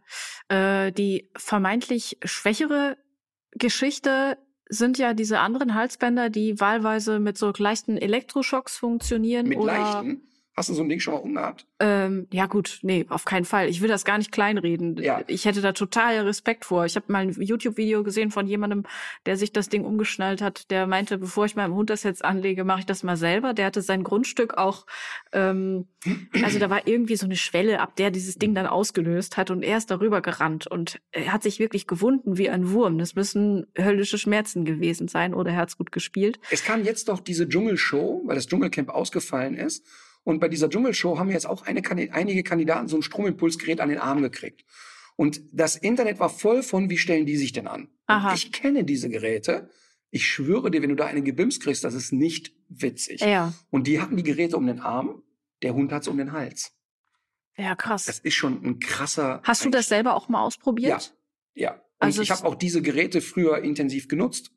Äh, 0.49 0.93
die 0.93 1.29
vermeintlich 1.37 2.19
schwächere 2.23 2.97
Geschichte 3.53 4.39
sind 4.69 4.97
ja 4.97 5.13
diese 5.13 5.41
anderen 5.41 5.75
Halsbänder, 5.75 6.31
die 6.31 6.61
wahlweise 6.61 7.19
mit 7.19 7.37
so 7.37 7.53
leichten 7.57 7.97
Elektroschocks 7.97 8.77
funktionieren 8.77 9.49
Mit 9.49 9.59
oder 9.59 9.73
leichten. 9.73 10.30
Hast 10.61 10.69
du 10.69 10.75
so 10.75 10.83
ein 10.83 10.91
Ding 10.91 11.01
schon 11.01 11.15
mal 11.15 11.21
umgehabt? 11.21 11.65
Ähm, 11.79 12.27
ja 12.31 12.45
gut, 12.45 12.81
nee, 12.83 13.07
auf 13.09 13.25
keinen 13.25 13.47
Fall. 13.47 13.71
Ich 13.71 13.81
will 13.81 13.89
das 13.89 14.05
gar 14.05 14.19
nicht 14.19 14.31
kleinreden. 14.31 14.99
Ja. 14.99 15.23
Ich 15.27 15.47
hätte 15.47 15.63
da 15.63 15.73
total 15.73 16.19
Respekt 16.19 16.67
vor. 16.67 16.85
Ich 16.85 16.97
habe 16.97 17.11
mal 17.11 17.23
ein 17.23 17.31
YouTube-Video 17.31 18.03
gesehen 18.03 18.31
von 18.31 18.47
jemandem, 18.47 18.83
der 19.25 19.39
sich 19.39 19.55
das 19.55 19.71
Ding 19.71 19.87
umgeschnallt 19.87 20.43
hat. 20.43 20.71
Der 20.71 20.87
meinte, 20.87 21.17
bevor 21.17 21.47
ich 21.47 21.57
meinem 21.57 21.73
Hund 21.73 21.89
das 21.89 22.03
jetzt 22.03 22.23
anlege, 22.23 22.65
mache 22.65 22.81
ich 22.81 22.85
das 22.85 23.03
mal 23.03 23.17
selber. 23.17 23.55
Der 23.55 23.65
hatte 23.65 23.81
sein 23.81 24.05
Grundstück 24.05 24.59
auch, 24.59 24.85
ähm, 25.33 25.89
also 26.43 26.59
da 26.59 26.69
war 26.69 26.87
irgendwie 26.87 27.17
so 27.17 27.25
eine 27.25 27.37
Schwelle, 27.37 27.81
ab 27.81 27.97
der 27.97 28.11
dieses 28.11 28.35
Ding 28.35 28.55
dann 28.55 28.67
ausgelöst 28.67 29.39
hat 29.39 29.51
und 29.51 29.63
er 29.63 29.79
ist 29.79 29.91
darüber 29.91 30.21
gerannt 30.21 30.67
und 30.67 31.01
er 31.11 31.33
hat 31.33 31.43
sich 31.43 31.59
wirklich 31.59 31.87
gewunden 31.87 32.37
wie 32.37 32.51
ein 32.51 32.71
Wurm. 32.71 32.99
Das 32.99 33.15
müssen 33.15 33.67
höllische 33.79 34.19
Schmerzen 34.19 34.67
gewesen 34.67 35.09
sein 35.09 35.33
oder 35.33 35.53
er 35.53 35.57
hat's 35.57 35.79
gut 35.79 35.91
gespielt. 35.91 36.39
Es 36.51 36.63
kam 36.65 36.85
jetzt 36.85 37.09
doch 37.09 37.21
diese 37.21 37.49
Dschungelshow, 37.49 38.25
weil 38.27 38.35
das 38.35 38.47
Dschungelcamp 38.47 38.91
ausgefallen 38.91 39.55
ist. 39.55 39.87
Und 40.25 40.39
bei 40.41 40.49
dieser 40.49 40.69
Dschungelshow 40.69 41.19
haben 41.19 41.31
jetzt 41.31 41.47
auch 41.47 41.63
eine, 41.67 41.83
einige 42.13 42.43
Kandidaten 42.43 42.89
so 42.89 42.97
ein 42.97 43.03
Stromimpulsgerät 43.03 43.81
an 43.81 43.89
den 43.89 43.99
Arm 43.99 44.23
gekriegt. 44.23 44.65
Und 45.17 45.41
das 45.53 45.77
Internet 45.77 46.19
war 46.19 46.31
voll 46.31 46.63
von, 46.63 46.89
wie 46.91 46.99
stellen 46.99 47.27
die 47.27 47.37
sich 47.37 47.53
denn 47.53 47.67
an? 47.67 47.89
Aha. 48.07 48.35
Ich 48.35 48.53
kenne 48.53 48.85
diese 48.85 49.09
Geräte. 49.09 49.71
Ich 50.11 50.27
schwöre 50.27 50.71
dir, 50.71 50.83
wenn 50.83 50.91
du 50.91 50.97
da 50.97 51.07
eine 51.07 51.23
Gebims 51.23 51.61
kriegst, 51.61 51.85
das 51.85 51.95
ist 51.95 52.13
nicht 52.13 52.53
witzig. 52.69 53.21
Ja, 53.21 53.53
Und 53.71 53.87
die 53.87 54.01
hatten 54.01 54.17
die 54.17 54.23
Geräte 54.23 54.57
um 54.57 54.67
den 54.67 54.81
Arm, 54.81 55.23
der 55.63 55.75
Hund 55.75 55.93
hat's 55.93 56.09
um 56.09 56.17
den 56.19 56.33
Hals. 56.33 56.73
ja 57.57 57.75
krass. 57.77 58.07
Das 58.07 58.19
ist 58.19 58.35
schon 58.35 58.65
ein 58.65 58.79
krasser. 58.81 59.41
Hast 59.45 59.65
du 59.65 59.71
das 59.71 59.89
selber 59.89 60.15
auch 60.15 60.29
mal 60.29 60.43
ausprobiert? 60.43 61.15
Ja. 61.55 61.75
Und 61.75 61.81
Also 61.99 62.23
ich 62.23 62.31
es- 62.31 62.39
habe 62.39 62.49
auch 62.49 62.55
diese 62.55 62.81
Geräte 62.83 63.21
früher 63.21 63.59
intensiv 63.63 64.09
genutzt. 64.09 64.51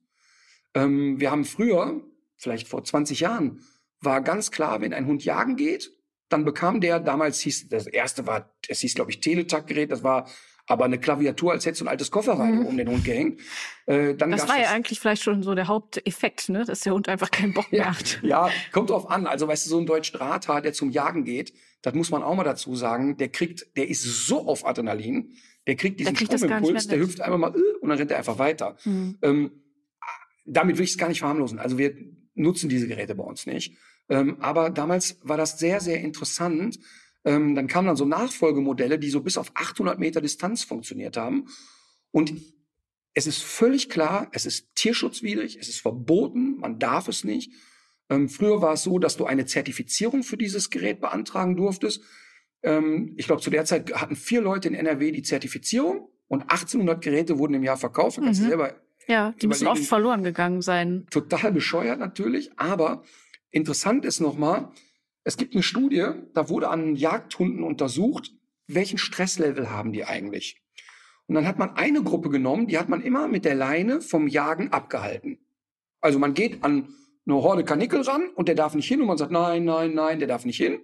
Ähm, 0.73 1.19
wir 1.19 1.29
haben 1.29 1.43
früher, 1.45 2.01
vielleicht 2.37 2.67
vor 2.67 2.83
20 2.83 3.19
Jahren, 3.19 3.61
war 4.03 4.21
ganz 4.21 4.51
klar, 4.51 4.81
wenn 4.81 4.93
ein 4.93 5.05
Hund 5.07 5.23
jagen 5.23 5.55
geht, 5.55 5.91
dann 6.29 6.45
bekam 6.45 6.81
der, 6.81 6.99
damals 6.99 7.39
hieß, 7.41 7.69
das 7.69 7.87
erste 7.87 8.25
war, 8.25 8.55
es 8.67 8.79
hieß, 8.79 8.95
glaube 8.95 9.11
ich, 9.11 9.19
Teletac-Gerät, 9.19 9.91
das 9.91 10.03
war 10.03 10.27
aber 10.65 10.85
eine 10.85 10.97
Klaviatur, 10.97 11.51
als 11.51 11.65
hättest 11.65 11.81
du 11.81 11.85
ein 11.85 11.89
altes 11.89 12.09
Kofferradio 12.09 12.61
Mhm. 12.61 12.65
um 12.65 12.77
den 12.77 12.87
Hund 12.87 13.03
gehängt. 13.03 13.41
Äh, 13.85 14.15
dann 14.15 14.31
Das 14.31 14.47
war 14.47 14.59
ja 14.59 14.69
eigentlich 14.69 14.99
vielleicht 14.99 15.21
schon 15.21 15.43
so 15.43 15.55
der 15.55 15.67
Haupteffekt, 15.67 16.47
ne? 16.47 16.63
dass 16.63 16.79
der 16.79 16.93
Hund 16.93 17.09
einfach 17.09 17.31
keinen 17.31 17.53
Bock 17.53 17.69
mehr 17.71 17.89
hat. 17.91 18.19
ja, 18.23 18.49
kommt 18.71 18.89
drauf 18.89 19.09
an. 19.09 19.27
Also, 19.27 19.47
weißt 19.47 19.65
du, 19.65 19.69
so 19.69 19.79
ein 19.79 19.85
deutscher 19.85 20.17
Drahthaar, 20.17 20.61
der 20.61 20.71
zum 20.71 20.89
Jagen 20.89 21.25
geht, 21.25 21.53
das 21.81 21.93
muss 21.93 22.11
man 22.11 22.23
auch 22.23 22.33
mal 22.35 22.45
dazu 22.45 22.75
sagen, 22.77 23.17
der 23.17 23.27
kriegt, 23.27 23.75
der 23.75 23.89
ist 23.89 24.03
so 24.03 24.47
auf 24.47 24.65
Adrenalin, 24.65 25.33
der 25.67 25.75
kriegt 25.75 25.99
diesen 25.99 26.15
kriegt 26.15 26.31
das 26.31 26.41
gar 26.41 26.61
nicht 26.61 26.69
Stromimpuls, 26.69 26.87
der 26.87 26.99
hüpft 26.99 27.19
einmal 27.19 27.39
mal 27.39 27.55
äh, 27.59 27.77
und 27.81 27.89
dann 27.89 27.97
rennt 27.97 28.11
er 28.11 28.17
einfach 28.17 28.39
weiter. 28.39 28.77
Hm. 28.83 29.17
Ähm, 29.21 29.51
damit 30.45 30.77
will 30.77 30.85
ich 30.85 30.91
es 30.91 30.97
gar 30.97 31.09
nicht 31.09 31.19
verharmlosen. 31.19 31.59
Also 31.59 31.77
wir 31.77 31.93
nutzen 32.35 32.69
diese 32.69 32.87
Geräte 32.87 33.15
bei 33.15 33.23
uns 33.23 33.45
nicht. 33.45 33.77
Ähm, 34.09 34.37
aber 34.41 34.69
damals 34.69 35.19
war 35.23 35.37
das 35.37 35.59
sehr, 35.59 35.79
sehr 35.79 36.01
interessant. 36.01 36.79
Ähm, 37.25 37.55
dann 37.55 37.67
kamen 37.67 37.87
dann 37.87 37.95
so 37.95 38.05
Nachfolgemodelle, 38.05 38.99
die 38.99 39.09
so 39.09 39.21
bis 39.21 39.37
auf 39.37 39.51
800 39.55 39.97
Meter 39.99 40.21
Distanz 40.21 40.63
funktioniert 40.63 41.15
haben. 41.17 41.47
Und 42.11 42.33
es 43.13 43.27
ist 43.27 43.41
völlig 43.43 43.89
klar, 43.89 44.27
es 44.33 44.45
ist 44.45 44.75
tierschutzwidrig, 44.75 45.57
es 45.59 45.69
ist 45.69 45.79
verboten, 45.81 46.57
man 46.57 46.79
darf 46.79 47.07
es 47.07 47.23
nicht. 47.23 47.51
Ähm, 48.09 48.27
früher 48.27 48.61
war 48.61 48.73
es 48.73 48.83
so, 48.83 48.99
dass 48.99 49.17
du 49.17 49.25
eine 49.25 49.45
Zertifizierung 49.45 50.23
für 50.23 50.35
dieses 50.37 50.69
Gerät 50.69 50.99
beantragen 50.99 51.55
durftest. 51.55 52.01
Ähm, 52.63 53.13
ich 53.17 53.27
glaube, 53.27 53.41
zu 53.41 53.49
der 53.49 53.65
Zeit 53.65 53.93
hatten 53.93 54.15
vier 54.15 54.41
Leute 54.41 54.67
in 54.67 54.75
NRW 54.75 55.11
die 55.11 55.21
Zertifizierung 55.21 56.09
und 56.27 56.41
1800 56.41 57.01
Geräte 57.01 57.37
wurden 57.39 57.53
im 57.53 57.63
Jahr 57.63 57.77
verkauft. 57.77 58.19
Kannst 58.21 58.41
Mhm. 58.41 58.47
selber 58.47 58.75
Ja, 59.07 59.33
die 59.41 59.47
müssen 59.47 59.67
oft 59.67 59.83
verloren 59.85 60.23
gegangen 60.23 60.61
sein. 60.61 61.05
total 61.11 61.51
bescheuert 61.51 61.99
natürlich, 61.99 62.51
aber 62.57 63.03
interessant 63.53 64.03
ist 64.03 64.19
nochmal, 64.19 64.71
es 65.23 65.37
gibt 65.37 65.53
eine 65.53 65.63
Studie, 65.63 66.09
da 66.33 66.49
wurde 66.49 66.67
an 66.67 66.95
Jagdhunden 66.95 67.63
untersucht, 67.63 68.33
welchen 68.67 68.97
Stresslevel 68.97 69.69
haben 69.69 69.93
die 69.93 70.03
eigentlich. 70.03 70.61
Und 71.27 71.35
dann 71.35 71.47
hat 71.47 71.57
man 71.57 71.77
eine 71.77 72.03
Gruppe 72.03 72.29
genommen, 72.29 72.67
die 72.67 72.77
hat 72.77 72.89
man 72.89 73.01
immer 73.01 73.29
mit 73.29 73.45
der 73.45 73.55
Leine 73.55 74.01
vom 74.01 74.27
Jagen 74.27 74.73
abgehalten. 74.73 75.39
Also 76.01 76.19
man 76.19 76.33
geht 76.33 76.63
an 76.63 76.89
eine 77.25 77.35
Horde 77.35 77.63
Kanickel 77.63 78.01
ran 78.01 78.29
und 78.35 78.49
der 78.49 78.55
darf 78.55 78.75
nicht 78.75 78.87
hin 78.87 78.99
und 78.99 79.07
man 79.07 79.17
sagt, 79.17 79.31
nein, 79.31 79.63
nein, 79.63 79.93
nein, 79.93 80.19
der 80.19 80.27
darf 80.27 80.43
nicht 80.43 80.57
hin. 80.57 80.81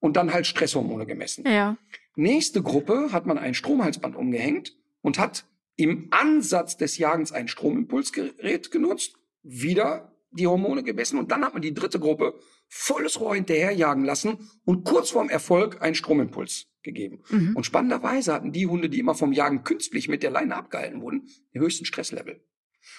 Und 0.00 0.16
dann 0.16 0.32
halt 0.32 0.46
Stresshormone 0.46 1.04
gemessen. 1.04 1.44
Ja. 1.46 1.76
Nächste 2.16 2.62
Gruppe 2.62 3.12
hat 3.12 3.26
man 3.26 3.36
ein 3.38 3.54
Stromhalsband 3.54 4.16
umgehängt 4.16 4.76
und 5.02 5.18
hat 5.18 5.46
im 5.76 6.08
Ansatz 6.10 6.76
des 6.76 6.96
Jagens 6.96 7.32
ein 7.32 7.48
Stromimpulsgerät 7.48 8.70
genutzt, 8.70 9.16
wieder 9.42 10.13
die 10.34 10.46
Hormone 10.46 10.82
gemessen 10.82 11.18
und 11.18 11.30
dann 11.30 11.44
hat 11.44 11.52
man 11.52 11.62
die 11.62 11.74
dritte 11.74 11.98
Gruppe 11.98 12.38
volles 12.68 13.20
Rohr 13.20 13.34
hinterherjagen 13.34 14.04
lassen 14.04 14.50
und 14.64 14.84
kurz 14.84 15.10
vorm 15.10 15.28
Erfolg 15.28 15.80
einen 15.80 15.94
Stromimpuls 15.94 16.66
gegeben. 16.82 17.22
Mhm. 17.30 17.56
Und 17.56 17.64
spannenderweise 17.64 18.32
hatten 18.32 18.52
die 18.52 18.66
Hunde, 18.66 18.88
die 18.88 18.98
immer 18.98 19.14
vom 19.14 19.32
Jagen 19.32 19.64
künstlich 19.64 20.08
mit 20.08 20.22
der 20.22 20.30
Leine 20.30 20.56
abgehalten 20.56 21.00
wurden, 21.00 21.28
den 21.54 21.62
höchsten 21.62 21.84
Stresslevel. 21.84 22.44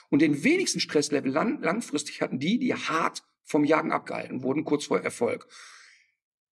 Und 0.09 0.21
den 0.21 0.43
wenigsten 0.43 0.79
Stresslevel 0.79 1.31
lang, 1.31 1.61
langfristig 1.61 2.21
hatten 2.21 2.39
die, 2.39 2.57
die 2.57 2.73
hart 2.73 3.23
vom 3.43 3.63
Jagen 3.63 3.91
abgehalten 3.91 4.43
wurden, 4.43 4.65
kurz 4.65 4.85
vor 4.85 5.01
Erfolg. 5.01 5.47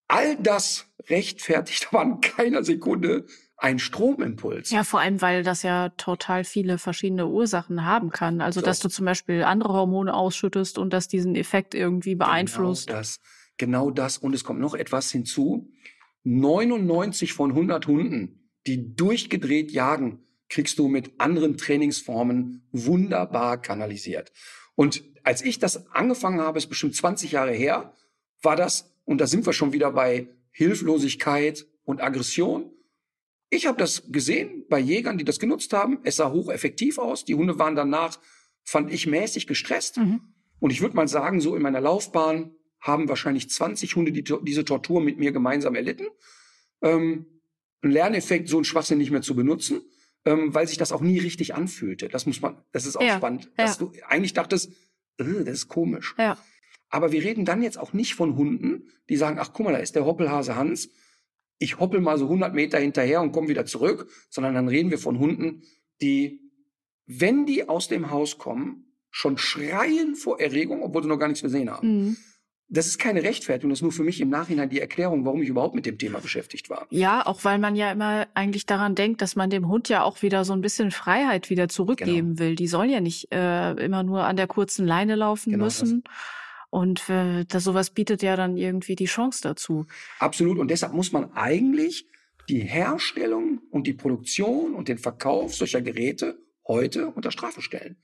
All 0.08 0.38
das 0.38 0.88
rechtfertigt 1.08 1.88
aber 1.92 2.04
in 2.04 2.22
keiner 2.22 2.64
Sekunde 2.64 3.26
ein 3.58 3.80
Stromimpuls. 3.80 4.72
Ja, 4.72 4.84
vor 4.84 5.00
allem, 5.00 5.22
weil 5.22 5.44
das 5.44 5.64
ja 5.64 5.90
total 5.90 6.44
viele 6.44 6.78
verschiedene 6.78 7.28
Ursachen 7.28 7.86
haben 7.86 8.10
kann. 8.10 8.42
Also, 8.42 8.60
So. 8.60 8.66
dass 8.66 8.80
du 8.80 8.90
zum 8.90 9.06
Beispiel 9.06 9.44
andere 9.44 9.74
Hormone 9.74 10.14
ausschüttest 10.14 10.78
und 10.78 10.92
dass 10.92 11.08
diesen 11.08 11.36
Effekt 11.36 11.74
irgendwie 11.74 12.16
beeinflusst. 12.16 12.88
Genau 12.88 13.00
das. 13.00 13.20
Genau 13.58 13.92
das. 13.92 14.18
Und 14.18 14.34
es 14.34 14.44
kommt 14.44 14.60
noch 14.60 14.74
etwas 14.74 15.12
hinzu. 15.12 15.72
99 16.24 17.34
von 17.34 17.52
100 17.52 17.88
Hunden, 17.88 18.50
die 18.66 18.96
durchgedreht 18.96 19.72
jagen, 19.72 20.26
kriegst 20.50 20.80
du 20.80 20.88
mit 20.88 21.20
anderen 21.20 21.58
Trainingsformen 21.58 22.68
wunderbar 22.72 23.62
kanalisiert. 23.62 24.32
Und 24.76 25.04
als 25.24 25.42
ich 25.42 25.60
das 25.60 25.88
angefangen 25.92 26.42
habe, 26.42 26.58
ist 26.58 26.68
bestimmt 26.68 26.96
20 26.96 27.32
Jahre 27.32 27.54
her, 27.54 27.96
war 28.42 28.56
das, 28.56 28.94
und 29.06 29.20
da 29.22 29.28
sind 29.28 29.46
wir 29.46 29.54
schon 29.54 29.74
wieder 29.74 29.92
bei 29.92 30.28
Hilflosigkeit 30.52 31.66
und 31.86 32.02
Aggression. 32.02 32.72
Ich 33.54 33.68
habe 33.68 33.78
das 33.78 34.12
gesehen 34.12 34.66
bei 34.68 34.80
Jägern, 34.80 35.20
die 35.20 35.24
das 35.24 35.40
genutzt 35.40 35.74
haben. 35.74 36.00
Es 36.04 36.16
sah 36.16 36.32
hocheffektiv 36.32 36.98
aus. 36.98 37.24
Die 37.24 37.36
Hunde 37.36 37.60
waren 37.60 37.76
danach, 37.76 38.20
fand 38.64 38.92
ich, 38.92 39.06
mäßig 39.06 39.46
gestresst. 39.46 39.98
Mhm. 39.98 40.22
Und 40.60 40.72
ich 40.72 40.82
würde 40.82 40.96
mal 40.96 41.08
sagen, 41.08 41.40
so 41.40 41.56
in 41.56 41.62
meiner 41.62 41.80
Laufbahn 41.80 42.56
haben 42.80 43.08
wahrscheinlich 43.08 43.50
20 43.50 43.96
Hunde 43.96 44.12
die, 44.12 44.24
diese 44.24 44.66
Tortur 44.66 45.02
mit 45.02 45.20
mir 45.20 45.32
gemeinsam 45.32 45.76
erlitten. 45.76 46.08
Ähm, 46.82 47.28
ein 47.84 47.92
Lerneffekt, 47.92 48.50
so 48.50 48.58
einen 48.58 48.66
Schwachsinn 48.66 48.98
nicht 48.98 49.12
mehr 49.12 49.22
zu 49.22 49.36
benutzen, 49.36 49.82
ähm, 50.26 50.54
weil 50.56 50.68
sich 50.68 50.78
das 50.78 50.92
auch 50.92 51.02
nie 51.02 51.20
richtig 51.20 51.54
anfühlte. 51.54 52.10
Das 52.10 52.26
muss 52.26 52.42
man, 52.42 52.58
das 52.72 52.88
ist 52.88 52.96
auch 52.96 53.04
Ja, 53.04 53.18
spannend, 53.18 53.52
ja. 53.58 53.66
dass 53.66 53.78
du 53.78 53.92
eigentlich 54.08 54.34
dachtest, 54.34 54.72
äh, 55.20 55.44
das 55.44 55.54
ist 55.54 55.68
komisch. 55.68 56.16
Ja. 56.18 56.40
Aber 56.90 57.12
wir 57.12 57.24
reden 57.24 57.46
dann 57.46 57.62
jetzt 57.62 57.78
auch 57.78 57.94
nicht 57.94 58.16
von 58.16 58.36
Hunden, 58.36 58.90
die 59.10 59.18
sagen, 59.18 59.38
ach 59.40 59.52
guck 59.54 59.66
mal, 59.66 59.74
da 59.74 59.80
ist 59.80 59.96
der 59.96 60.06
Hoppelhase 60.06 60.56
Hans. 60.56 60.90
Ich 61.64 61.80
hoppel 61.80 62.02
mal 62.02 62.18
so 62.18 62.26
100 62.26 62.54
Meter 62.54 62.78
hinterher 62.78 63.22
und 63.22 63.32
komme 63.32 63.48
wieder 63.48 63.66
zurück, 63.66 64.12
sondern 64.30 64.54
dann 64.54 64.68
reden 64.68 64.92
wir 64.92 64.98
von 64.98 65.18
Hunden, 65.18 65.64
die, 66.02 66.42
wenn 67.06 67.46
die 67.46 67.70
aus 67.70 67.88
dem 67.88 68.12
Haus 68.12 68.38
kommen, 68.38 68.98
schon 69.12 69.38
schreien 69.38 70.16
vor 70.16 70.42
Erregung, 70.42 70.84
obwohl 70.84 71.04
sie 71.04 71.08
noch 71.08 71.20
gar 71.20 71.30
nichts 71.30 71.42
gesehen 71.42 71.72
haben. 71.72 71.88
Mhm. 71.88 72.18
Das 72.68 72.88
ist 72.88 72.98
keine 72.98 73.24
Rechtfertigung, 73.24 73.70
das 73.70 73.78
ist 73.78 73.84
nur 73.84 73.94
für 73.94 74.04
mich 74.04 74.20
im 74.20 74.30
Nachhinein 74.30 74.70
die 74.70 74.82
Erklärung, 74.82 75.24
warum 75.24 75.42
ich 75.42 75.48
überhaupt 75.48 75.74
mit 75.74 75.86
dem 75.86 75.98
Thema 75.98 76.20
beschäftigt 76.20 76.70
war. 76.70 76.86
Ja, 76.90 77.26
auch 77.26 77.46
weil 77.46 77.60
man 77.60 77.78
ja 77.78 77.94
immer 77.94 78.28
eigentlich 78.34 78.66
daran 78.66 78.94
denkt, 78.94 79.22
dass 79.22 79.38
man 79.38 79.50
dem 79.50 79.70
Hund 79.70 79.88
ja 79.88 80.04
auch 80.04 80.22
wieder 80.22 80.44
so 80.44 80.52
ein 80.52 80.60
bisschen 80.60 80.92
Freiheit 80.92 81.50
wieder 81.50 81.70
zurückgeben 81.70 82.40
will. 82.40 82.56
Die 82.56 82.68
sollen 82.68 82.90
ja 82.90 83.00
nicht 83.00 83.34
äh, 83.34 83.72
immer 83.76 84.04
nur 84.04 84.26
an 84.26 84.36
der 84.36 84.48
kurzen 84.48 84.86
Leine 84.86 85.16
laufen 85.16 85.52
Genau 85.52 85.64
müssen. 85.64 86.04
Und 86.74 87.08
äh, 87.08 87.46
das, 87.46 87.66
sowas 87.66 87.92
bietet 87.92 88.24
ja 88.24 88.36
dann 88.36 88.58
irgendwie 88.58 88.96
die 88.96 89.06
Chance 89.06 89.42
dazu. 89.44 89.86
Absolut. 90.18 90.58
Und 90.58 90.72
deshalb 90.72 90.94
muss 90.94 91.12
man 91.12 91.32
eigentlich 91.34 92.08
die 92.50 92.62
Herstellung 92.62 93.62
und 93.70 93.86
die 93.86 93.94
Produktion 93.94 94.74
und 94.74 94.88
den 94.88 94.98
Verkauf 94.98 95.54
solcher 95.54 95.84
Geräte 95.84 96.40
heute 96.68 97.10
unter 97.10 97.30
Strafe 97.30 97.62
stellen. 97.62 97.98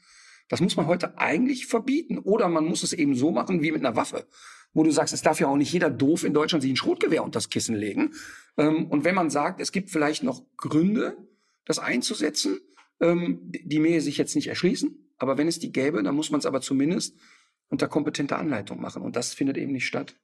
Das 0.49 0.61
muss 0.61 0.77
man 0.77 0.85
heute 0.85 1.17
eigentlich 1.17 1.65
verbieten. 1.65 2.19
Oder 2.19 2.47
man 2.47 2.65
muss 2.65 2.83
es 2.83 2.93
eben 2.93 3.15
so 3.15 3.31
machen 3.31 3.63
wie 3.63 3.71
mit 3.71 3.83
einer 3.83 3.95
Waffe, 3.95 4.27
wo 4.71 4.83
du 4.83 4.91
sagst, 4.91 5.15
es 5.15 5.23
darf 5.23 5.39
ja 5.39 5.47
auch 5.47 5.57
nicht 5.57 5.73
jeder 5.73 5.89
doof 5.89 6.23
in 6.23 6.35
Deutschland 6.35 6.61
sich 6.61 6.71
ein 6.71 6.75
Schrotgewehr 6.75 7.23
unter 7.23 7.37
das 7.37 7.49
Kissen 7.49 7.75
legen. 7.75 8.13
Ähm, 8.55 8.85
Und 8.85 9.03
wenn 9.03 9.15
man 9.15 9.31
sagt, 9.31 9.61
es 9.61 9.71
gibt 9.71 9.89
vielleicht 9.89 10.21
noch 10.21 10.43
Gründe, 10.57 11.17
das 11.65 11.79
einzusetzen, 11.79 12.59
ähm, 12.99 13.39
die 13.45 13.67
die 13.67 13.79
mir 13.79 13.99
sich 13.99 14.19
jetzt 14.19 14.35
nicht 14.35 14.47
erschließen, 14.47 14.95
aber 15.17 15.39
wenn 15.39 15.47
es 15.47 15.57
die 15.57 15.71
gäbe, 15.71 16.03
dann 16.03 16.13
muss 16.13 16.29
man 16.29 16.39
es 16.39 16.45
aber 16.45 16.61
zumindest 16.61 17.15
unter 17.69 17.87
kompetenter 17.87 18.37
Anleitung 18.37 18.81
machen. 18.81 19.01
Und 19.01 19.15
das 19.15 19.33
findet 19.33 19.57
eben 19.57 19.71
nicht 19.71 19.87
statt. 19.87 20.15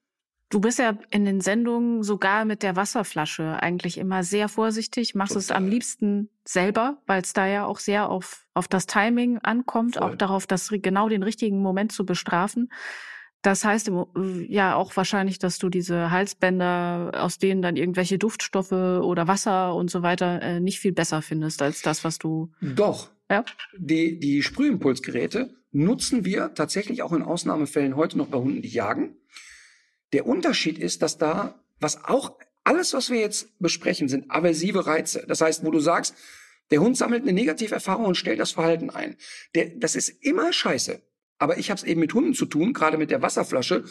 Du 0.49 0.61
bist 0.61 0.77
ja 0.77 0.97
in 1.09 1.25
den 1.25 1.41
Sendungen 1.41 2.03
sogar 2.03 2.45
mit 2.45 2.61
der 2.61 2.75
Wasserflasche 2.75 3.61
eigentlich 3.61 3.97
immer 3.97 4.23
sehr 4.23 4.47
vorsichtig, 4.47 5.15
machst 5.15 5.35
es 5.35 5.47
Total. 5.47 5.63
am 5.63 5.69
liebsten 5.69 6.29
selber, 6.43 7.01
weil 7.07 7.21
es 7.23 7.33
da 7.33 7.47
ja 7.47 7.65
auch 7.65 7.79
sehr 7.79 8.09
auf, 8.09 8.45
auf 8.53 8.67
das 8.67 8.85
Timing 8.85 9.39
ankommt, 9.39 9.95
Voll. 9.95 10.03
auch 10.03 10.15
darauf, 10.15 10.45
das 10.45 10.69
genau 10.69 11.09
den 11.09 11.23
richtigen 11.23 11.61
Moment 11.61 11.91
zu 11.91 12.05
bestrafen. 12.05 12.69
Das 13.41 13.63
heißt 13.63 13.91
ja 14.47 14.75
auch 14.75 14.95
wahrscheinlich, 14.95 15.39
dass 15.39 15.59
du 15.59 15.69
diese 15.69 16.09
Halsbänder, 16.09 17.11
aus 17.15 17.37
denen 17.37 17.61
dann 17.61 17.75
irgendwelche 17.75 18.17
Duftstoffe 18.17 18.71
oder 18.71 19.27
Wasser 19.27 19.75
und 19.75 19.91
so 19.91 20.01
weiter 20.01 20.41
äh, 20.41 20.59
nicht 20.59 20.79
viel 20.79 20.93
besser 20.93 21.21
findest 21.21 21.61
als 21.61 21.81
das, 21.81 22.03
was 22.03 22.17
du. 22.17 22.51
Doch. 22.61 23.09
Ja. 23.29 23.43
Die, 23.77 24.19
die 24.19 24.43
Sprühimpulsgeräte 24.43 25.55
nutzen 25.71 26.25
wir 26.25 26.53
tatsächlich 26.53 27.01
auch 27.01 27.13
in 27.13 27.23
Ausnahmefällen 27.23 27.95
heute 27.95 28.17
noch 28.17 28.27
bei 28.27 28.37
Hunden, 28.37 28.61
die 28.61 28.69
jagen. 28.69 29.17
Der 30.13 30.25
Unterschied 30.25 30.77
ist, 30.77 31.01
dass 31.01 31.17
da, 31.17 31.59
was 31.79 32.03
auch, 32.03 32.37
alles, 32.63 32.93
was 32.93 33.09
wir 33.09 33.19
jetzt 33.19 33.59
besprechen, 33.59 34.07
sind 34.07 34.31
aversive 34.31 34.87
Reize. 34.87 35.25
Das 35.27 35.41
heißt, 35.41 35.63
wo 35.65 35.71
du 35.71 35.79
sagst, 35.79 36.15
der 36.71 36.81
Hund 36.81 36.97
sammelt 36.97 37.21
eine 37.21 37.33
Negativerfahrung 37.33 38.05
und 38.05 38.15
stellt 38.15 38.39
das 38.39 38.51
Verhalten 38.51 38.89
ein. 38.89 39.17
Der, 39.53 39.69
das 39.75 39.95
ist 39.95 40.09
immer 40.23 40.51
scheiße. 40.51 41.01
Aber 41.37 41.57
ich 41.57 41.69
habe 41.69 41.77
es 41.77 41.83
eben 41.83 41.99
mit 41.99 42.13
Hunden 42.13 42.33
zu 42.33 42.45
tun, 42.45 42.73
gerade 42.73 42.97
mit 42.97 43.11
der 43.11 43.21
Wasserflasche, 43.21 43.83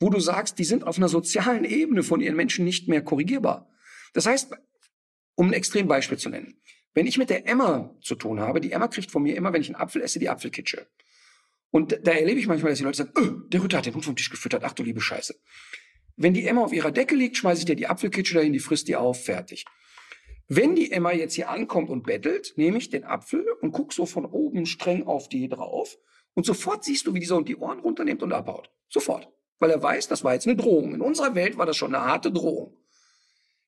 wo 0.00 0.10
du 0.10 0.20
sagst, 0.20 0.58
die 0.58 0.64
sind 0.64 0.84
auf 0.84 0.96
einer 0.96 1.08
sozialen 1.08 1.64
Ebene 1.64 2.02
von 2.02 2.20
ihren 2.20 2.36
Menschen 2.36 2.64
nicht 2.64 2.88
mehr 2.88 3.02
korrigierbar. 3.02 3.70
Das 4.12 4.26
heißt, 4.26 4.52
um 5.34 5.48
ein 5.48 5.52
Extrembeispiel 5.52 6.18
zu 6.18 6.28
nennen, 6.30 6.60
wenn 6.94 7.06
ich 7.06 7.18
mit 7.18 7.30
der 7.30 7.46
Emma 7.48 7.94
zu 8.00 8.14
tun 8.14 8.40
habe, 8.40 8.60
die 8.60 8.72
Emma 8.72 8.88
kriegt 8.88 9.10
von 9.10 9.22
mir 9.22 9.36
immer, 9.36 9.52
wenn 9.52 9.62
ich 9.62 9.68
einen 9.68 9.80
Apfel 9.80 10.02
esse, 10.02 10.18
die 10.18 10.28
Apfelkitsche. 10.28 10.88
Und 11.70 12.00
da 12.02 12.12
erlebe 12.12 12.40
ich 12.40 12.48
manchmal, 12.48 12.72
dass 12.72 12.78
die 12.78 12.84
Leute 12.84 12.98
sagen, 12.98 13.12
öh, 13.16 13.48
der 13.48 13.62
Ritter 13.62 13.78
hat 13.78 13.86
den 13.86 13.94
Hund 13.94 14.04
vom 14.04 14.16
Tisch 14.16 14.30
gefüttert, 14.30 14.64
ach 14.64 14.72
du 14.72 14.82
liebe 14.82 15.00
Scheiße. 15.00 15.36
Wenn 16.16 16.34
die 16.34 16.46
Emma 16.46 16.62
auf 16.62 16.72
ihrer 16.72 16.90
Decke 16.90 17.14
liegt, 17.14 17.36
schmeiße 17.36 17.60
ich 17.60 17.64
dir 17.64 17.76
die 17.76 17.86
Apfelkitsche 17.86 18.34
dahin, 18.34 18.52
die 18.52 18.58
frisst 18.58 18.88
die 18.88 18.96
auf, 18.96 19.24
fertig. 19.24 19.64
Wenn 20.48 20.74
die 20.74 20.90
Emma 20.90 21.12
jetzt 21.12 21.34
hier 21.34 21.48
ankommt 21.48 21.90
und 21.90 22.02
bettelt, 22.02 22.54
nehme 22.56 22.78
ich 22.78 22.90
den 22.90 23.04
Apfel 23.04 23.46
und 23.60 23.70
guck 23.70 23.92
so 23.92 24.04
von 24.04 24.26
oben 24.26 24.66
streng 24.66 25.06
auf 25.06 25.28
die 25.28 25.48
drauf 25.48 25.96
und 26.34 26.44
sofort 26.44 26.84
siehst 26.84 27.06
du, 27.06 27.14
wie 27.14 27.20
dieser 27.20 27.36
Hund 27.36 27.48
die 27.48 27.56
Ohren 27.56 27.78
runternimmt 27.78 28.22
und 28.22 28.32
abhaut. 28.32 28.70
Sofort. 28.88 29.28
Weil 29.60 29.70
er 29.70 29.82
weiß, 29.82 30.08
das 30.08 30.24
war 30.24 30.34
jetzt 30.34 30.48
eine 30.48 30.56
Drohung. 30.56 30.94
In 30.94 31.02
unserer 31.02 31.34
Welt 31.36 31.56
war 31.56 31.66
das 31.66 31.76
schon 31.76 31.94
eine 31.94 32.04
harte 32.04 32.32
Drohung. 32.32 32.76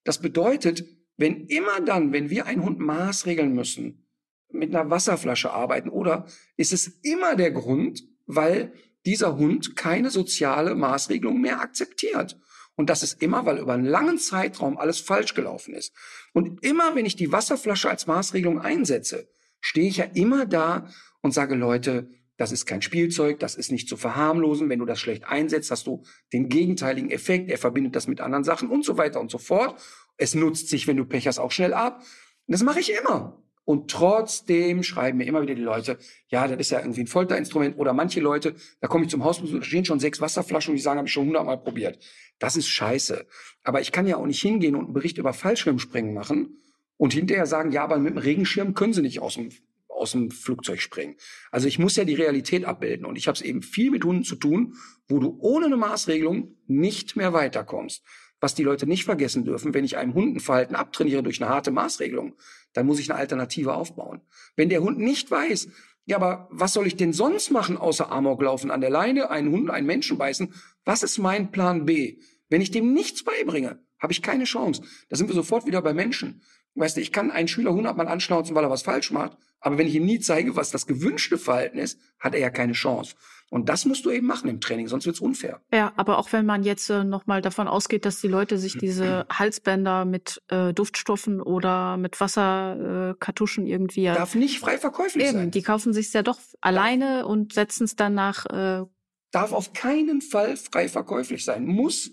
Das 0.04 0.20
bedeutet, 0.20 0.84
wenn 1.22 1.46
immer 1.46 1.80
dann, 1.80 2.12
wenn 2.12 2.30
wir 2.30 2.46
einen 2.46 2.64
Hund 2.64 2.80
maßregeln 2.80 3.54
müssen, 3.54 4.08
mit 4.50 4.74
einer 4.74 4.90
Wasserflasche 4.90 5.52
arbeiten, 5.52 5.88
oder 5.88 6.26
ist 6.56 6.72
es 6.72 6.88
immer 7.02 7.36
der 7.36 7.52
Grund, 7.52 8.02
weil 8.26 8.72
dieser 9.06 9.36
Hund 9.36 9.76
keine 9.76 10.10
soziale 10.10 10.74
Maßregelung 10.74 11.40
mehr 11.40 11.60
akzeptiert. 11.60 12.40
Und 12.74 12.90
das 12.90 13.04
ist 13.04 13.22
immer, 13.22 13.46
weil 13.46 13.58
über 13.58 13.74
einen 13.74 13.86
langen 13.86 14.18
Zeitraum 14.18 14.76
alles 14.76 14.98
falsch 14.98 15.34
gelaufen 15.34 15.74
ist. 15.74 15.94
Und 16.32 16.64
immer, 16.64 16.96
wenn 16.96 17.06
ich 17.06 17.14
die 17.14 17.30
Wasserflasche 17.30 17.88
als 17.88 18.08
Maßregelung 18.08 18.60
einsetze, 18.60 19.28
stehe 19.60 19.88
ich 19.88 19.98
ja 19.98 20.06
immer 20.14 20.44
da 20.44 20.88
und 21.20 21.32
sage, 21.32 21.54
Leute, 21.54 22.10
das 22.36 22.50
ist 22.50 22.66
kein 22.66 22.82
Spielzeug, 22.82 23.38
das 23.38 23.54
ist 23.54 23.70
nicht 23.70 23.88
zu 23.88 23.96
verharmlosen. 23.96 24.68
Wenn 24.68 24.80
du 24.80 24.86
das 24.86 24.98
schlecht 24.98 25.24
einsetzt, 25.24 25.70
hast 25.70 25.86
du 25.86 26.02
den 26.32 26.48
gegenteiligen 26.48 27.12
Effekt. 27.12 27.48
Er 27.48 27.58
verbindet 27.58 27.94
das 27.94 28.08
mit 28.08 28.20
anderen 28.20 28.42
Sachen 28.42 28.68
und 28.68 28.84
so 28.84 28.96
weiter 28.96 29.20
und 29.20 29.30
so 29.30 29.38
fort. 29.38 29.80
Es 30.22 30.36
nutzt 30.36 30.68
sich, 30.68 30.86
wenn 30.86 30.96
du 30.96 31.04
Pech 31.04 31.26
hast, 31.26 31.40
auch 31.40 31.50
schnell 31.50 31.74
ab. 31.74 31.98
Und 32.46 32.52
das 32.52 32.62
mache 32.62 32.78
ich 32.78 32.92
immer. 32.92 33.42
Und 33.64 33.90
trotzdem 33.90 34.84
schreiben 34.84 35.18
mir 35.18 35.24
immer 35.24 35.42
wieder 35.42 35.56
die 35.56 35.62
Leute, 35.62 35.98
ja, 36.28 36.46
das 36.46 36.60
ist 36.60 36.70
ja 36.70 36.78
irgendwie 36.78 37.00
ein 37.00 37.06
Folterinstrument. 37.08 37.76
Oder 37.76 37.92
manche 37.92 38.20
Leute, 38.20 38.54
da 38.80 38.86
komme 38.86 39.04
ich 39.04 39.10
zum 39.10 39.24
Hausbesuch, 39.24 39.58
da 39.58 39.64
stehen 39.64 39.84
schon 39.84 39.98
sechs 39.98 40.20
Wasserflaschen 40.20 40.72
und 40.72 40.76
die 40.76 40.82
sagen, 40.82 40.98
habe 40.98 41.08
ich 41.08 41.12
schon 41.12 41.26
hundertmal 41.26 41.58
probiert. 41.58 41.98
Das 42.38 42.56
ist 42.56 42.68
scheiße. 42.68 43.26
Aber 43.64 43.80
ich 43.80 43.90
kann 43.90 44.06
ja 44.06 44.16
auch 44.16 44.26
nicht 44.26 44.40
hingehen 44.40 44.76
und 44.76 44.84
einen 44.84 44.94
Bericht 44.94 45.18
über 45.18 45.32
Fallschirmspringen 45.32 46.14
machen 46.14 46.62
und 46.98 47.12
hinterher 47.12 47.46
sagen, 47.46 47.72
ja, 47.72 47.82
aber 47.82 47.98
mit 47.98 48.14
dem 48.14 48.18
Regenschirm 48.18 48.74
können 48.74 48.92
sie 48.92 49.02
nicht 49.02 49.18
aus 49.18 49.34
dem, 49.34 49.48
aus 49.88 50.12
dem 50.12 50.30
Flugzeug 50.30 50.80
springen. 50.80 51.16
Also 51.50 51.66
ich 51.66 51.80
muss 51.80 51.96
ja 51.96 52.04
die 52.04 52.14
Realität 52.14 52.64
abbilden. 52.64 53.06
Und 53.06 53.18
ich 53.18 53.26
habe 53.26 53.34
es 53.34 53.42
eben 53.42 53.62
viel 53.62 53.90
mit 53.90 54.04
Hunden 54.04 54.22
zu 54.22 54.36
tun, 54.36 54.74
wo 55.08 55.18
du 55.18 55.36
ohne 55.40 55.66
eine 55.66 55.76
Maßregelung 55.76 56.54
nicht 56.68 57.16
mehr 57.16 57.32
weiterkommst. 57.32 58.04
Was 58.42 58.56
die 58.56 58.64
Leute 58.64 58.88
nicht 58.88 59.04
vergessen 59.04 59.44
dürfen, 59.44 59.72
wenn 59.72 59.84
ich 59.84 59.96
einem 59.96 60.14
Hund 60.14 60.34
ein 60.34 60.40
Verhalten 60.40 60.74
abtrainiere 60.74 61.22
durch 61.22 61.40
eine 61.40 61.48
harte 61.48 61.70
Maßregelung, 61.70 62.34
dann 62.72 62.86
muss 62.86 62.98
ich 62.98 63.08
eine 63.08 63.20
Alternative 63.20 63.72
aufbauen. 63.72 64.20
Wenn 64.56 64.68
der 64.68 64.82
Hund 64.82 64.98
nicht 64.98 65.30
weiß, 65.30 65.68
ja, 66.06 66.16
aber 66.16 66.48
was 66.50 66.72
soll 66.72 66.88
ich 66.88 66.96
denn 66.96 67.12
sonst 67.12 67.52
machen, 67.52 67.76
außer 67.76 68.10
Amok 68.10 68.42
laufen 68.42 68.72
an 68.72 68.80
der 68.80 68.90
Leine, 68.90 69.30
einen 69.30 69.52
Hund, 69.52 69.70
einen 69.70 69.86
Menschen 69.86 70.18
beißen? 70.18 70.52
Was 70.84 71.04
ist 71.04 71.18
mein 71.18 71.52
Plan 71.52 71.84
B? 71.84 72.18
Wenn 72.48 72.60
ich 72.60 72.72
dem 72.72 72.92
nichts 72.92 73.22
beibringe, 73.22 73.80
habe 74.00 74.12
ich 74.12 74.22
keine 74.22 74.42
Chance. 74.42 74.82
Da 75.08 75.14
sind 75.14 75.28
wir 75.28 75.36
sofort 75.36 75.64
wieder 75.64 75.80
bei 75.80 75.94
Menschen. 75.94 76.42
Weißt 76.74 76.96
du, 76.96 77.00
ich 77.00 77.12
kann 77.12 77.30
einen 77.30 77.48
Schüler 77.48 77.72
hundertmal 77.72 78.08
anschnauzen, 78.08 78.54
weil 78.54 78.64
er 78.64 78.70
was 78.70 78.82
falsch 78.82 79.10
macht, 79.10 79.36
aber 79.60 79.78
wenn 79.78 79.86
ich 79.86 79.94
ihm 79.94 80.06
nie 80.06 80.20
zeige, 80.20 80.56
was 80.56 80.70
das 80.70 80.86
gewünschte 80.86 81.38
Verhalten 81.38 81.78
ist, 81.78 81.98
hat 82.18 82.34
er 82.34 82.40
ja 82.40 82.50
keine 82.50 82.72
Chance. 82.72 83.14
Und 83.50 83.68
das 83.68 83.84
musst 83.84 84.06
du 84.06 84.10
eben 84.10 84.26
machen 84.26 84.48
im 84.48 84.62
Training, 84.62 84.88
sonst 84.88 85.04
wird's 85.04 85.20
unfair. 85.20 85.60
Ja, 85.70 85.92
aber 85.96 86.16
auch 86.16 86.32
wenn 86.32 86.46
man 86.46 86.62
jetzt 86.62 86.88
äh, 86.88 87.04
nochmal 87.04 87.42
davon 87.42 87.68
ausgeht, 87.68 88.06
dass 88.06 88.18
die 88.18 88.28
Leute 88.28 88.56
sich 88.56 88.78
diese 88.78 89.26
Halsbänder 89.30 90.06
mit 90.06 90.40
äh, 90.48 90.72
Duftstoffen 90.72 91.42
oder 91.42 91.98
mit 91.98 92.18
Wasserkartuschen 92.18 93.66
äh, 93.66 93.70
irgendwie 93.70 94.04
Darf 94.06 94.34
nicht 94.34 94.58
frei 94.58 94.78
verkäuflich 94.78 95.26
eben, 95.26 95.36
sein. 95.36 95.50
die 95.50 95.62
kaufen 95.62 95.92
sich 95.92 96.10
ja 96.14 96.22
doch 96.22 96.38
alleine 96.62 97.26
und 97.26 97.52
setzen 97.52 97.84
es 97.84 97.94
dann 97.94 98.14
nach 98.14 98.46
äh, 98.46 98.86
darf 99.32 99.52
auf 99.52 99.72
keinen 99.72 100.20
Fall 100.20 100.56
frei 100.56 100.88
verkäuflich 100.88 101.44
sein. 101.44 101.66
Muss, 101.66 102.12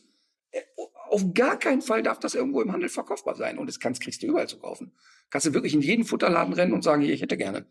äh, 0.51 0.62
auf 1.10 1.34
gar 1.34 1.57
keinen 1.57 1.82
Fall 1.82 2.03
darf 2.03 2.20
das 2.20 2.36
irgendwo 2.36 2.62
im 2.62 2.72
Handel 2.72 2.89
verkaufbar 2.89 3.36
sein. 3.36 3.57
Und 3.57 3.68
das 3.68 3.80
kannst, 3.80 4.01
kriegst 4.01 4.22
du 4.22 4.28
überall 4.28 4.47
zu 4.47 4.60
kaufen. 4.60 4.93
Kannst 5.30 5.47
du 5.47 5.53
wirklich 5.53 5.74
in 5.74 5.82
jeden 5.82 6.05
Futterladen 6.05 6.53
rennen 6.53 6.74
und 6.74 6.84
sagen, 6.84 7.01
hier, 7.01 7.14
ich 7.14 7.22
hätte 7.22 7.38
gerne. 7.38 7.66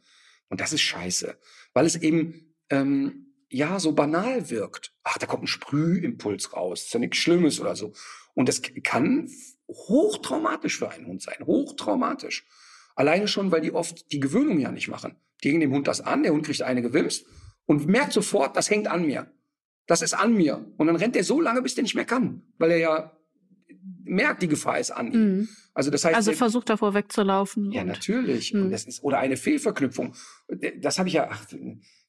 Und 0.49 0.61
das 0.61 0.72
ist 0.72 0.80
scheiße. 0.82 1.39
Weil 1.72 1.86
es 1.86 1.97
eben, 1.97 2.55
ähm, 2.70 3.34
ja, 3.51 3.80
so 3.80 3.93
banal 3.93 4.51
wirkt. 4.51 4.95
Ach, 5.05 5.18
da 5.18 5.26
kommt 5.26 5.45
ein 5.45 5.49
Sprühimpuls 5.49 6.53
raus. 6.53 6.84
ist 6.84 6.95
ja 6.95 7.01
nichts 7.01 7.18
Schlimmes 7.18 7.61
oder 7.61 7.76
so. 7.76 7.93
Und 8.34 8.49
das 8.49 8.62
kann 8.82 9.30
hochtraumatisch 9.68 10.78
für 10.78 10.91
einen 10.91 11.07
Hund 11.07 11.22
sein. 11.22 11.45
Hochtraumatisch. 11.45 12.47
Alleine 12.95 13.28
schon, 13.28 13.51
weil 13.51 13.61
die 13.61 13.72
oft 13.72 14.11
die 14.12 14.20
Gewöhnung 14.20 14.59
ja 14.59 14.72
nicht 14.72 14.89
machen. 14.89 15.16
Die 15.43 15.51
gehen 15.51 15.61
dem 15.61 15.72
Hund 15.72 15.86
das 15.86 16.01
an, 16.01 16.22
der 16.24 16.32
Hund 16.32 16.45
kriegt 16.45 16.62
eine 16.62 16.82
gewimst 16.82 17.26
und 17.66 17.86
merkt 17.86 18.12
sofort, 18.12 18.57
das 18.57 18.70
hängt 18.70 18.89
an 18.89 19.07
mir. 19.07 19.32
Das 19.86 20.03
ist 20.03 20.14
an 20.14 20.34
mir. 20.34 20.72
Und 20.76 20.86
dann 20.86 20.97
rennt 20.97 21.16
er 21.16 21.24
so 21.24 21.41
lange, 21.41 21.62
bis 21.62 21.74
der 21.74 21.82
nicht 21.82 21.95
mehr 21.95 22.05
kann. 22.05 22.43
Weil 22.59 22.72
er 22.72 22.78
ja 22.78 23.18
merkt, 24.09 24.43
die 24.43 24.49
Gefahr 24.49 24.79
ist 24.79 24.91
an 24.91 25.13
ihm. 25.13 25.21
Mhm. 25.21 25.49
Also 25.75 25.91
das 25.91 26.05
heißt, 26.05 26.17
also 26.17 26.33
versucht 26.33 26.71
davor 26.71 26.95
wegzulaufen. 26.95 27.71
ja, 27.71 27.83
und, 27.83 27.89
natürlich. 27.89 28.51
Hm. 28.51 28.65
Und 28.65 28.71
das 28.71 28.85
ist, 28.85 29.03
oder 29.05 29.19
eine 29.19 29.37
Fehlverknüpfung. 29.37 30.15
Das 30.81 30.99
habe 30.99 31.09
ich 31.09 31.15
ja, 31.15 31.29
ach, 31.31 31.47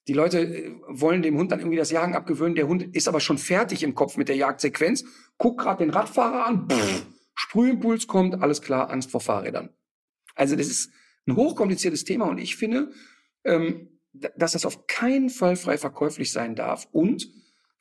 die 0.08 0.14
Leute 0.14 0.39
äh, 0.39 0.72
wollen 0.88 1.22
dem 1.22 1.38
Hund 1.38 1.52
dann 1.52 1.60
irgendwie 1.60 1.78
das 1.78 1.91
Jagen 1.91 2.16
abgewöhnen. 2.16 2.56
Der 2.56 2.68
Hund 2.68 2.95
ist 2.95 3.08
aber 3.08 3.20
schon 3.20 3.38
fertig 3.38 3.84
im 3.84 3.93
Kopf 3.93 4.18
mit 4.18 4.28
der 4.28 4.36
Jagdsequenz. 4.36 5.06
Guckt 5.38 5.62
gerade 5.62 5.84
den 5.84 5.91
Radfahrer 5.91 6.47
an, 6.47 6.68
pff, 6.68 7.06
Sprühimpuls 7.36 8.08
kommt, 8.08 8.41
alles 8.41 8.62
klar, 8.62 8.89
Angst 8.89 9.12
vor 9.12 9.22
Fahrrädern. 9.22 9.70
Also 10.36 10.56
das 10.56 10.68
ist 10.68 10.91
ein 11.28 11.36
hochkompliziertes 11.36 12.06
Thema 12.06 12.26
und 12.26 12.39
ich 12.39 12.56
finde, 12.56 12.91
ähm, 13.43 14.00
dass 14.14 14.54
das 14.54 14.66
auf 14.66 14.88
keinen 14.88 15.30
Fall 15.30 15.56
frei 15.56 15.78
verkäuflich 15.78 16.32
sein 16.32 16.56
darf. 16.56 16.88
Und 16.91 17.30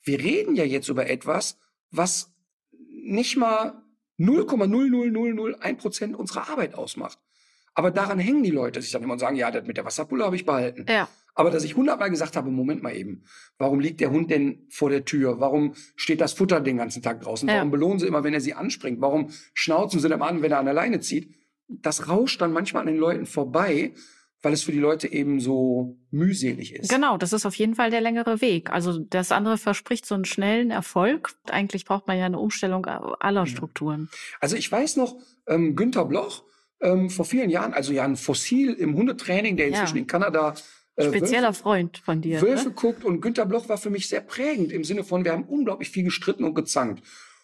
wir 0.03 0.19
reden 0.19 0.55
ja 0.55 0.63
jetzt 0.63 0.87
über 0.87 1.09
etwas, 1.09 1.57
was 1.89 2.33
nicht 2.71 3.37
mal 3.37 3.81
0,00001 4.19 5.75
Prozent 5.77 6.15
unserer 6.15 6.49
Arbeit 6.49 6.75
ausmacht. 6.75 7.17
Aber 7.73 7.91
daran 7.91 8.19
hängen 8.19 8.43
die 8.43 8.51
Leute 8.51 8.81
sich 8.81 8.91
dann 8.91 9.03
immer 9.03 9.13
und 9.13 9.19
sagen, 9.19 9.35
ja, 9.35 9.51
das 9.51 9.65
mit 9.65 9.77
der 9.77 9.85
Wasserpulle 9.85 10.25
habe 10.25 10.35
ich 10.35 10.45
behalten. 10.45 10.85
Ja, 10.89 11.07
Aber 11.35 11.49
dass 11.51 11.63
ich 11.63 11.77
hundertmal 11.77 12.09
gesagt 12.09 12.35
habe, 12.35 12.49
Moment 12.51 12.83
mal 12.83 12.95
eben, 12.95 13.23
warum 13.57 13.79
liegt 13.79 14.01
der 14.01 14.11
Hund 14.11 14.29
denn 14.31 14.65
vor 14.69 14.89
der 14.89 15.05
Tür? 15.05 15.39
Warum 15.39 15.73
steht 15.95 16.19
das 16.19 16.33
Futter 16.33 16.59
den 16.59 16.77
ganzen 16.77 17.01
Tag 17.01 17.21
draußen? 17.21 17.47
Ja. 17.47 17.55
Warum 17.55 17.71
belohnen 17.71 17.99
sie 17.99 18.07
immer, 18.07 18.23
wenn 18.23 18.33
er 18.33 18.41
sie 18.41 18.53
anspringt? 18.53 18.99
Warum 18.99 19.29
schnauzen 19.53 19.99
sie 20.01 20.09
dem 20.09 20.21
an, 20.21 20.41
wenn 20.41 20.51
er 20.51 20.59
an 20.59 20.65
der 20.65 20.73
Leine 20.73 20.99
zieht? 20.99 21.33
Das 21.69 22.09
rauscht 22.09 22.41
dann 22.41 22.51
manchmal 22.51 22.81
an 22.81 22.87
den 22.87 22.97
Leuten 22.97 23.25
vorbei, 23.25 23.93
weil 24.41 24.53
es 24.53 24.63
für 24.63 24.71
die 24.71 24.79
Leute 24.79 25.11
eben 25.11 25.39
so 25.39 25.97
mühselig 26.11 26.73
ist. 26.73 26.89
genau, 26.89 27.17
das 27.17 27.33
ist 27.33 27.45
auf 27.45 27.55
jeden 27.55 27.75
Fall 27.75 27.89
der 27.91 28.01
längere 28.01 28.41
Weg. 28.41 28.71
Also 28.71 28.97
das 28.99 29.31
andere 29.31 29.57
verspricht 29.57 30.05
so 30.05 30.15
einen 30.15 30.25
schnellen 30.25 30.71
Erfolg. 30.71 31.33
Eigentlich 31.49 31.85
braucht 31.85 32.07
man 32.07 32.17
ja 32.17 32.25
eine 32.25 32.39
Umstellung 32.39 32.85
aller 32.85 33.45
Strukturen. 33.45 34.09
Also 34.39 34.55
ich 34.55 34.71
weiß 34.71 34.95
noch, 34.95 35.17
ähm, 35.47 35.75
Günther 35.75 36.05
Bloch, 36.05 36.43
ähm, 36.81 37.09
vor 37.09 37.25
vielen 37.25 37.49
Jahren, 37.49 37.73
also 37.73 37.91
ja 37.91 38.03
ein 38.05 38.15
Fossil 38.15 38.73
im 38.73 38.95
Hundetraining, 38.95 39.57
der 39.57 39.67
inzwischen 39.67 39.97
Ja. 39.97 40.01
in 40.01 40.07
Kanada 40.07 40.55
äh, 40.95 41.07
Spezieller 41.07 41.53
Freund 41.53 41.97
von 41.97 42.21
dir. 42.21 42.41
Wölfe 42.41 42.69
Ne? 42.69 42.73
guckt 42.75 43.03
und 43.03 43.21
Günter 43.21 43.45
Bloch 43.45 43.67
war 43.69 43.77
für 43.77 43.89
mich 43.89 44.07
sehr 44.07 44.21
prägend 44.21 44.71
im 44.71 44.83
Sinne 44.83 45.03
von, 45.03 45.25
wir 45.25 45.31
haben 45.33 45.43
unglaublich 45.43 45.89
viel 45.89 46.03
gestritten 46.03 46.43
und 46.45 46.55
gezankt. 46.55 47.03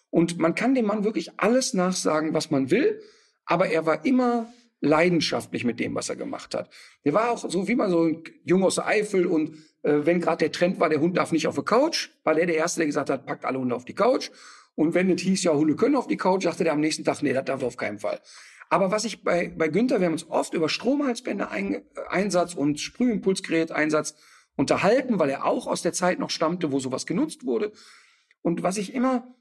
Und 0.09 0.37
man 0.39 0.55
kann 0.55 0.75
dem 0.75 0.85
Mann 0.85 1.03
wirklich 1.03 1.31
alles 1.39 1.73
nachsagen, 1.73 2.33
was 2.33 2.51
man 2.51 2.71
will, 2.71 3.01
aber 3.45 3.67
er 3.67 3.85
war 3.85 4.05
immer 4.05 4.47
leidenschaftlich 4.81 5.63
mit 5.63 5.79
dem, 5.79 5.95
was 5.95 6.09
er 6.09 6.15
gemacht 6.15 6.53
hat. 6.53 6.69
Der 7.05 7.13
war 7.13 7.31
auch 7.31 7.37
so 7.37 7.67
wie 7.67 7.75
man 7.75 7.89
so 7.89 8.03
ein 8.03 8.23
Junge 8.43 8.65
aus 8.65 8.75
der 8.75 8.87
Eifel 8.87 9.25
und 9.25 9.57
äh, 9.83 10.05
wenn 10.05 10.19
gerade 10.19 10.37
der 10.37 10.51
Trend 10.51 10.79
war, 10.79 10.89
der 10.89 10.99
Hund 10.99 11.17
darf 11.17 11.31
nicht 11.31 11.47
auf 11.47 11.55
die 11.55 11.63
Couch, 11.63 12.09
war 12.23 12.35
der 12.35 12.45
der 12.45 12.55
Erste, 12.55 12.79
der 12.79 12.87
gesagt 12.87 13.09
hat, 13.09 13.25
packt 13.25 13.45
alle 13.45 13.59
Hunde 13.59 13.75
auf 13.75 13.85
die 13.85 13.95
Couch. 13.95 14.31
Und 14.75 14.93
wenn 14.93 15.09
es 15.09 15.21
hieß, 15.21 15.43
ja, 15.43 15.53
Hunde 15.53 15.75
können 15.75 15.95
auf 15.95 16.07
die 16.07 16.17
Couch, 16.17 16.43
sagte 16.43 16.63
der 16.63 16.73
am 16.73 16.81
nächsten 16.81 17.03
Tag, 17.03 17.21
nee, 17.21 17.33
das 17.33 17.45
darf 17.45 17.61
er 17.61 17.67
auf 17.67 17.77
keinen 17.77 17.99
Fall. 17.99 18.19
Aber 18.69 18.91
was 18.91 19.05
ich 19.05 19.23
bei, 19.23 19.53
bei 19.55 19.67
Günther, 19.67 19.99
wir 19.99 20.07
haben 20.07 20.13
uns 20.13 20.29
oft 20.29 20.53
über 20.53 20.69
Stromhalsbänder 20.69 21.51
ein, 21.51 21.83
Einsatz 22.09 22.55
und 22.55 22.79
Sprühimpulsgerät 22.79 23.71
Einsatz 23.71 24.15
unterhalten, 24.55 25.19
weil 25.19 25.29
er 25.29 25.45
auch 25.45 25.67
aus 25.67 25.81
der 25.81 25.93
Zeit 25.93 26.19
noch 26.19 26.29
stammte, 26.29 26.71
wo 26.71 26.79
sowas 26.79 27.05
genutzt 27.05 27.45
wurde. 27.45 27.71
Und 28.41 28.63
was 28.63 28.77
ich 28.77 28.93
immer 28.93 29.35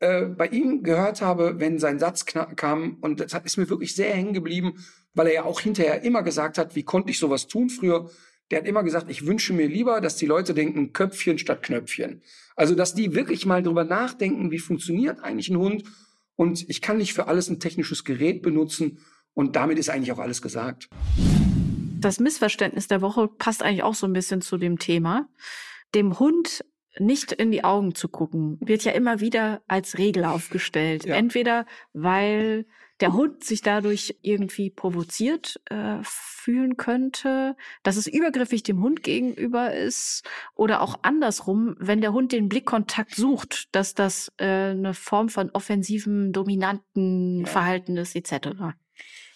äh, 0.00 0.24
bei 0.24 0.48
ihm 0.48 0.82
gehört 0.82 1.20
habe, 1.20 1.60
wenn 1.60 1.78
sein 1.78 1.98
Satz 1.98 2.24
kam, 2.24 2.96
und 3.00 3.20
das 3.20 3.34
ist 3.44 3.58
mir 3.58 3.68
wirklich 3.68 3.94
sehr 3.94 4.12
hängen 4.14 4.32
geblieben, 4.32 4.84
weil 5.14 5.26
er 5.26 5.34
ja 5.34 5.44
auch 5.44 5.60
hinterher 5.60 6.02
immer 6.02 6.22
gesagt 6.22 6.58
hat, 6.58 6.74
wie 6.74 6.82
konnte 6.82 7.10
ich 7.10 7.18
sowas 7.18 7.46
tun 7.46 7.68
früher? 7.68 8.10
Der 8.50 8.60
hat 8.60 8.66
immer 8.66 8.82
gesagt, 8.82 9.10
ich 9.10 9.26
wünsche 9.26 9.52
mir 9.52 9.68
lieber, 9.68 10.00
dass 10.00 10.16
die 10.16 10.26
Leute 10.26 10.54
denken 10.54 10.92
Köpfchen 10.92 11.38
statt 11.38 11.62
Knöpfchen. 11.62 12.22
Also, 12.56 12.74
dass 12.74 12.94
die 12.94 13.14
wirklich 13.14 13.46
mal 13.46 13.62
drüber 13.62 13.84
nachdenken, 13.84 14.50
wie 14.50 14.58
funktioniert 14.58 15.20
eigentlich 15.20 15.50
ein 15.50 15.58
Hund? 15.58 15.84
Und 16.34 16.68
ich 16.68 16.80
kann 16.80 16.96
nicht 16.96 17.12
für 17.12 17.26
alles 17.28 17.48
ein 17.50 17.60
technisches 17.60 18.02
Gerät 18.04 18.42
benutzen. 18.42 18.98
Und 19.34 19.54
damit 19.54 19.78
ist 19.78 19.90
eigentlich 19.90 20.12
auch 20.12 20.18
alles 20.18 20.42
gesagt. 20.42 20.88
Das 22.00 22.18
Missverständnis 22.18 22.88
der 22.88 23.02
Woche 23.02 23.28
passt 23.28 23.62
eigentlich 23.62 23.82
auch 23.82 23.94
so 23.94 24.06
ein 24.06 24.14
bisschen 24.14 24.40
zu 24.40 24.56
dem 24.56 24.78
Thema. 24.78 25.28
Dem 25.94 26.18
Hund 26.18 26.64
nicht 26.98 27.32
in 27.32 27.50
die 27.50 27.64
Augen 27.64 27.94
zu 27.94 28.08
gucken, 28.08 28.58
wird 28.60 28.84
ja 28.84 28.92
immer 28.92 29.20
wieder 29.20 29.62
als 29.68 29.98
Regel 29.98 30.24
aufgestellt. 30.24 31.04
Ja. 31.04 31.14
Entweder 31.14 31.66
weil 31.92 32.66
der 33.00 33.14
Hund 33.14 33.44
sich 33.44 33.62
dadurch 33.62 34.16
irgendwie 34.22 34.70
provoziert 34.70 35.60
äh, 35.70 35.98
fühlen 36.02 36.76
könnte, 36.76 37.56
dass 37.82 37.96
es 37.96 38.06
übergriffig 38.06 38.62
dem 38.62 38.82
Hund 38.82 39.02
gegenüber 39.02 39.72
ist, 39.72 40.22
oder 40.54 40.82
auch 40.82 40.98
andersrum, 41.02 41.76
wenn 41.78 42.00
der 42.00 42.12
Hund 42.12 42.32
den 42.32 42.48
Blickkontakt 42.48 43.14
sucht, 43.14 43.74
dass 43.74 43.94
das 43.94 44.32
äh, 44.36 44.44
eine 44.44 44.94
Form 44.94 45.28
von 45.28 45.50
offensivem, 45.50 46.32
dominanten 46.32 47.40
Ja. 47.40 47.46
Verhalten 47.46 47.96
ist, 47.96 48.14
etc. 48.14 48.74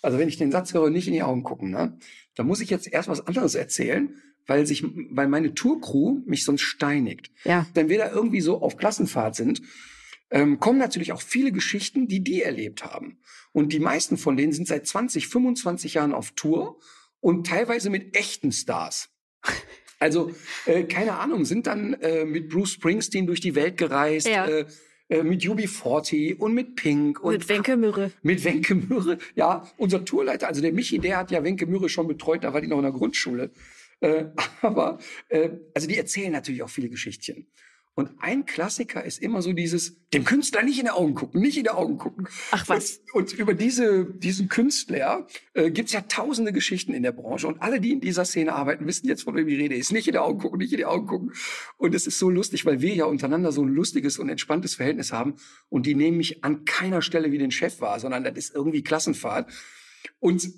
Also 0.04 0.18
wenn 0.18 0.28
ich 0.28 0.36
den 0.38 0.52
Satz 0.52 0.72
höre, 0.74 0.90
nicht 0.90 1.06
in 1.08 1.14
die 1.14 1.22
Augen 1.22 1.42
gucken, 1.42 1.70
ne? 1.70 1.98
Da 2.36 2.42
muss 2.44 2.60
ich 2.60 2.70
jetzt 2.70 2.92
erst 2.92 3.08
was 3.08 3.26
anderes 3.26 3.54
erzählen, 3.54 4.14
weil 4.46 4.66
sich, 4.66 4.84
weil 5.10 5.28
meine 5.28 5.54
Tourcrew 5.54 6.20
mich 6.26 6.44
sonst 6.44 6.62
steinigt. 6.62 7.30
Ja, 7.44 7.66
Wenn 7.74 7.88
wir 7.88 7.98
da 7.98 8.10
irgendwie 8.12 8.40
so 8.40 8.60
auf 8.60 8.76
Klassenfahrt 8.76 9.34
sind, 9.36 9.62
ähm, 10.30 10.58
kommen 10.60 10.78
natürlich 10.78 11.12
auch 11.12 11.22
viele 11.22 11.52
Geschichten, 11.52 12.08
die 12.08 12.20
die 12.22 12.42
erlebt 12.42 12.84
haben. 12.84 13.18
Und 13.52 13.72
die 13.72 13.78
meisten 13.78 14.16
von 14.16 14.36
denen 14.36 14.52
sind 14.52 14.66
seit 14.68 14.86
20, 14.86 15.28
25 15.28 15.94
Jahren 15.94 16.12
auf 16.12 16.32
Tour 16.32 16.78
und 17.20 17.46
teilweise 17.46 17.88
mit 17.88 18.16
echten 18.16 18.50
Stars. 18.52 19.10
Also, 20.00 20.32
äh, 20.66 20.84
keine 20.84 21.14
Ahnung, 21.14 21.44
sind 21.44 21.66
dann 21.66 21.94
äh, 21.94 22.24
mit 22.24 22.48
Bruce 22.50 22.72
Springsteen 22.72 23.26
durch 23.26 23.40
die 23.40 23.54
Welt 23.54 23.76
gereist, 23.78 24.26
Ja. 24.28 24.46
äh, 24.46 24.66
äh, 25.08 25.22
mit 25.22 25.42
UB40 25.42 26.38
und 26.38 26.54
mit 26.54 26.76
Pink 26.76 27.20
und 27.20 27.32
mit 27.32 27.48
Wenke 27.48 27.76
Mürre. 27.76 28.10
mit 28.22 28.42
Wenke 28.44 28.74
Mürre. 28.74 29.18
Ja, 29.34 29.70
unser 29.76 30.04
Tourleiter, 30.04 30.48
also 30.48 30.62
der 30.62 30.72
Michi, 30.72 30.98
der 30.98 31.18
hat 31.18 31.30
ja 31.30 31.44
Wenke 31.44 31.66
Mürre 31.66 31.88
schon 31.88 32.08
betreut, 32.08 32.42
da 32.44 32.54
war 32.54 32.60
die 32.60 32.68
noch 32.68 32.78
in 32.78 32.84
der 32.84 32.92
Grundschule. 32.92 33.50
Äh, 34.00 34.26
aber, 34.62 34.98
äh, 35.28 35.50
also 35.74 35.88
die 35.88 35.96
erzählen 35.96 36.32
natürlich 36.32 36.62
auch 36.62 36.70
viele 36.70 36.88
Geschichtchen. 36.88 37.46
Und 37.96 38.10
ein 38.18 38.44
Klassiker 38.44 39.04
ist 39.04 39.22
immer 39.22 39.40
so 39.40 39.52
dieses, 39.52 40.04
dem 40.12 40.24
Künstler 40.24 40.62
nicht 40.62 40.80
in 40.80 40.86
die 40.86 40.90
Augen 40.90 41.14
gucken, 41.14 41.40
nicht 41.40 41.56
in 41.56 41.62
die 41.62 41.70
Augen 41.70 41.96
gucken. 41.96 42.26
Ach 42.50 42.68
was. 42.68 43.00
Und, 43.12 43.32
und 43.32 43.38
über 43.38 43.54
diese, 43.54 44.04
diesen 44.04 44.48
Künstler 44.48 45.28
äh, 45.52 45.70
gibt's 45.70 45.92
ja 45.92 46.00
tausende 46.00 46.52
Geschichten 46.52 46.92
in 46.92 47.04
der 47.04 47.12
Branche. 47.12 47.46
Und 47.46 47.62
alle, 47.62 47.80
die 47.80 47.92
in 47.92 48.00
dieser 48.00 48.24
Szene 48.24 48.52
arbeiten, 48.52 48.86
wissen 48.86 49.06
jetzt, 49.06 49.22
von 49.22 49.36
wem 49.36 49.46
die 49.46 49.54
Rede 49.54 49.76
ist. 49.76 49.92
Nicht 49.92 50.08
in 50.08 50.14
die 50.14 50.18
Augen 50.18 50.40
gucken, 50.40 50.58
nicht 50.58 50.72
in 50.72 50.78
die 50.78 50.86
Augen 50.86 51.06
gucken. 51.06 51.32
Und 51.76 51.94
es 51.94 52.08
ist 52.08 52.18
so 52.18 52.30
lustig, 52.30 52.66
weil 52.66 52.80
wir 52.80 52.94
ja 52.94 53.04
untereinander 53.04 53.52
so 53.52 53.62
ein 53.62 53.68
lustiges 53.68 54.18
und 54.18 54.28
entspanntes 54.28 54.74
Verhältnis 54.74 55.12
haben. 55.12 55.36
Und 55.68 55.86
die 55.86 55.94
nehmen 55.94 56.16
mich 56.16 56.42
an 56.42 56.64
keiner 56.64 57.00
Stelle 57.00 57.30
wie 57.30 57.38
den 57.38 57.52
Chef 57.52 57.80
wahr, 57.80 58.00
sondern 58.00 58.24
das 58.24 58.36
ist 58.36 58.54
irgendwie 58.56 58.82
Klassenfahrt. 58.82 59.52
Und 60.18 60.48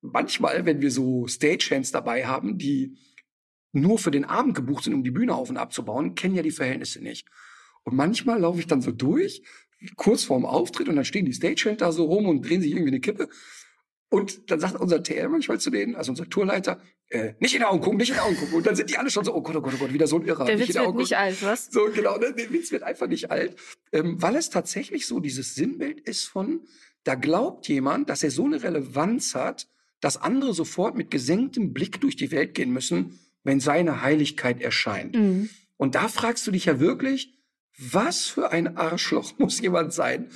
manchmal, 0.00 0.64
wenn 0.64 0.80
wir 0.80 0.92
so 0.92 1.26
Stagehands 1.26 1.90
dabei 1.90 2.26
haben, 2.26 2.56
die 2.56 2.96
nur 3.74 3.98
für 3.98 4.10
den 4.10 4.24
Abend 4.24 4.54
gebucht 4.54 4.84
sind, 4.84 4.94
um 4.94 5.04
die 5.04 5.10
Bühne 5.10 5.34
auf 5.34 5.50
und 5.50 5.56
abzubauen, 5.56 6.14
kennen 6.14 6.34
ja 6.34 6.42
die 6.42 6.50
Verhältnisse 6.50 7.02
nicht. 7.02 7.28
Und 7.84 7.96
manchmal 7.96 8.40
laufe 8.40 8.60
ich 8.60 8.66
dann 8.66 8.80
so 8.80 8.90
durch, 8.90 9.42
kurz 9.96 10.24
vorm 10.24 10.46
Auftritt, 10.46 10.88
und 10.88 10.96
dann 10.96 11.04
stehen 11.04 11.26
die 11.26 11.32
Stagehand 11.32 11.80
da 11.80 11.92
so 11.92 12.04
rum 12.04 12.26
und 12.26 12.42
drehen 12.42 12.62
sich 12.62 12.70
irgendwie 12.70 12.90
eine 12.90 13.00
Kippe. 13.00 13.28
Und 14.08 14.50
dann 14.50 14.60
sagt 14.60 14.80
unser 14.80 15.02
TL 15.02 15.28
manchmal 15.28 15.58
zu 15.58 15.70
denen, 15.70 15.96
also 15.96 16.12
unser 16.12 16.28
Tourleiter, 16.28 16.80
äh, 17.08 17.34
nicht 17.40 17.54
in 17.54 17.60
die 17.60 17.64
Augen 17.64 17.80
gucken, 17.80 17.98
nicht 17.98 18.10
in 18.10 18.14
die 18.14 18.20
Augen 18.20 18.36
gucken. 18.36 18.54
Und 18.54 18.66
dann 18.66 18.76
sind 18.76 18.88
die 18.88 18.96
alle 18.96 19.10
schon 19.10 19.24
so, 19.24 19.34
oh 19.34 19.42
Gott, 19.42 19.56
oh 19.56 19.60
Gott, 19.60 19.74
oh 19.74 19.78
Gott, 19.78 19.92
wieder 19.92 20.06
so 20.06 20.16
ein 20.16 20.24
Irrer. 20.24 20.44
Der 20.44 20.56
nicht 20.56 20.68
Witz 20.68 20.76
die 20.76 20.82
wird 20.82 20.94
nicht 20.94 21.16
alt, 21.16 21.42
was? 21.42 21.66
So, 21.66 21.86
genau, 21.92 22.16
ne? 22.18 22.32
der 22.32 22.52
Witz 22.52 22.70
wird 22.70 22.84
einfach 22.84 23.08
nicht 23.08 23.30
alt. 23.30 23.56
Ähm, 23.92 24.22
weil 24.22 24.36
es 24.36 24.50
tatsächlich 24.50 25.06
so 25.06 25.20
dieses 25.20 25.54
Sinnbild 25.54 26.00
ist 26.00 26.24
von, 26.24 26.60
da 27.02 27.16
glaubt 27.16 27.68
jemand, 27.68 28.08
dass 28.08 28.22
er 28.22 28.30
so 28.30 28.44
eine 28.44 28.62
Relevanz 28.62 29.34
hat, 29.34 29.68
dass 30.00 30.16
andere 30.16 30.54
sofort 30.54 30.96
mit 30.96 31.10
gesenktem 31.10 31.72
Blick 31.72 32.00
durch 32.00 32.14
die 32.14 32.30
Welt 32.30 32.54
gehen 32.54 32.72
müssen, 32.72 33.18
wenn 33.44 33.60
seine 33.60 34.02
Heiligkeit 34.02 34.60
erscheint. 34.60 35.14
Mhm. 35.14 35.50
Und 35.76 35.94
da 35.94 36.08
fragst 36.08 36.46
du 36.46 36.50
dich 36.50 36.64
ja 36.64 36.80
wirklich, 36.80 37.38
was 37.78 38.26
für 38.26 38.50
ein 38.50 38.76
Arschloch 38.76 39.34
muss 39.38 39.60
jemand 39.60 39.92
sein? 39.92 40.30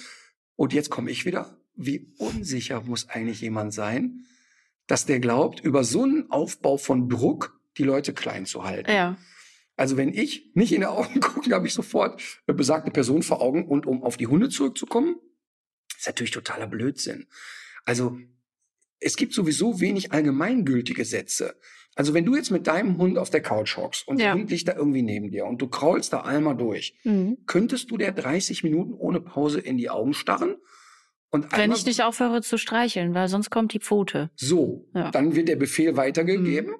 Und 0.57 0.73
jetzt 0.73 0.91
komme 0.91 1.11
ich 1.11 1.25
wieder. 1.25 1.59
Wie 1.75 2.13
unsicher 2.19 2.83
muss 2.83 3.09
eigentlich 3.09 3.41
jemand 3.41 3.73
sein, 3.73 4.27
dass 4.87 5.07
der 5.07 5.21
glaubt, 5.21 5.61
über 5.61 5.85
so 5.85 6.03
einen 6.03 6.31
Aufbau 6.31 6.77
von 6.77 7.09
Druck 7.09 7.61
die 7.77 7.85
Leute 7.85 8.13
klein 8.13 8.47
zu 8.47 8.65
halten? 8.65 8.91
Ja. 8.91 9.17
Also 9.77 9.97
wenn 9.97 10.13
ich 10.13 10.51
nicht 10.55 10.73
in 10.73 10.81
die 10.81 10.87
Augen 10.87 11.21
gucke, 11.21 11.55
habe 11.55 11.67
ich 11.67 11.75
sofort 11.75 12.21
eine 12.47 12.57
besagte 12.57 12.91
Person 12.91 13.23
vor 13.23 13.41
Augen. 13.41 13.67
Und 13.67 13.87
um 13.87 14.03
auf 14.03 14.17
die 14.17 14.27
Hunde 14.27 14.49
zurückzukommen, 14.49 15.17
ist 15.97 16.07
natürlich 16.07 16.33
totaler 16.33 16.67
Blödsinn. 16.67 17.29
Also 17.85 18.19
es 19.01 19.17
gibt 19.17 19.33
sowieso 19.33 19.81
wenig 19.81 20.13
allgemeingültige 20.13 21.05
Sätze. 21.05 21.55
Also 21.95 22.15
wenn 22.15 22.25
du 22.25 22.37
jetzt 22.37 22.51
mit 22.51 22.67
deinem 22.67 22.97
Hund 22.99 23.19
auf 23.19 23.31
der 23.31 23.41
Couch 23.43 23.77
hockst 23.77 24.07
und 24.07 24.19
Ja. 24.21 24.27
der 24.27 24.35
Hund 24.35 24.51
liegt 24.51 24.69
da 24.69 24.75
irgendwie 24.77 25.03
neben 25.03 25.31
dir 25.31 25.47
und 25.47 25.61
du 25.61 25.69
kraulst 25.69 26.13
da 26.13 26.21
einmal 26.23 26.57
durch, 26.57 26.95
Mhm. 27.05 27.39
könntest 27.47 27.91
du 27.91 27.97
der 27.97 28.13
30 28.13 28.63
Minuten 28.63 28.95
ohne 28.95 29.21
Pause 29.21 29.61
in 29.61 29.77
die 29.79 29.91
Augen 29.91 30.15
starren? 30.15 30.57
Und 31.31 31.53
Wenn 31.57 31.73
ich 31.73 31.85
nicht 31.85 32.03
aufhöre 32.03 32.41
zu 32.41 32.57
streicheln, 32.57 33.13
weil 33.15 33.29
sonst 33.29 33.51
kommt 33.51 33.75
die 33.75 33.81
Pfote. 33.81 34.31
so, 34.37 34.89
Ja. 34.95 35.11
dann 35.11 35.35
wird 35.37 35.49
der 35.49 35.57
Befehl 35.57 35.97
weitergegeben. 35.97 36.75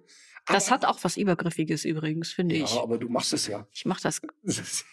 Das 0.49 0.71
hat 0.71 0.85
auch 0.85 0.99
was 1.03 1.17
Übergriffiges 1.17 1.85
übrigens, 1.85 2.33
finde 2.33 2.57
ja, 2.57 2.65
ich. 2.65 2.73
aber 2.79 2.99
du 2.99 3.09
machst 3.09 3.33
es 3.33 3.47
ja. 3.47 3.67
Ich 3.73 3.85
mache 3.87 4.03
das. 4.03 4.21
Das 4.43 4.57
das 4.57 4.85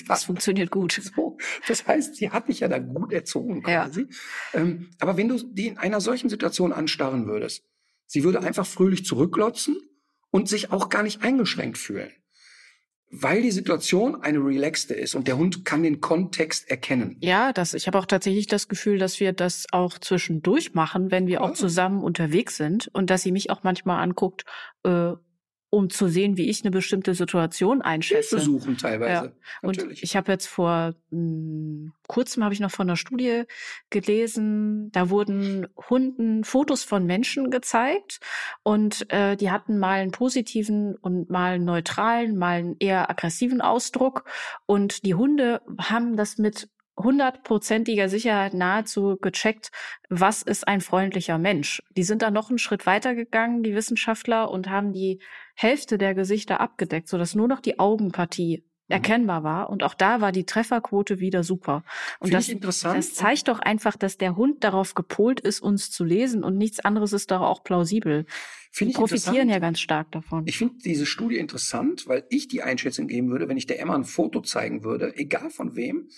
ja 0.00 0.04
Das 0.08 0.24
funktioniert 0.24 0.70
gut. 0.70 1.00
So, 1.16 1.36
das 1.68 1.86
heißt, 1.86 2.16
sie 2.16 2.30
hat 2.30 2.48
dich 2.48 2.60
ja 2.60 2.68
da 2.68 2.78
gut 2.78 3.12
erzogen 3.12 3.62
Ja. 3.66 3.84
quasi. 3.86 4.06
Ähm, 4.52 4.90
aber 5.00 5.16
wenn 5.16 5.28
du 5.28 5.38
die 5.42 5.68
in 5.68 5.78
einer 5.78 6.00
solchen 6.00 6.28
Situation 6.28 6.72
anstarren 6.72 7.26
würdest, 7.26 7.64
sie 8.06 8.24
würde 8.24 8.40
einfach 8.40 8.66
fröhlich 8.66 9.04
zurückglotzen 9.04 9.78
und 10.30 10.48
sich 10.48 10.70
auch 10.72 10.88
gar 10.88 11.02
nicht 11.02 11.22
eingeschränkt 11.22 11.78
fühlen. 11.78 12.10
Weil 13.16 13.42
die 13.42 13.52
Situation 13.52 14.20
eine 14.22 14.38
relaxte 14.38 14.92
ist 14.94 15.14
und 15.14 15.28
der 15.28 15.36
Hund 15.36 15.64
kann 15.64 15.82
den 15.84 16.00
Kontext 16.00 16.68
erkennen. 16.68 17.16
Ja, 17.20 17.52
das, 17.52 17.72
ich 17.74 17.86
habe 17.86 17.98
auch 17.98 18.06
tatsächlich 18.06 18.46
das 18.48 18.66
Gefühl, 18.66 18.98
dass 18.98 19.20
wir 19.20 19.32
das 19.32 19.66
auch 19.70 19.98
zwischendurch 19.98 20.74
machen, 20.74 21.10
wenn 21.12 21.26
wir 21.28 21.40
Ah. 21.40 21.44
auch 21.44 21.52
zusammen 21.54 22.02
unterwegs 22.02 22.56
sind 22.56 22.88
und 22.92 23.10
dass 23.10 23.22
sie 23.22 23.30
mich 23.32 23.50
auch 23.50 23.62
manchmal 23.62 24.02
anguckt, 24.02 24.44
äh, 24.84 25.12
um 25.74 25.90
zu 25.90 26.06
sehen, 26.08 26.36
wie 26.36 26.48
ich 26.48 26.62
eine 26.62 26.70
bestimmte 26.70 27.14
Situation 27.14 27.82
einschätze. 27.82 28.36
Hilfe 28.36 28.44
suchen 28.44 28.76
teilweise. 28.76 29.34
Und 29.60 29.76
Natürlich. 29.76 30.02
ich 30.02 30.16
habe 30.16 30.30
jetzt 30.30 30.46
vor 30.46 30.94
mh, 31.10 31.90
kurzem 32.06 32.44
habe 32.44 32.54
ich 32.54 32.60
noch 32.60 32.70
von 32.70 32.88
einer 32.88 32.96
Studie 32.96 33.42
gelesen, 33.90 34.90
da 34.92 35.10
wurden 35.10 35.66
Hunden 35.90 36.44
Fotos 36.44 36.84
von 36.84 37.06
Menschen 37.06 37.50
gezeigt 37.50 38.20
und 38.62 39.10
äh, 39.10 39.36
die 39.36 39.50
hatten 39.50 39.78
mal 39.78 40.00
einen 40.00 40.12
positiven 40.12 40.94
und 40.96 41.28
mal 41.28 41.54
einen 41.54 41.64
neutralen, 41.64 42.36
mal 42.36 42.58
einen 42.58 42.76
eher 42.78 43.10
aggressiven 43.10 43.60
Ausdruck 43.60 44.24
und 44.66 45.04
die 45.04 45.14
Hunde 45.14 45.60
haben 45.78 46.16
das 46.16 46.38
mit 46.38 46.68
hundertprozentiger 46.96 48.08
Sicherheit 48.08 48.54
nahezu 48.54 49.16
gecheckt, 49.20 49.70
was 50.08 50.42
ist 50.42 50.68
ein 50.68 50.80
freundlicher 50.80 51.38
Mensch. 51.38 51.82
Die 51.96 52.04
sind 52.04 52.22
da 52.22 52.30
noch 52.30 52.50
einen 52.50 52.58
Schritt 52.58 52.86
weiter 52.86 53.14
gegangen, 53.14 53.62
die 53.62 53.74
Wissenschaftler, 53.74 54.50
und 54.50 54.68
haben 54.70 54.92
die 54.92 55.20
Hälfte 55.54 55.98
der 55.98 56.14
Gesichter 56.14 56.60
abgedeckt, 56.60 57.08
sodass 57.08 57.34
nur 57.34 57.48
noch 57.48 57.60
die 57.60 57.78
Augenpartie 57.78 58.64
Mhm. 58.88 58.92
erkennbar 58.94 59.42
war. 59.44 59.70
Und 59.70 59.82
auch 59.82 59.94
da 59.94 60.20
war 60.20 60.30
die 60.32 60.44
Trefferquote 60.44 61.18
wieder 61.20 61.42
super. 61.42 61.84
Und 62.18 62.28
Finde 62.28 62.36
das, 62.36 62.48
interessant. 62.48 62.98
das 62.98 63.14
zeigt 63.14 63.48
doch 63.48 63.58
einfach, 63.58 63.96
dass 63.96 64.18
der 64.18 64.36
Hund 64.36 64.62
darauf 64.62 64.94
gepolt 64.94 65.40
ist, 65.40 65.60
uns 65.60 65.90
zu 65.90 66.04
lesen 66.04 66.44
und 66.44 66.58
nichts 66.58 66.80
anderes 66.80 67.12
ist 67.12 67.30
doch 67.30 67.40
auch 67.40 67.64
plausibel. 67.64 68.26
Finde 68.70 68.90
Die 68.90 68.92
ich 68.92 68.98
profitieren 68.98 69.48
ja 69.48 69.58
ganz 69.58 69.80
stark 69.80 70.10
davon. 70.12 70.46
Ich 70.46 70.58
finde 70.58 70.74
diese 70.84 71.06
Studie 71.06 71.38
interessant, 71.38 72.06
weil 72.08 72.24
ich 72.28 72.48
die 72.48 72.62
Einschätzung 72.62 73.06
geben 73.06 73.30
würde, 73.30 73.48
wenn 73.48 73.56
ich 73.56 73.66
der 73.66 73.80
Emma 73.80 73.94
ein 73.94 74.04
Foto 74.04 74.40
zeigen 74.42 74.84
würde, 74.84 75.16
egal 75.16 75.48
von 75.50 75.76
wem, 75.76 76.08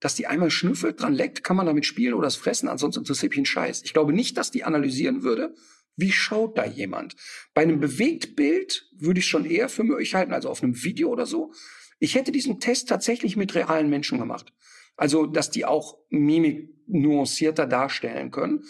dass 0.00 0.14
die 0.14 0.26
einmal 0.26 0.50
schnüffelt, 0.50 1.00
dran 1.00 1.14
leckt, 1.14 1.44
kann 1.44 1.56
man 1.56 1.66
damit 1.66 1.86
spielen 1.86 2.14
oder 2.14 2.26
es 2.26 2.36
fressen, 2.36 2.68
ansonsten 2.68 3.00
interessiert 3.00 3.30
mich 3.30 3.40
ein 3.40 3.46
Scheiß. 3.46 3.82
Ich 3.84 3.92
glaube 3.92 4.12
nicht, 4.12 4.36
dass 4.36 4.50
die 4.50 4.64
analysieren 4.64 5.22
würde, 5.22 5.54
wie 5.96 6.10
schaut 6.10 6.56
da 6.56 6.64
jemand. 6.64 7.14
Bei 7.54 7.62
einem 7.62 7.80
Bewegtbild 7.80 8.90
würde 8.98 9.20
ich 9.20 9.26
schon 9.26 9.44
eher 9.44 9.68
für 9.68 9.84
möglich 9.84 10.14
halten, 10.14 10.32
also 10.32 10.48
auf 10.48 10.62
einem 10.62 10.82
Video 10.82 11.10
oder 11.10 11.26
so. 11.26 11.52
Ich 11.98 12.14
hätte 12.14 12.32
diesen 12.32 12.60
Test 12.60 12.88
tatsächlich 12.88 13.36
mit 13.36 13.54
realen 13.54 13.90
Menschen 13.90 14.18
gemacht. 14.18 14.52
Also, 14.96 15.26
dass 15.26 15.50
die 15.50 15.64
auch 15.66 15.98
Mimik 16.08 16.70
nuancierter 16.86 17.66
darstellen 17.66 18.30
können. 18.30 18.64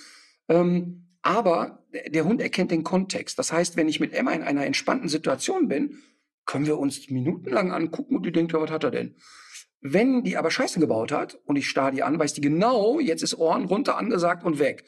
Ähm, 0.48 1.06
aber 1.22 1.84
der 2.08 2.24
Hund 2.24 2.40
erkennt 2.40 2.70
den 2.70 2.84
Kontext. 2.84 3.38
Das 3.38 3.52
heißt, 3.52 3.76
wenn 3.76 3.88
ich 3.88 4.00
mit 4.00 4.12
Emma 4.12 4.32
in 4.32 4.42
einer 4.42 4.64
entspannten 4.64 5.08
Situation 5.08 5.68
bin, 5.68 5.98
können 6.46 6.66
wir 6.66 6.78
uns 6.78 7.10
minutenlang 7.10 7.72
angucken 7.72 8.16
und 8.16 8.26
die 8.26 8.32
denkt, 8.32 8.52
ja, 8.52 8.60
was 8.60 8.70
hat 8.70 8.84
er 8.84 8.90
denn? 8.90 9.16
Wenn 9.80 10.24
die 10.24 10.36
aber 10.36 10.50
Scheiße 10.50 10.78
gebaut 10.78 11.10
hat 11.10 11.38
und 11.44 11.56
ich 11.56 11.68
starr 11.68 11.90
die 11.90 12.02
an, 12.02 12.18
weiß 12.18 12.34
die 12.34 12.42
genau, 12.42 13.00
jetzt 13.00 13.22
ist 13.22 13.38
Ohren 13.38 13.64
runter 13.64 13.96
angesagt 13.96 14.44
und 14.44 14.58
weg. 14.58 14.84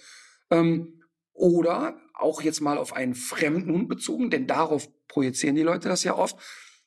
Ähm, 0.51 1.01
oder 1.33 1.97
auch 2.15 2.43
jetzt 2.43 2.61
mal 2.61 2.77
auf 2.77 2.93
einen 2.93 3.15
fremden 3.15 3.73
Hund 3.73 3.89
bezogen, 3.89 4.31
denn 4.31 4.47
darauf 4.47 4.89
projizieren 5.09 5.57
die 5.57 5.63
Leute 5.63 5.89
das 5.89 6.05
ja 6.05 6.15
oft. 6.15 6.37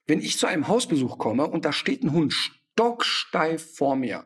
Wenn 0.06 0.20
ich 0.20 0.38
zu 0.38 0.46
einem 0.46 0.68
Hausbesuch 0.68 1.18
komme 1.18 1.48
und 1.48 1.66
da 1.66 1.74
steht 1.74 2.04
ein 2.04 2.14
Hund 2.14 2.34
stocksteif 2.34 3.76
vor 3.76 3.96
mir, 3.96 4.26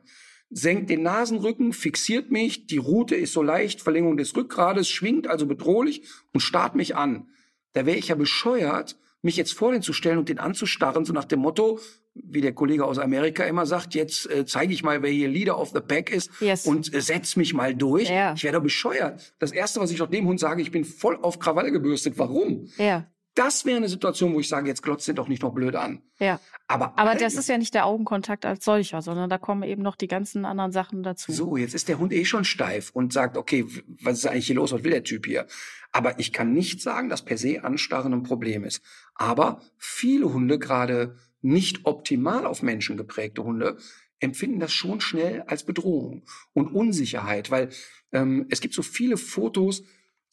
senkt 0.50 0.90
den 0.90 1.04
Nasenrücken, 1.04 1.74
fixiert 1.74 2.32
mich, 2.32 2.68
die 2.68 2.78
Rute 2.78 3.16
ist 3.16 3.34
so 3.34 3.42
leicht, 3.42 3.82
Verlängerung 3.82 4.18
des 4.18 4.36
Rückgrades, 4.36 4.90
schwingt 4.90 5.28
also 5.28 5.46
bedrohlich 5.46 6.04
und 6.34 6.42
starrt 6.42 6.76
mich 6.76 6.96
an. 6.96 7.30
Da 7.74 7.86
wäre 7.86 7.98
ich 7.98 8.10
ja 8.10 8.16
bescheuert, 8.16 8.98
mich 9.22 9.38
jetzt 9.38 9.54
vor 9.54 9.72
den 9.72 9.82
zu 9.82 9.94
stellen 9.94 10.18
und 10.18 10.30
den 10.30 10.40
anzustarren, 10.40 11.06
so 11.06 11.14
nach 11.14 11.26
dem 11.26 11.40
Motto, 11.40 11.80
wie 12.28 12.42
der 12.42 12.54
Kollege 12.54 12.86
aus 12.86 12.98
Amerika 13.00 13.44
immer 13.44 13.66
sagt, 13.66 13.96
jetzt 13.96 14.30
äh, 14.30 14.46
zeige 14.46 14.74
ich 14.74 14.84
mal, 14.84 15.02
wer 15.02 15.12
hier 15.12 15.28
Leader 15.28 15.60
of 15.60 15.70
the 15.74 15.80
Pack 15.82 16.12
ist 16.12 16.30
Yes. 16.42 16.66
und 16.66 16.94
äh, 16.94 17.02
setz 17.02 17.36
mich 17.36 17.54
mal 17.54 17.76
durch. 17.76 18.10
Ja. 18.10 18.34
Ich 18.34 18.42
doch 18.44 18.62
bescheuert. 18.62 19.34
Das 19.40 19.52
Erste, 19.52 19.80
was 19.80 19.92
ich 19.92 19.98
doch 19.98 20.10
dem 20.10 20.26
Hund 20.28 20.40
sage, 20.40 20.62
ich 20.62 20.72
bin 20.72 20.86
voll 20.86 21.18
auf 21.22 21.40
Krawall 21.40 21.72
gebürstet. 21.72 22.18
Warum? 22.18 22.68
Ja, 22.78 23.06
Das 23.36 23.64
wäre 23.66 23.78
eine 23.78 23.88
Situation, 23.90 24.34
wo 24.34 24.40
ich 24.40 24.50
sage, 24.50 24.68
jetzt 24.68 24.82
glotzt 24.84 25.08
den 25.08 25.16
doch 25.16 25.28
nicht 25.28 25.42
noch 25.44 25.54
blöd 25.54 25.76
an. 25.76 26.02
ja. 26.20 26.40
Aber, 26.72 26.94
Aber 27.00 27.16
das 27.16 27.34
ist 27.34 27.50
ja 27.50 27.58
nicht 27.58 27.74
der 27.74 27.88
Augenkontakt 27.88 28.46
als 28.46 28.64
solcher, 28.64 29.02
sondern 29.02 29.28
da 29.28 29.40
kommen 29.40 29.64
eben 29.64 29.82
noch 29.82 29.96
die 29.96 30.06
ganzen 30.08 30.46
anderen 30.46 30.72
Sachen 30.72 31.02
dazu. 31.02 31.32
So, 31.32 31.58
jetzt 31.58 31.74
ist 31.74 31.88
der 31.88 31.98
Hund 31.98 32.14
eh 32.14 32.26
schon 32.26 32.46
steif 32.46 32.92
und 32.94 33.12
sagt, 33.12 33.38
okay, 33.38 33.66
was 34.04 34.20
ist 34.20 34.28
eigentlich 34.28 34.46
hier 34.46 34.56
los? 34.58 34.72
Was 34.72 34.84
will 34.84 34.92
der 34.92 35.04
Typ 35.04 35.26
hier? 35.26 35.48
Aber 35.92 36.20
ich 36.20 36.32
kann 36.32 36.54
nicht 36.54 36.80
sagen, 36.82 37.10
dass 37.10 37.26
per 37.26 37.40
se 37.40 37.64
Anstarren 37.64 38.14
ein 38.14 38.22
Problem 38.22 38.64
ist. 38.64 38.84
Aber 39.16 39.62
viele 39.80 40.32
Hunde, 40.32 40.60
gerade 40.60 41.16
nicht 41.42 41.86
optimal 41.86 42.46
auf 42.46 42.62
Menschen 42.62 42.98
geprägte 42.98 43.44
Hunde, 43.44 43.78
empfinden 44.20 44.60
das 44.60 44.74
schon 44.74 45.02
schnell 45.02 45.44
als 45.44 45.64
Bedrohung 45.64 46.24
und 46.54 46.74
Unsicherheit, 46.74 47.52
weil 47.52 47.70
ähm, 48.12 48.46
es 48.50 48.62
gibt 48.62 48.74
so 48.74 48.82
viele 48.82 49.18
Fotos, 49.18 49.84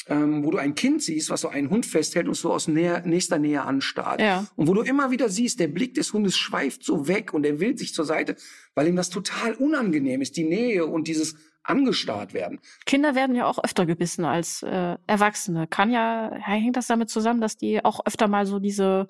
ähm, 0.08 0.44
wo 0.44 0.50
du 0.50 0.58
ein 0.58 0.74
Kind 0.74 1.02
siehst, 1.02 1.30
was 1.30 1.40
so 1.40 1.48
einen 1.48 1.70
Hund 1.70 1.84
festhält 1.84 2.28
und 2.28 2.34
so 2.34 2.52
aus 2.52 2.68
näher, 2.68 3.02
nächster 3.04 3.38
Nähe 3.38 3.62
anstarrt. 3.62 4.20
Ja. 4.20 4.46
Und 4.54 4.68
wo 4.68 4.74
du 4.74 4.82
immer 4.82 5.10
wieder 5.10 5.28
siehst, 5.28 5.58
der 5.58 5.68
Blick 5.68 5.94
des 5.94 6.12
Hundes 6.12 6.36
schweift 6.36 6.84
so 6.84 7.08
weg 7.08 7.34
und 7.34 7.44
er 7.44 7.60
will 7.60 7.76
sich 7.76 7.92
zur 7.92 8.04
Seite, 8.04 8.36
weil 8.74 8.88
ihm 8.88 8.96
das 8.96 9.10
total 9.10 9.54
unangenehm 9.54 10.22
ist, 10.22 10.36
die 10.36 10.44
Nähe 10.44 10.86
und 10.86 11.08
dieses 11.08 11.36
angestarrt 11.64 12.32
werden. 12.32 12.60
Kinder 12.84 13.16
werden 13.16 13.34
ja 13.34 13.46
auch 13.46 13.62
öfter 13.62 13.86
gebissen 13.86 14.24
als 14.24 14.62
äh, 14.62 14.96
Erwachsene. 15.08 15.66
Kann 15.66 15.90
ja, 15.90 16.30
hängt 16.34 16.76
das 16.76 16.86
damit 16.86 17.10
zusammen, 17.10 17.40
dass 17.40 17.56
die 17.56 17.84
auch 17.84 18.06
öfter 18.06 18.28
mal 18.28 18.46
so 18.46 18.60
diese, 18.60 19.08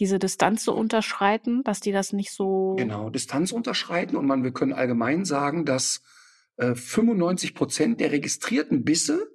diese 0.00 0.18
Distanz 0.18 0.64
so 0.64 0.74
unterschreiten, 0.74 1.62
dass 1.62 1.80
die 1.80 1.92
das 1.92 2.12
nicht 2.12 2.32
so. 2.32 2.74
Genau, 2.76 3.10
Distanz 3.10 3.52
unterschreiten 3.52 4.16
und 4.16 4.26
man, 4.26 4.42
wir 4.42 4.52
können 4.52 4.72
allgemein 4.72 5.24
sagen, 5.24 5.64
dass 5.64 6.02
äh, 6.56 6.74
95 6.74 7.54
Prozent 7.54 8.00
der 8.00 8.12
registrierten 8.12 8.84
Bisse 8.84 9.30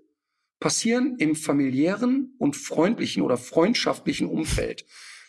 passieren 0.60 1.16
im 1.18 1.36
familiären 1.36 2.36
und 2.38 2.55
freundlichen 2.55 3.24
oder 3.24 3.38
freundschaftlichen 3.38 4.28
Umfeld. 4.28 4.86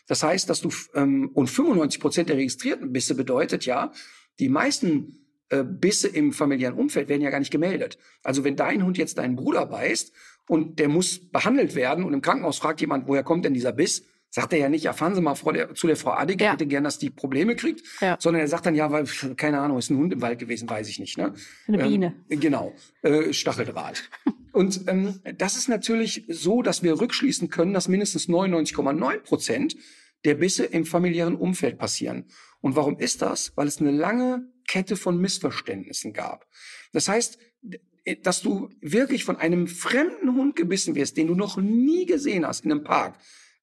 Das 0.09 0.25
heißt, 0.25 0.51
dass 0.51 0.61
du 0.61 0.71
ähm, 0.95 1.31
und 1.35 1.49
95 1.49 2.01
Prozent 2.01 2.29
der 2.29 2.37
registrierten 2.37 2.93
Bisse 2.93 3.15
bedeutet 3.15 3.65
ja, 3.65 3.93
die 4.41 4.49
meisten 4.49 5.21
äh, 5.51 5.63
Bisse 5.63 6.09
im 6.09 6.33
familiären 6.33 6.77
Umfeld 6.77 7.09
werden 7.09 7.23
ja 7.23 7.31
gar 7.31 7.39
nicht 7.39 7.53
gemeldet. 7.53 7.99
Also 8.25 8.43
wenn 8.43 8.57
dein 8.57 8.85
Hund 8.85 8.99
jetzt 8.99 9.19
deinen 9.19 9.37
Bruder 9.37 9.67
beißt 9.67 10.13
und 10.49 10.81
der 10.81 10.89
muss 10.89 11.31
behandelt 11.31 11.77
werden 11.77 12.05
und 12.05 12.13
im 12.13 12.23
Krankenhaus 12.23 12.59
fragt 12.59 12.81
jemand, 12.81 13.07
woher 13.07 13.23
kommt 13.23 13.45
denn 13.45 13.55
dieser 13.55 13.73
Biss, 13.73 14.05
sagt 14.31 14.53
er 14.53 14.59
ja 14.61 14.69
nicht, 14.69 14.85
ja, 14.85 14.93
fahren 14.93 15.15
Sie 15.15 15.21
mal 15.21 15.35
Frau 15.35 15.53
der, 15.53 15.75
zu 15.75 15.87
der 15.89 15.97
Frau 15.97 16.13
Adig, 16.13 16.37
ich 16.41 16.45
Ja. 16.47 16.53
hätte 16.53 16.67
gern, 16.67 16.85
dass 16.85 16.99
die 16.99 17.11
Probleme 17.11 17.57
kriegt, 17.57 17.83
Ja. 18.01 18.17
sondern 18.21 18.41
er 18.43 18.49
sagt 18.49 18.65
dann, 18.67 18.75
ja, 18.75 18.91
weil, 18.91 19.05
keine 19.37 19.59
Ahnung, 19.61 19.79
ist 19.79 19.91
ein 19.91 19.97
Hund 19.99 20.13
im 20.13 20.21
Wald 20.23 20.39
gewesen, 20.39 20.69
weiß 20.71 20.89
ich 20.89 20.99
nicht. 21.01 21.19
Ne? 21.19 21.35
Eine 21.67 21.79
Biene. 21.79 22.15
Ähm, 22.31 22.41
genau, 22.41 22.73
äh, 23.03 23.33
Stacheldraht. 23.33 24.09
Und 24.53 24.89
ähm, 24.89 25.21
das 25.37 25.57
ist 25.57 25.69
natürlich 25.69 26.25
so, 26.29 26.63
dass 26.63 26.83
wir 26.83 27.01
rückschließen 27.01 27.51
können, 27.51 27.73
dass 27.75 27.89
mindestens 27.89 28.29
99,9 28.29 29.19
Prozent 29.21 29.77
der 30.25 30.35
Bisse 30.35 30.65
im 30.65 30.85
familiären 30.85 31.35
Umfeld 31.37 31.79
passieren. 31.79 32.27
Und 32.61 32.77
warum 32.77 32.99
ist 32.99 33.23
das? 33.23 33.53
Weil 33.57 33.67
es 33.69 33.81
eine 33.81 33.91
lange 33.91 34.49
Kette 34.69 34.97
von 34.97 35.19
Missverständnissen 35.21 36.13
gab. 36.13 36.47
Das 36.93 37.09
heißt, 37.09 37.39
d- 37.63 37.81
dass 38.23 38.43
du 38.43 38.69
wirklich 38.81 39.25
von 39.25 39.37
einem 39.37 39.67
fremden 39.67 40.35
Hund 40.35 40.57
gebissen 40.57 40.95
wirst, 40.95 41.17
den 41.17 41.27
du 41.29 41.35
noch 41.35 41.57
nie 41.57 42.05
gesehen 42.07 42.47
hast 42.47 42.65
in 42.65 42.73
einem 42.73 42.85
Park. 42.85 43.17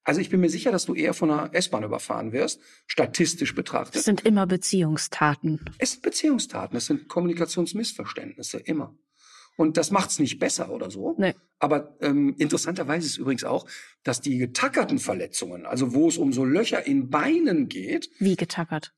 Also 0.08 0.22
ich 0.22 0.30
bin 0.30 0.40
mir 0.40 0.48
sicher, 0.48 0.72
dass 0.72 0.86
du 0.86 0.94
eher 0.94 1.12
von 1.12 1.30
einer 1.30 1.54
S-Bahn 1.54 1.84
überfahren 1.84 2.32
wirst, 2.32 2.60
statistisch 2.86 3.54
betrachtet. 3.54 3.96
Das 3.96 4.04
sind 4.04 4.24
immer 4.24 4.46
Beziehungstaten. 4.46 5.60
Es 5.76 5.92
sind 5.92 6.02
Beziehungstaten, 6.02 6.78
es 6.78 6.86
sind 6.86 7.08
Kommunikationsmissverständnisse, 7.08 8.56
immer. 8.58 8.94
Und 9.56 9.76
das 9.76 9.90
macht's 9.90 10.18
nicht 10.18 10.38
besser 10.38 10.70
oder 10.70 10.90
so. 10.90 11.14
Nee. 11.18 11.34
Aber 11.58 11.94
ähm, 12.00 12.34
interessanterweise 12.38 13.06
ist 13.06 13.18
übrigens 13.18 13.44
auch, 13.44 13.66
dass 14.02 14.22
die 14.22 14.38
getackerten 14.38 14.98
Verletzungen, 14.98 15.66
also 15.66 15.92
wo 15.92 16.08
es 16.08 16.16
um 16.16 16.32
so 16.32 16.42
Löcher 16.44 16.86
in 16.86 17.10
Beinen 17.10 17.68
geht, 17.68 18.08
Wie 18.18 18.36
getackert. 18.36 18.94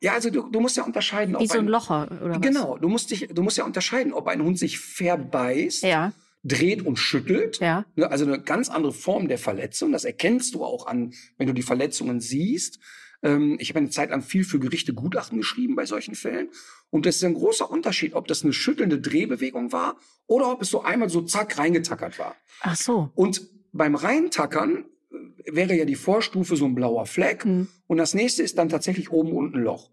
ja, 0.00 0.12
also 0.12 0.28
du, 0.28 0.50
du 0.50 0.60
musst 0.60 0.76
ja 0.76 0.82
unterscheiden, 0.82 1.32
Wie 1.38 1.44
ob 1.44 1.46
so 1.48 1.54
ein 1.54 1.60
ein, 1.60 1.68
Locher 1.68 2.10
oder 2.22 2.34
was? 2.34 2.40
genau, 2.42 2.76
du 2.76 2.88
musst 2.90 3.10
dich, 3.12 3.28
du 3.32 3.42
musst 3.42 3.56
ja 3.56 3.64
unterscheiden, 3.64 4.12
ob 4.12 4.26
ein 4.26 4.42
Hund 4.42 4.58
sich 4.58 4.78
verbeißt, 4.78 5.84
Ja, 5.84 6.12
dreht 6.42 6.84
und 6.84 6.96
schüttelt, 6.96 7.58
ja. 7.60 7.84
Ne, 7.96 8.10
Also 8.10 8.24
eine 8.24 8.40
ganz 8.40 8.68
andere 8.68 8.92
Form 8.92 9.28
der 9.28 9.38
Verletzung. 9.38 9.92
Das 9.92 10.04
erkennst 10.04 10.54
du 10.54 10.64
auch 10.64 10.86
an, 10.86 11.12
wenn 11.36 11.46
du 11.46 11.52
die 11.52 11.62
Verletzungen 11.62 12.20
siehst. 12.20 12.78
Ähm, 13.22 13.56
ich 13.60 13.70
habe 13.70 13.80
eine 13.80 13.90
Zeit 13.90 14.10
lang 14.10 14.22
viel 14.22 14.44
für 14.44 14.58
Gerichte 14.58 14.94
Gutachten 14.94 15.38
geschrieben 15.38 15.76
bei 15.76 15.84
solchen 15.84 16.14
Fällen. 16.14 16.48
Und 16.88 17.06
das 17.06 17.16
ist 17.16 17.24
ein 17.24 17.34
großer 17.34 17.70
Unterschied, 17.70 18.14
ob 18.14 18.26
das 18.26 18.42
eine 18.42 18.52
schüttelnde 18.52 19.00
Drehbewegung 19.00 19.72
war 19.72 19.96
oder 20.26 20.50
ob 20.50 20.62
es 20.62 20.70
so 20.70 20.82
einmal 20.82 21.10
so 21.10 21.22
zack 21.22 21.58
reingetackert 21.58 22.18
war. 22.18 22.34
Ach 22.60 22.76
so. 22.76 23.10
Und 23.14 23.42
beim 23.72 23.94
Reintackern 23.94 24.86
äh, 25.10 25.52
wäre 25.52 25.74
ja 25.74 25.84
die 25.84 25.94
Vorstufe 25.96 26.56
so 26.56 26.64
ein 26.64 26.74
blauer 26.74 27.06
Fleck. 27.06 27.44
Hm. 27.44 27.68
Und 27.86 27.98
das 27.98 28.14
nächste 28.14 28.42
ist 28.42 28.56
dann 28.56 28.70
tatsächlich 28.70 29.10
oben 29.10 29.32
unten 29.32 29.58
ein 29.58 29.64
Loch. 29.64 29.90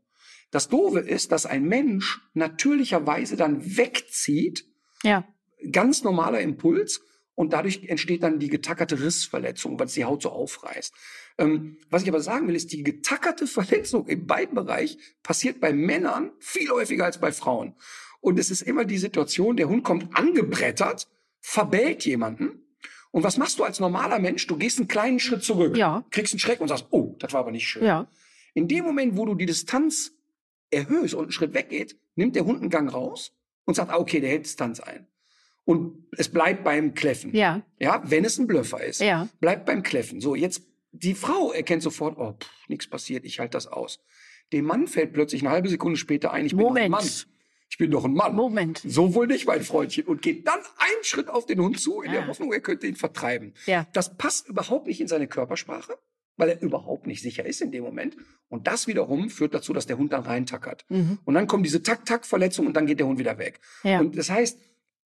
Das 0.52 0.70
Doofe 0.70 1.00
ist, 1.00 1.34
dass 1.34 1.46
ein 1.46 1.66
Mensch 1.66 2.22
natürlicherweise 2.34 3.36
dann 3.36 3.78
wegzieht 3.78 4.66
Ja. 5.04 5.28
Ganz 5.72 6.04
normaler 6.04 6.42
Impuls 6.42 7.02
und 7.36 7.54
dadurch 7.54 7.84
entsteht 7.88 8.24
dann 8.24 8.40
die 8.40 8.50
getackerte 8.50 9.00
Rissverletzung, 9.00 9.80
weil 9.80 9.86
es 9.88 9.94
die 9.94 10.06
Haut 10.06 10.24
so 10.24 10.30
aufreißt. 10.32 10.94
Ähm, 11.38 11.78
was 11.90 12.02
ich 12.04 12.10
aber 12.10 12.20
sagen 12.20 12.48
will, 12.48 12.56
ist, 12.56 12.72
die 12.72 12.84
getackerte 12.84 13.46
Verletzung 13.48 14.08
im 14.08 14.26
Beinbereich 14.26 14.98
passiert 15.22 15.60
bei 15.60 15.72
Männern 15.74 16.32
viel 16.40 16.70
häufiger 16.70 17.06
als 17.06 17.20
bei 17.20 17.32
Frauen. 17.32 17.76
Und 18.22 18.40
es 18.40 18.50
ist 18.50 18.62
immer 18.64 18.86
die 18.86 18.98
Situation, 18.98 19.56
der 19.58 19.70
Hund 19.70 19.84
kommt 19.84 20.16
angebrettert, 20.18 21.08
verbellt 21.40 22.06
jemanden. 22.06 22.64
Und 23.12 23.24
was 23.24 23.38
machst 23.38 23.60
du 23.60 23.64
als 23.64 23.80
normaler 23.80 24.20
Mensch? 24.20 24.48
Du 24.48 24.58
gehst 24.58 24.80
einen 24.80 24.88
kleinen 24.88 25.20
Schritt 25.20 25.44
zurück, 25.44 25.78
Ja. 25.78 26.04
kriegst 26.10 26.34
einen 26.34 26.40
Schreck 26.40 26.60
und 26.60 26.68
sagst, 26.68 26.88
oh, 26.90 27.16
das 27.20 27.34
war 27.34 27.42
aber 27.42 27.52
nicht 27.52 27.68
schön. 27.68 27.84
Ja. 27.86 28.08
In 28.54 28.68
dem 28.68 28.84
Moment, 28.84 29.16
wo 29.16 29.26
du 29.26 29.36
die 29.36 29.46
Distanz 29.46 30.12
erhöhst 30.72 31.14
und 31.14 31.24
einen 31.24 31.32
Schritt 31.32 31.54
weggeht, 31.54 31.96
nimmt 32.16 32.36
der 32.36 32.46
Hund 32.46 32.62
einen 32.62 32.70
Gang 32.72 32.92
raus 32.92 33.32
und 33.66 33.76
sagt, 33.76 33.92
ah, 33.92 33.98
okay, 33.98 34.20
der 34.20 34.32
hält 34.32 34.46
Distanz 34.46 34.80
ein. 34.80 35.08
Und 35.68 36.08
es 36.18 36.30
bleibt 36.30 36.64
beim 36.64 36.94
Kläffen. 36.94 37.36
Ja. 37.36 37.62
Ja, 37.78 38.02
wenn 38.06 38.24
es 38.24 38.38
ein 38.40 38.48
Blöffer 38.48 38.82
ist. 38.82 39.02
Ja. 39.02 39.28
Bleibt 39.42 39.66
beim 39.66 39.84
Kläffen. 39.84 40.22
So, 40.22 40.34
jetzt, 40.34 40.62
die 40.94 41.14
Frau 41.14 41.52
erkennt 41.52 41.84
sofort, 41.84 42.18
oh, 42.18 42.36
nichts 42.70 42.88
passiert, 42.90 43.26
ich 43.26 43.40
halte 43.42 43.58
das 43.58 43.68
aus. 43.68 44.00
Dem 44.54 44.64
Mann 44.64 44.88
fällt 44.88 45.12
plötzlich 45.12 45.42
eine 45.42 45.50
halbe 45.52 45.68
Sekunde 45.68 45.98
später 46.00 46.32
ein, 46.32 46.46
ich 46.46 46.54
bin 46.56 46.60
doch 46.62 46.68
ein 46.68 46.74
Moment. 46.74 46.90
Mann. 46.92 47.06
Ich 47.70 47.78
bin 47.78 47.92
doch 47.92 48.06
ein 48.06 48.14
Mann. 48.14 48.34
Moment. 48.34 48.82
So 48.88 49.14
wohl 49.14 49.28
nicht, 49.28 49.46
mein 49.46 49.62
Freundchen. 49.62 50.06
Und 50.06 50.22
geht 50.22 50.48
dann 50.48 50.60
einen 50.78 51.04
Schritt 51.04 51.28
auf 51.28 51.46
den 51.46 51.60
Hund 51.60 51.82
zu, 51.82 52.02
in 52.02 52.14
der 52.14 52.24
Ah. 52.24 52.28
Hoffnung, 52.28 52.54
er 52.54 52.62
könnte 52.62 52.88
ihn 52.88 52.96
vertreiben. 52.96 53.54
Ja. 53.66 53.86
Das 53.92 54.16
passt 54.18 54.48
überhaupt 54.48 54.88
nicht 54.88 55.02
in 55.02 55.10
seine 55.10 55.28
Körpersprache, 55.28 55.98
weil 56.38 56.48
er 56.48 56.62
überhaupt 56.62 57.08
nicht 57.08 57.22
sicher 57.22 57.46
ist 57.46 57.62
in 57.62 57.74
dem 57.74 57.84
Moment. 57.84 58.16
Und 58.48 58.68
das 58.68 58.88
wiederum 58.88 59.30
führt 59.30 59.54
dazu, 59.54 59.74
dass 59.74 59.86
der 59.86 59.98
Hund 59.98 60.14
dann 60.14 60.24
reintackert. 60.24 60.86
Mhm. 60.88 61.20
Und 61.26 61.34
dann 61.34 61.46
kommen 61.48 61.64
diese 61.64 61.84
Tak-Tak-Verletzungen 61.84 62.70
und 62.70 62.74
dann 62.76 62.86
geht 62.86 63.00
der 63.00 63.08
Hund 63.08 63.20
wieder 63.20 63.38
weg. 63.38 63.60
Ja. 63.84 64.00
Und 64.00 64.18
das 64.18 64.30
heißt, 64.30 64.58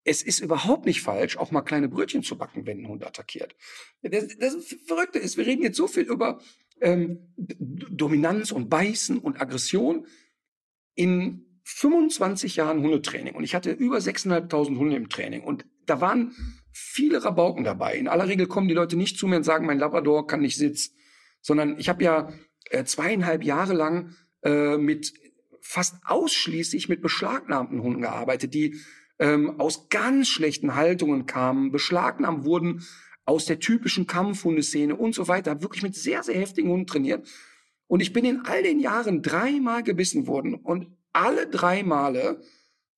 es 0.04 0.22
ist 0.22 0.40
überhaupt 0.40 0.86
nicht 0.86 1.02
falsch, 1.02 1.36
auch 1.36 1.50
mal 1.50 1.62
kleine 1.62 1.88
Brötchen 1.88 2.22
zu 2.22 2.36
backen, 2.36 2.66
wenn 2.66 2.80
ein 2.80 2.88
Hund 2.88 3.04
attackiert. 3.04 3.54
Das, 4.02 4.26
das 4.38 4.76
Verrückte 4.86 5.18
ist, 5.18 5.36
wir 5.36 5.46
reden 5.46 5.62
jetzt 5.62 5.76
so 5.76 5.86
viel 5.86 6.04
über 6.04 6.40
ähm, 6.80 7.32
Dominanz 7.36 8.52
und 8.52 8.68
Beißen 8.68 9.18
und 9.18 9.40
Aggression. 9.40 10.06
In 10.94 11.44
25 11.64 12.56
Jahren 12.56 12.82
Hundetraining 12.82 13.34
und 13.34 13.44
ich 13.44 13.54
hatte 13.54 13.70
über 13.72 13.98
6.500 13.98 14.78
Hunde 14.78 14.96
im 14.96 15.10
Training 15.10 15.42
und 15.42 15.66
da 15.84 16.00
waren 16.00 16.34
viele 16.72 17.22
Rabauken 17.22 17.62
dabei. 17.62 17.94
In 17.94 18.08
aller 18.08 18.26
Regel 18.26 18.46
kommen 18.46 18.68
die 18.68 18.74
Leute 18.74 18.96
nicht 18.96 19.18
zu 19.18 19.26
mir 19.26 19.36
und 19.36 19.42
sagen, 19.42 19.66
mein 19.66 19.78
Labrador 19.78 20.26
kann 20.26 20.40
nicht 20.40 20.56
Sitz, 20.56 20.92
sondern 21.42 21.78
ich 21.78 21.90
habe 21.90 22.02
ja 22.02 22.32
äh, 22.70 22.84
zweieinhalb 22.84 23.44
Jahre 23.44 23.74
lang 23.74 24.14
äh, 24.42 24.78
mit 24.78 25.12
fast 25.60 25.96
ausschließlich 26.06 26.88
mit 26.88 27.02
beschlagnahmten 27.02 27.82
Hunden 27.82 28.00
gearbeitet, 28.00 28.54
die 28.54 28.80
ähm, 29.18 29.58
aus 29.60 29.88
ganz 29.88 30.28
schlechten 30.28 30.74
Haltungen 30.74 31.26
kamen, 31.26 31.72
beschlagnahmt 31.72 32.44
wurden 32.44 32.84
aus 33.24 33.44
der 33.44 33.58
typischen 33.58 34.06
Kampfhundeszene 34.06 34.96
und 34.96 35.14
so 35.14 35.28
weiter, 35.28 35.60
wirklich 35.62 35.82
mit 35.82 35.94
sehr, 35.94 36.22
sehr 36.22 36.40
heftigen 36.40 36.70
Hunden 36.70 36.86
trainiert. 36.86 37.28
Und 37.86 38.00
ich 38.00 38.12
bin 38.12 38.24
in 38.24 38.42
all 38.46 38.62
den 38.62 38.80
Jahren 38.80 39.22
dreimal 39.22 39.82
gebissen 39.82 40.26
worden 40.26 40.54
und 40.54 40.88
alle 41.12 41.46
drei 41.46 41.82
Male, 41.82 42.40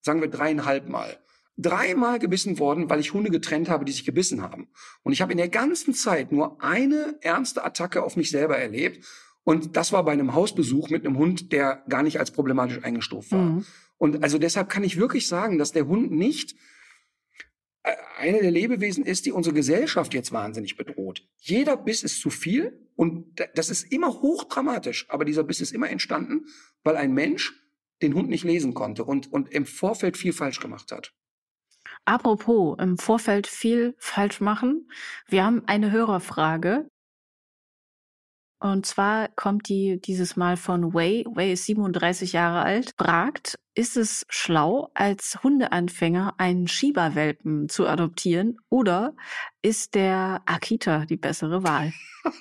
sagen 0.03 0.21
wir 0.21 0.29
dreieinhalb 0.29 0.89
Mal, 0.89 1.19
dreimal 1.57 2.19
gebissen 2.19 2.59
worden, 2.59 2.89
weil 2.89 3.01
ich 3.01 3.13
Hunde 3.13 3.31
getrennt 3.31 3.69
habe, 3.69 3.85
die 3.85 3.93
sich 3.93 4.05
gebissen 4.05 4.43
haben. 4.43 4.69
Und 5.03 5.13
ich 5.13 5.21
habe 5.21 5.33
in 5.33 5.39
der 5.39 5.49
ganzen 5.49 5.95
Zeit 5.95 6.33
nur 6.33 6.63
eine 6.63 7.19
ernste 7.21 7.65
Attacke 7.65 8.03
auf 8.03 8.17
mich 8.17 8.31
selber 8.31 8.57
erlebt. 8.57 9.05
Und 9.45 9.77
das 9.77 9.93
war 9.93 10.05
bei 10.05 10.13
einem 10.13 10.35
Hausbesuch 10.35 10.91
mit 10.91 11.05
einem 11.05 11.19
Hund, 11.19 11.53
der 11.53 11.83
gar 11.89 12.03
nicht 12.03 12.19
als 12.19 12.31
problematisch 12.31 12.83
eingestuft 12.83 13.33
war. 13.33 13.43
Mhm. 13.43 13.67
Und 14.01 14.23
also 14.25 14.39
deshalb 14.39 14.71
kann 14.71 14.83
ich 14.83 14.97
wirklich 14.97 15.29
sagen, 15.29 15.59
dass 15.59 15.73
der 15.73 15.87
Hund 15.87 16.11
nicht 16.11 16.55
äh, 17.83 17.95
eine 18.17 18.41
der 18.41 18.51
Lebewesen 18.51 19.05
ist, 19.05 19.27
die 19.27 19.33
unsere 19.33 19.55
Gesellschaft 19.55 20.15
jetzt 20.15 20.33
wahnsinnig 20.33 20.77
bedroht. 20.77 21.29
Jeder 21.37 21.77
Biss 21.77 22.03
ist 22.03 22.19
zu 22.21 22.31
viel 22.31 22.89
und 22.97 23.39
da- 23.39 23.49
das 23.55 23.69
ist 23.69 23.93
immer 23.93 24.09
hochdramatisch. 24.23 25.07
Aber 25.11 25.27
dieser 25.27 25.45
Biss 25.45 25.61
ist 25.61 25.73
immer 25.73 25.91
entstanden, 25.91 26.47
weil 26.83 26.97
ein 26.97 27.13
Mensch 27.13 27.53
den 28.01 28.15
Hund 28.15 28.31
nicht 28.31 28.45
lesen 28.45 28.73
konnte 28.73 29.05
und, 29.05 29.31
und 29.31 29.53
im 29.53 29.67
Vorfeld 29.67 30.17
viel 30.17 30.33
falsch 30.33 30.61
gemacht 30.61 30.93
hat. 30.93 31.13
Apropos 32.07 32.79
im 32.81 32.97
Vorfeld 32.97 33.47
viel 33.47 33.95
falsch 33.99 34.41
machen. 34.41 34.89
Wir 35.29 35.45
haben 35.45 35.63
eine 35.67 35.91
Hörerfrage. 35.91 36.89
Und 38.61 38.85
zwar 38.85 39.29
kommt 39.29 39.69
die 39.71 40.01
dieses 40.01 40.37
Mal 40.37 40.59
von 40.59 40.93
Wei. 40.93 41.25
Wei 41.33 41.53
ist 41.53 41.65
37 41.65 42.35
Jahre 42.35 42.63
alt. 42.63 42.93
Fragt, 42.99 43.59
ist 43.75 43.97
es 43.97 44.27
schlau, 44.29 44.91
als 44.93 45.39
Hundeanfänger 45.43 46.35
einen 46.37 46.69
Schieberwelpen 46.69 47.71
zu 47.71 47.87
adoptieren 47.87 48.59
oder 48.69 49.15
ist 49.63 49.95
der 49.95 50.43
Akita 50.45 51.07
die 51.07 51.17
bessere 51.17 51.65
Wahl? 51.65 51.93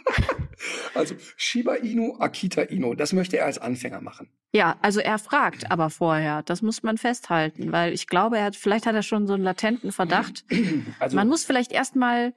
Also 0.93 1.15
Shiba 1.37 1.75
Inu, 1.75 2.17
Akita 2.19 2.63
Inu, 2.63 2.93
das 2.93 3.13
möchte 3.13 3.37
er 3.37 3.45
als 3.45 3.59
Anfänger 3.59 4.01
machen. 4.01 4.29
Ja, 4.51 4.77
also 4.81 4.99
er 4.99 5.17
fragt 5.17 5.71
aber 5.71 5.89
vorher. 5.89 6.43
Das 6.43 6.61
muss 6.61 6.83
man 6.83 6.97
festhalten, 6.97 7.71
weil 7.71 7.93
ich 7.93 8.07
glaube, 8.07 8.39
er 8.39 8.45
hat, 8.45 8.57
vielleicht 8.57 8.85
hat 8.85 8.95
er 8.95 9.03
schon 9.03 9.25
so 9.25 9.35
einen 9.35 9.43
latenten 9.43 9.93
Verdacht. 9.93 10.43
Also 10.99 11.15
Man 11.15 11.29
muss 11.29 11.45
vielleicht 11.45 11.71
erstmal 11.71 12.33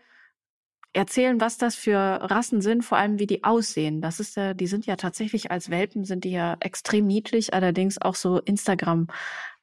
erzählen, 0.93 1.41
was 1.41 1.59
das 1.59 1.75
für 1.75 1.97
Rassen 1.97 2.61
sind, 2.61 2.85
vor 2.85 2.99
allem 2.99 3.19
wie 3.19 3.27
die 3.27 3.45
aussehen. 3.45 4.01
Das 4.01 4.21
ist 4.21 4.37
ja, 4.37 4.55
die 4.55 4.67
sind 4.67 4.87
ja 4.87 4.97
tatsächlich 4.97 5.51
als 5.51 5.71
Welpen 5.71 6.05
sind 6.05 6.25
die 6.25 6.33
ja 6.33 6.57
extrem 6.61 7.07
niedlich, 7.07 7.55
allerdings 7.55 8.01
auch 8.01 8.15
so 8.15 8.39
Instagram, 8.41 9.09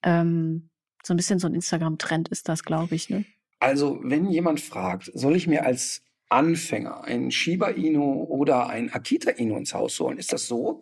ähm, 0.03 0.69
so 1.03 1.13
ein 1.13 1.17
bisschen 1.17 1.39
so 1.39 1.47
ein 1.47 1.55
Instagram-Trend 1.55 2.29
ist 2.29 2.49
das, 2.49 2.63
glaube 2.63 2.95
ich, 2.95 3.09
ne? 3.09 3.25
Also, 3.59 3.99
wenn 4.03 4.29
jemand 4.29 4.61
fragt, 4.61 5.11
soll 5.13 5.35
ich 5.35 5.45
mir 5.45 5.65
als 5.65 6.01
Anfänger 6.29 7.03
einen 7.03 7.29
Shiba 7.29 7.69
Inu 7.69 8.23
oder 8.23 8.69
einen 8.69 8.89
Akita 8.89 9.31
Inu 9.31 9.57
ins 9.57 9.73
Haus 9.73 9.99
holen, 9.99 10.17
ist 10.17 10.31
das 10.31 10.47
so? 10.47 10.81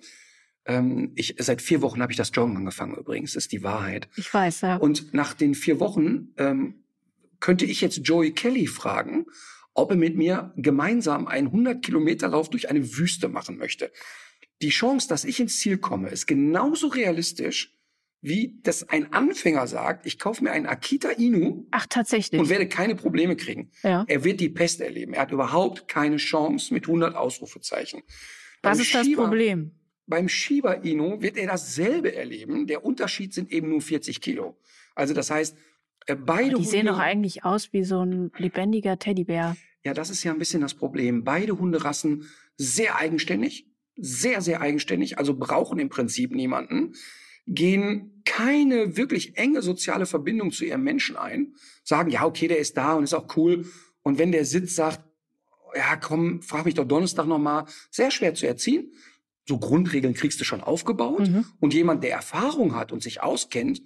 Ähm, 0.65 1.11
ich, 1.15 1.35
seit 1.39 1.61
vier 1.61 1.81
Wochen 1.81 2.01
habe 2.01 2.11
ich 2.11 2.17
das 2.17 2.31
Joggen 2.33 2.57
angefangen 2.57 2.95
übrigens, 2.95 3.35
ist 3.35 3.51
die 3.51 3.63
Wahrheit. 3.63 4.09
Ich 4.15 4.31
weiß, 4.31 4.61
ja. 4.61 4.75
Und 4.77 5.13
nach 5.13 5.33
den 5.33 5.55
vier 5.55 5.79
Wochen 5.79 6.33
ähm, 6.37 6.83
könnte 7.39 7.65
ich 7.65 7.81
jetzt 7.81 8.01
Joey 8.03 8.31
Kelly 8.31 8.67
fragen, 8.67 9.25
ob 9.77 9.91
er 9.91 9.97
mit 9.97 10.15
mir 10.17 10.51
gemeinsam 10.57 11.27
einen 11.27 11.47
100 11.47 11.83
Kilometer 11.83 12.27
Lauf 12.27 12.49
durch 12.49 12.69
eine 12.69 12.97
Wüste 12.97 13.29
machen 13.29 13.57
möchte. 13.57 13.91
Die 14.61 14.69
Chance, 14.69 15.07
dass 15.07 15.23
ich 15.23 15.39
ins 15.39 15.59
Ziel 15.59 15.77
komme, 15.77 16.09
ist 16.09 16.25
genauso 16.27 16.87
realistisch 16.87 17.73
wie 18.21 18.59
das 18.63 18.89
ein 18.89 19.13
Anfänger 19.13 19.67
sagt, 19.67 20.07
ich 20.07 20.17
kaufe 20.17 20.43
mir 20.43 20.51
einen 20.51 20.65
Akita 20.65 21.09
Inu 21.11 21.67
Ach, 21.69 21.85
tatsächlich. 21.87 22.41
und 22.41 22.49
werde 22.49 22.67
keine 22.67 22.95
Probleme 22.95 23.35
kriegen. 23.35 23.69
ja. 23.83 24.03
Er 24.07 24.23
wird 24.23 24.39
die 24.39 24.49
Pest 24.49 24.81
erleben. 24.81 25.13
Er 25.13 25.21
hat 25.21 25.31
überhaupt 25.31 25.87
keine 25.87 26.17
Chance 26.17 26.73
mit 26.73 26.87
100 26.87 27.15
Ausrufezeichen. 27.15 28.01
Was 28.63 28.79
ist 28.79 28.93
das 28.95 29.05
Shiba- 29.05 29.21
Problem? 29.21 29.71
Beim 30.07 30.27
Shiba 30.29 30.73
Inu 30.73 31.21
wird 31.21 31.37
er 31.37 31.45
dasselbe 31.47 32.15
erleben. 32.15 32.65
Der 32.65 32.83
Unterschied 32.83 33.35
sind 33.35 33.51
eben 33.51 33.69
nur 33.69 33.81
40 33.81 34.19
Kilo. 34.19 34.57
Also 34.95 35.13
das 35.13 35.29
heißt, 35.29 35.55
beide 36.15 36.55
Die 36.55 36.65
sehen 36.65 36.87
doch 36.87 36.99
eigentlich 36.99 37.43
aus 37.43 37.73
wie 37.73 37.83
so 37.83 38.01
ein 38.01 38.31
lebendiger 38.37 38.97
Teddybär. 38.97 39.57
Ja, 39.83 39.93
das 39.93 40.09
ist 40.09 40.23
ja 40.23 40.31
ein 40.31 40.39
bisschen 40.39 40.61
das 40.61 40.73
Problem. 40.73 41.23
Beide 41.23 41.57
Hunderassen 41.57 42.27
sehr 42.57 42.97
eigenständig, 42.97 43.67
sehr, 43.95 44.41
sehr 44.41 44.61
eigenständig, 44.61 45.17
also 45.17 45.33
brauchen 45.33 45.79
im 45.79 45.89
Prinzip 45.89 46.33
niemanden, 46.33 46.93
gehen 47.45 48.21
keine 48.25 48.97
wirklich 48.97 49.37
enge 49.37 49.61
soziale 49.61 50.05
Verbindung 50.05 50.51
zu 50.51 50.65
ihrem 50.65 50.83
Menschen 50.83 51.15
ein, 51.15 51.53
sagen, 51.83 52.09
ja, 52.09 52.25
okay, 52.25 52.47
der 52.47 52.59
ist 52.59 52.75
da 52.75 52.95
und 52.95 53.03
ist 53.03 53.13
auch 53.13 53.37
cool. 53.37 53.65
Und 54.01 54.19
wenn 54.19 54.31
der 54.31 54.45
Sitz 54.45 54.75
sagt, 54.75 55.01
ja, 55.75 55.95
komm, 55.95 56.41
frag 56.41 56.65
mich 56.65 56.73
doch 56.73 56.85
Donnerstag 56.85 57.27
nochmal, 57.27 57.65
sehr 57.89 58.11
schwer 58.11 58.33
zu 58.33 58.47
erziehen. 58.47 58.91
So 59.47 59.59
Grundregeln 59.59 60.13
kriegst 60.13 60.39
du 60.39 60.43
schon 60.43 60.61
aufgebaut. 60.61 61.29
Mhm. 61.29 61.45
Und 61.59 61.73
jemand, 61.73 62.03
der 62.03 62.11
Erfahrung 62.11 62.75
hat 62.75 62.91
und 62.91 63.01
sich 63.01 63.21
auskennt, 63.21 63.81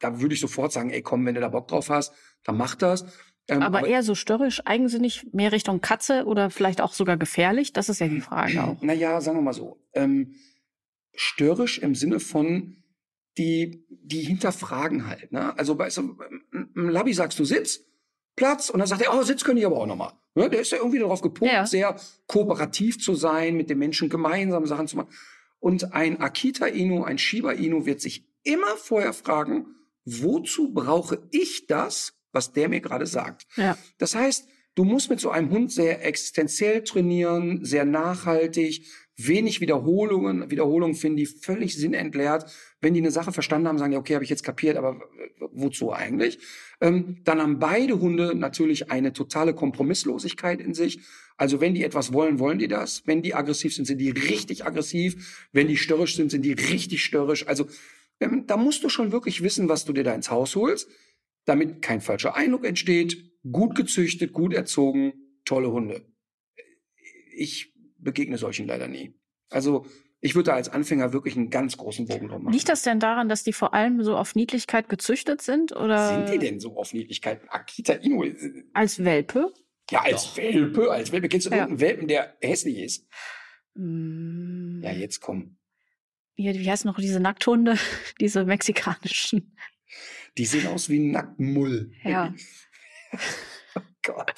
da 0.00 0.20
würde 0.20 0.34
ich 0.34 0.40
sofort 0.40 0.72
sagen, 0.72 0.90
ey, 0.90 1.02
komm, 1.02 1.24
wenn 1.26 1.34
du 1.34 1.40
da 1.40 1.48
Bock 1.48 1.68
drauf 1.68 1.88
hast, 1.90 2.12
dann 2.44 2.56
mach 2.56 2.74
das. 2.74 3.04
Ähm, 3.48 3.62
Aber 3.62 3.86
eher 3.86 4.02
so 4.02 4.14
störrisch, 4.14 4.62
eigensinnig, 4.64 5.26
mehr 5.32 5.52
Richtung 5.52 5.80
Katze 5.80 6.24
oder 6.24 6.50
vielleicht 6.50 6.80
auch 6.80 6.92
sogar 6.92 7.16
gefährlich? 7.16 7.72
Das 7.72 7.88
ist 7.88 8.00
ja 8.00 8.08
die 8.08 8.20
Frage 8.20 8.62
auch. 8.64 8.76
Naja, 8.82 9.20
sagen 9.20 9.38
wir 9.38 9.42
mal 9.42 9.52
so. 9.52 9.80
Ähm, 9.94 10.34
störrisch 11.14 11.78
im 11.78 11.94
Sinne 11.94 12.20
von, 12.20 12.76
die, 13.38 13.86
die 13.88 14.20
hinterfragen 14.20 15.06
halt. 15.06 15.32
Ne? 15.32 15.56
Also 15.58 15.74
bei 15.74 15.90
so, 15.90 16.02
im 16.02 16.70
im 16.74 16.88
Labby 16.88 17.12
sagst 17.12 17.38
du 17.38 17.44
Sitz, 17.44 17.80
Platz 18.36 18.70
und 18.70 18.78
dann 18.78 18.88
sagt 18.88 19.02
er, 19.02 19.14
oh, 19.14 19.22
Sitz 19.22 19.44
könnte 19.44 19.60
ich 19.60 19.66
aber 19.66 19.76
auch 19.78 19.86
nochmal. 19.86 20.12
Ne? 20.34 20.48
Der 20.48 20.60
ist 20.60 20.72
ja 20.72 20.78
irgendwie 20.78 20.98
darauf 20.98 21.20
gepolt, 21.20 21.50
Ja. 21.50 21.66
sehr 21.66 21.96
kooperativ 22.26 22.98
zu 23.00 23.14
sein, 23.14 23.56
mit 23.56 23.70
den 23.70 23.78
Menschen 23.78 24.08
gemeinsam 24.08 24.66
Sachen 24.66 24.86
zu 24.88 24.96
machen. 24.96 25.10
Und 25.58 25.92
ein 25.92 26.20
Akita 26.20 26.66
Inu, 26.66 27.02
ein 27.04 27.18
Shiba 27.18 27.52
Inu 27.52 27.84
wird 27.86 28.00
sich 28.00 28.26
immer 28.42 28.76
vorher 28.76 29.12
fragen, 29.12 29.66
wozu 30.04 30.72
brauche 30.72 31.26
ich 31.30 31.66
das, 31.66 32.14
was 32.32 32.52
der 32.52 32.68
mir 32.68 32.80
gerade 32.80 33.06
sagt? 33.06 33.46
Ja. 33.56 33.76
Das 33.98 34.14
heißt, 34.14 34.48
du 34.74 34.84
musst 34.84 35.10
mit 35.10 35.20
so 35.20 35.30
einem 35.30 35.50
Hund 35.50 35.72
sehr 35.72 36.04
existenziell 36.04 36.84
trainieren, 36.84 37.64
sehr 37.64 37.84
nachhaltig, 37.84 38.86
wenig 39.16 39.60
Wiederholungen. 39.60 40.50
Wiederholungen 40.50 40.94
finden 40.94 41.18
die 41.18 41.26
völlig 41.26 41.76
sinnentleert. 41.76 42.46
Wenn 42.80 42.94
die 42.94 43.00
eine 43.00 43.10
Sache 43.10 43.32
verstanden 43.32 43.68
haben, 43.68 43.78
sagen 43.78 43.92
die, 43.92 43.98
okay, 43.98 44.14
habe 44.14 44.24
ich 44.24 44.30
jetzt 44.30 44.44
kapiert, 44.44 44.76
aber 44.76 45.00
wozu 45.52 45.92
eigentlich? 45.92 46.38
Ähm, 46.80 47.18
dann 47.24 47.40
haben 47.40 47.58
beide 47.58 48.00
Hunde 48.00 48.34
natürlich 48.34 48.90
eine 48.90 49.12
totale 49.12 49.54
Kompromisslosigkeit 49.54 50.60
in 50.60 50.74
sich. 50.74 51.00
Also 51.36 51.60
wenn 51.60 51.74
die 51.74 51.84
etwas 51.84 52.12
wollen, 52.12 52.38
wollen 52.38 52.58
die 52.58 52.68
das. 52.68 53.02
Wenn 53.06 53.22
die 53.22 53.34
aggressiv 53.34 53.74
sind, 53.74 53.86
sind 53.86 53.98
die 53.98 54.10
richtig 54.10 54.64
aggressiv. 54.64 55.48
Wenn 55.52 55.68
die 55.68 55.76
störrisch 55.76 56.16
sind, 56.16 56.30
sind 56.30 56.42
die 56.42 56.52
richtig 56.52 57.04
störrisch. 57.04 57.46
Also 57.46 57.66
da 58.20 58.56
musst 58.56 58.84
du 58.84 58.88
schon 58.88 59.12
wirklich 59.12 59.42
wissen, 59.42 59.68
was 59.68 59.84
du 59.84 59.92
dir 59.92 60.04
da 60.04 60.14
ins 60.14 60.30
Haus 60.30 60.54
holst 60.56 60.88
damit 61.46 61.82
kein 61.82 62.00
falscher 62.00 62.36
Eindruck 62.36 62.64
entsteht, 62.64 63.32
gut 63.50 63.74
gezüchtet, 63.74 64.32
gut 64.32 64.52
erzogen, 64.52 65.14
tolle 65.44 65.72
Hunde. 65.72 66.06
Ich 67.34 67.74
begegne 67.98 68.38
solchen 68.38 68.66
leider 68.66 68.88
nie. 68.88 69.14
Also 69.48 69.86
ich 70.20 70.34
würde 70.34 70.50
da 70.50 70.54
als 70.54 70.68
Anfänger 70.68 71.12
wirklich 71.12 71.36
einen 71.36 71.50
ganz 71.50 71.76
großen 71.76 72.06
Bogen 72.06 72.28
drum 72.28 72.44
machen. 72.44 72.52
Liegt 72.52 72.68
das 72.68 72.82
denn 72.82 73.00
daran, 73.00 73.28
dass 73.28 73.42
die 73.42 73.52
vor 73.54 73.72
allem 73.74 74.02
so 74.04 74.16
auf 74.16 74.34
Niedlichkeit 74.34 74.88
gezüchtet 74.88 75.40
sind 75.40 75.74
oder 75.74 76.08
Sind 76.08 76.28
die 76.28 76.38
denn 76.38 76.60
so 76.60 76.76
auf 76.76 76.92
Niedlichkeiten? 76.92 77.48
Akita 77.48 77.94
Inu, 77.94 78.22
äh, 78.24 78.64
als 78.74 79.02
Welpe? 79.02 79.52
ja, 79.90 80.02
als 80.02 80.36
Welpe, 80.36 80.90
als 80.90 81.10
Welpe. 81.10 81.28
Kennst 81.28 81.46
du 81.46 81.50
Ja. 81.50 81.56
irgendeinen 81.56 81.80
Welpen, 81.80 82.06
der 82.08 82.36
hässlich 82.42 82.78
ist? 82.78 83.08
Hm, 83.74 84.80
Ja, 84.84 84.92
jetzt 84.92 85.20
komm. 85.20 85.56
Wie, 86.40 86.58
wie 86.58 86.70
heißen 86.70 86.88
noch 86.88 86.98
diese 86.98 87.20
Nackthunde? 87.20 87.76
diese 88.20 88.46
mexikanischen. 88.46 89.54
Die 90.38 90.46
sehen 90.46 90.66
aus 90.68 90.88
wie 90.88 90.98
ein 90.98 91.10
Nacktmull. 91.10 91.92
Ja. 92.02 92.32
oh 93.74 93.82
Gott. 94.02 94.32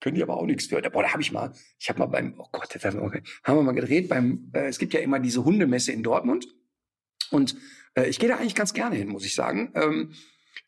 Können 0.00 0.14
die 0.14 0.22
aber 0.22 0.36
auch 0.36 0.46
nichts 0.46 0.66
für. 0.66 0.80
Boah, 0.80 1.02
da 1.02 1.12
habe 1.12 1.22
ich 1.22 1.32
mal, 1.32 1.52
ich 1.80 1.88
habe 1.88 1.98
mal 1.98 2.06
beim, 2.06 2.34
oh 2.38 2.46
Gott, 2.52 2.72
das 2.72 2.84
wir, 2.84 2.92
haben 2.92 3.56
wir 3.56 3.62
mal 3.62 3.72
gedreht 3.72 4.08
beim, 4.08 4.52
äh, 4.54 4.68
es 4.68 4.78
gibt 4.78 4.94
ja 4.94 5.00
immer 5.00 5.18
diese 5.18 5.44
Hundemesse 5.44 5.90
in 5.90 6.04
Dortmund. 6.04 6.46
Und 7.32 7.56
äh, 7.94 8.08
ich 8.08 8.20
gehe 8.20 8.28
da 8.28 8.36
eigentlich 8.36 8.54
ganz 8.54 8.72
gerne 8.72 8.94
hin, 8.94 9.08
muss 9.08 9.24
ich 9.24 9.34
sagen. 9.34 9.72
Ähm, 9.74 10.14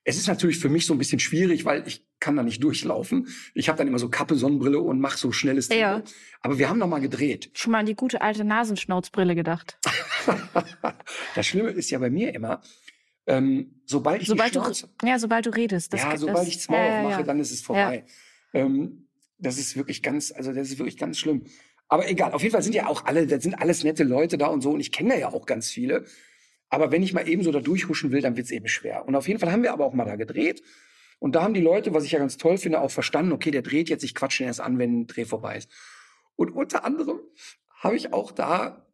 es 0.04 0.16
ist 0.16 0.28
natürlich 0.28 0.58
für 0.58 0.68
mich 0.68 0.86
so 0.86 0.94
ein 0.94 0.98
bisschen 0.98 1.20
schwierig, 1.20 1.64
weil 1.64 1.86
ich 1.86 2.06
kann 2.20 2.36
da 2.36 2.42
nicht 2.42 2.62
durchlaufen. 2.62 3.28
Ich 3.54 3.68
habe 3.68 3.78
dann 3.78 3.88
immer 3.88 3.98
so 3.98 4.08
Kappe, 4.08 4.34
Sonnenbrille 4.34 4.80
und 4.80 5.00
mache 5.00 5.18
so 5.18 5.32
schnelles 5.32 5.68
Ja. 5.68 5.96
Tempo. 5.96 6.10
Aber 6.40 6.58
wir 6.58 6.68
haben 6.68 6.78
noch 6.78 6.88
mal 6.88 7.00
gedreht. 7.00 7.50
Schon 7.54 7.72
mal 7.72 7.78
an 7.78 7.86
die 7.86 7.94
gute 7.94 8.20
alte 8.20 8.44
Nasenschnauzbrille 8.44 9.34
gedacht. 9.34 9.78
das 11.34 11.46
Schlimme 11.46 11.70
ist 11.70 11.90
ja 11.90 11.98
bei 11.98 12.10
mir 12.10 12.34
immer, 12.34 12.62
ähm, 13.26 13.82
sobald 13.86 14.22
ich 14.22 14.28
Sobald 14.28 14.54
du, 14.54 14.60
Schnauze, 14.60 14.88
ja, 15.04 15.18
sobald 15.18 15.46
du 15.46 15.50
redest. 15.50 15.92
Das, 15.92 16.02
ja, 16.02 16.16
sobald 16.16 16.48
ich 16.48 16.56
das 16.56 16.68
Maul 16.68 16.78
ja, 16.78 16.86
ja, 16.86 16.98
aufmache, 17.00 17.20
ja. 17.20 17.26
dann 17.26 17.40
ist 17.40 17.50
es 17.50 17.60
vorbei. 17.60 18.04
Ähm, 18.52 19.08
das 19.38 19.58
ist 19.58 19.76
wirklich 19.76 20.02
ganz, 20.02 20.32
also 20.32 20.52
das 20.52 20.70
ist 20.70 20.78
wirklich 20.78 20.98
ganz 20.98 21.18
schlimm. 21.18 21.44
Aber 21.88 22.08
egal, 22.08 22.32
auf 22.32 22.42
jeden 22.42 22.52
Fall 22.52 22.62
sind 22.62 22.74
ja 22.74 22.86
auch 22.86 23.04
alle, 23.04 23.26
das 23.26 23.42
sind 23.42 23.54
alles 23.54 23.84
nette 23.84 24.04
Leute 24.04 24.38
da 24.38 24.46
und 24.46 24.60
so 24.62 24.70
und 24.70 24.80
ich 24.80 24.92
kenne 24.92 25.10
da 25.10 25.16
ja 25.16 25.28
auch 25.32 25.46
ganz 25.46 25.70
viele. 25.70 26.04
Aber 26.70 26.92
wenn 26.92 27.02
ich 27.02 27.12
mal 27.12 27.28
eben 27.28 27.42
so 27.42 27.50
da 27.50 27.60
durchhuschen 27.60 28.12
will, 28.12 28.22
dann 28.22 28.36
wird's 28.36 28.50
eben 28.50 28.68
schwer. 28.68 29.06
Und 29.06 29.16
auf 29.16 29.28
jeden 29.28 29.40
Fall 29.40 29.52
haben 29.52 29.62
wir 29.62 29.72
aber 29.72 29.84
auch 29.84 29.92
mal 29.92 30.04
da 30.04 30.16
gedreht. 30.16 30.62
Und 31.18 31.34
da 31.34 31.42
haben 31.42 31.52
die 31.52 31.60
Leute, 31.60 31.92
was 31.92 32.04
ich 32.04 32.12
ja 32.12 32.18
ganz 32.18 32.38
toll 32.38 32.56
finde, 32.56 32.80
auch 32.80 32.90
verstanden, 32.90 33.32
okay, 33.32 33.50
der 33.50 33.62
dreht 33.62 33.90
jetzt, 33.90 34.04
ich 34.04 34.14
quatsche 34.14 34.44
ihn 34.44 34.46
erst 34.46 34.60
an, 34.60 34.78
wenn 34.78 35.00
ein 35.00 35.06
Dreh 35.06 35.24
vorbei 35.26 35.58
ist. 35.58 35.70
Und 36.36 36.50
unter 36.50 36.84
anderem 36.84 37.20
habe 37.80 37.96
ich 37.96 38.12
auch 38.12 38.32
da 38.32 38.86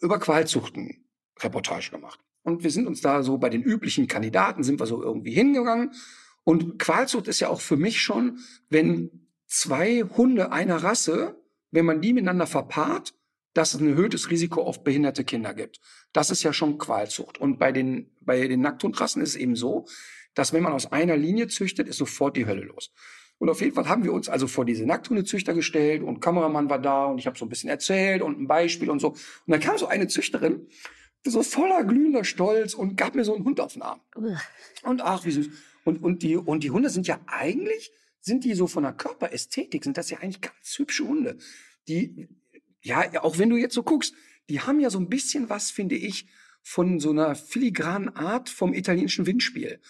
über 0.00 0.18
Qualzuchten 0.18 1.06
Reportage 1.38 1.90
gemacht. 1.90 2.20
Und 2.42 2.64
wir 2.64 2.70
sind 2.70 2.86
uns 2.86 3.00
da 3.00 3.22
so 3.22 3.38
bei 3.38 3.48
den 3.48 3.62
üblichen 3.62 4.08
Kandidaten 4.08 4.62
sind 4.62 4.80
wir 4.80 4.86
so 4.86 5.02
irgendwie 5.02 5.32
hingegangen. 5.32 5.92
Und 6.44 6.78
Qualzucht 6.78 7.28
ist 7.28 7.40
ja 7.40 7.48
auch 7.48 7.60
für 7.60 7.76
mich 7.76 8.00
schon, 8.00 8.38
wenn 8.68 9.28
zwei 9.46 10.02
Hunde 10.02 10.52
einer 10.52 10.82
Rasse, 10.82 11.40
wenn 11.70 11.84
man 11.84 12.00
die 12.00 12.12
miteinander 12.12 12.46
verpaart, 12.46 13.14
dass 13.54 13.74
es 13.74 13.80
ein 13.80 13.88
erhöhtes 13.88 14.30
Risiko 14.30 14.62
auf 14.62 14.84
behinderte 14.84 15.24
Kinder 15.24 15.54
gibt. 15.54 15.80
Das 16.12 16.30
ist 16.30 16.42
ja 16.42 16.52
schon 16.52 16.78
Qualzucht. 16.78 17.38
Und 17.38 17.58
bei 17.58 17.72
den, 17.72 18.10
bei 18.20 18.46
den 18.46 18.60
Nackthundrassen 18.60 19.22
ist 19.22 19.30
es 19.30 19.36
eben 19.36 19.56
so, 19.56 19.86
dass 20.34 20.52
wenn 20.52 20.62
man 20.62 20.72
aus 20.72 20.92
einer 20.92 21.16
Linie 21.16 21.48
züchtet, 21.48 21.88
ist 21.88 21.96
sofort 21.96 22.36
die 22.36 22.46
Hölle 22.46 22.62
los. 22.62 22.92
Und 23.38 23.48
auf 23.48 23.60
jeden 23.60 23.74
Fall 23.74 23.88
haben 23.88 24.04
wir 24.04 24.12
uns 24.12 24.28
also 24.28 24.46
vor 24.46 24.66
diese 24.66 24.84
Nackthundezüchter 24.84 25.54
gestellt 25.54 26.02
und 26.02 26.20
Kameramann 26.20 26.68
war 26.68 26.78
da 26.78 27.06
und 27.06 27.18
ich 27.18 27.26
habe 27.26 27.38
so 27.38 27.46
ein 27.46 27.48
bisschen 27.48 27.70
erzählt 27.70 28.20
und 28.20 28.38
ein 28.38 28.46
Beispiel 28.46 28.90
und 28.90 29.00
so. 29.00 29.08
Und 29.08 29.18
dann 29.46 29.60
kam 29.60 29.78
so 29.78 29.86
eine 29.86 30.08
Züchterin, 30.08 30.68
so 31.24 31.42
voller 31.42 31.84
glühender 31.84 32.24
Stolz 32.24 32.74
und 32.74 32.96
gab 32.96 33.14
mir 33.14 33.24
so 33.24 33.34
einen 33.34 33.44
Hund 33.44 33.58
auf 33.60 33.72
den 33.72 33.82
Arm. 33.82 34.00
Und 34.82 35.00
ach, 35.00 35.24
wie 35.24 35.30
süß. 35.30 35.48
Und, 35.84 36.02
und, 36.02 36.22
die, 36.22 36.36
und 36.36 36.62
die 36.62 36.70
Hunde 36.70 36.90
sind 36.90 37.06
ja 37.06 37.18
eigentlich, 37.26 37.90
sind 38.20 38.44
die 38.44 38.54
so 38.54 38.66
von 38.66 38.82
der 38.82 38.92
Körperästhetik, 38.92 39.84
sind 39.84 39.96
das 39.96 40.10
ja 40.10 40.18
eigentlich 40.18 40.42
ganz 40.42 40.78
hübsche 40.78 41.08
Hunde. 41.08 41.38
Die, 41.88 42.28
ja, 42.82 43.22
auch 43.22 43.38
wenn 43.38 43.50
du 43.50 43.56
jetzt 43.56 43.74
so 43.74 43.82
guckst, 43.82 44.14
die 44.48 44.60
haben 44.60 44.80
ja 44.80 44.90
so 44.90 44.98
ein 44.98 45.08
bisschen 45.08 45.48
was, 45.48 45.70
finde 45.70 45.94
ich, 45.96 46.26
von 46.62 47.00
so 47.00 47.10
einer 47.10 47.34
filigranen 47.34 48.14
Art 48.16 48.48
vom 48.48 48.74
italienischen 48.74 49.26
Windspiel. 49.26 49.80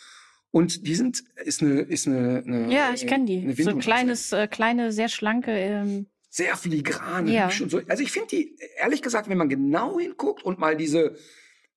Und 0.53 0.87
die 0.87 0.95
sind, 0.97 1.23
ist 1.45 1.63
eine, 1.63 1.81
ist 1.81 2.07
eine, 2.09 2.43
eine 2.47 2.73
Ja, 2.75 2.93
ich 2.93 3.07
kenne 3.07 3.25
die. 3.25 3.41
So 3.43 3.47
Windhundrasse. 3.59 3.79
kleines, 3.81 4.33
äh, 4.33 4.49
kleine, 4.49 4.93
sehr 4.93 5.09
schlanke. 5.09 5.53
Ähm, 5.53 6.07
sehr 6.29 6.57
filigran 6.57 7.27
Ja. 7.29 7.47
hübsch 7.47 7.61
und 7.61 7.71
so. 7.71 7.81
Also 7.89 8.03
ich 8.03 8.13
finde 8.13 8.29
die, 8.29 8.57
ehrlich 8.79 9.03
gesagt, 9.03 9.29
wenn 9.29 9.39
man 9.39 9.49
genau 9.49 9.99
hinguckt 9.99 10.45
und 10.45 10.59
mal 10.59 10.77
diese, 10.77 11.17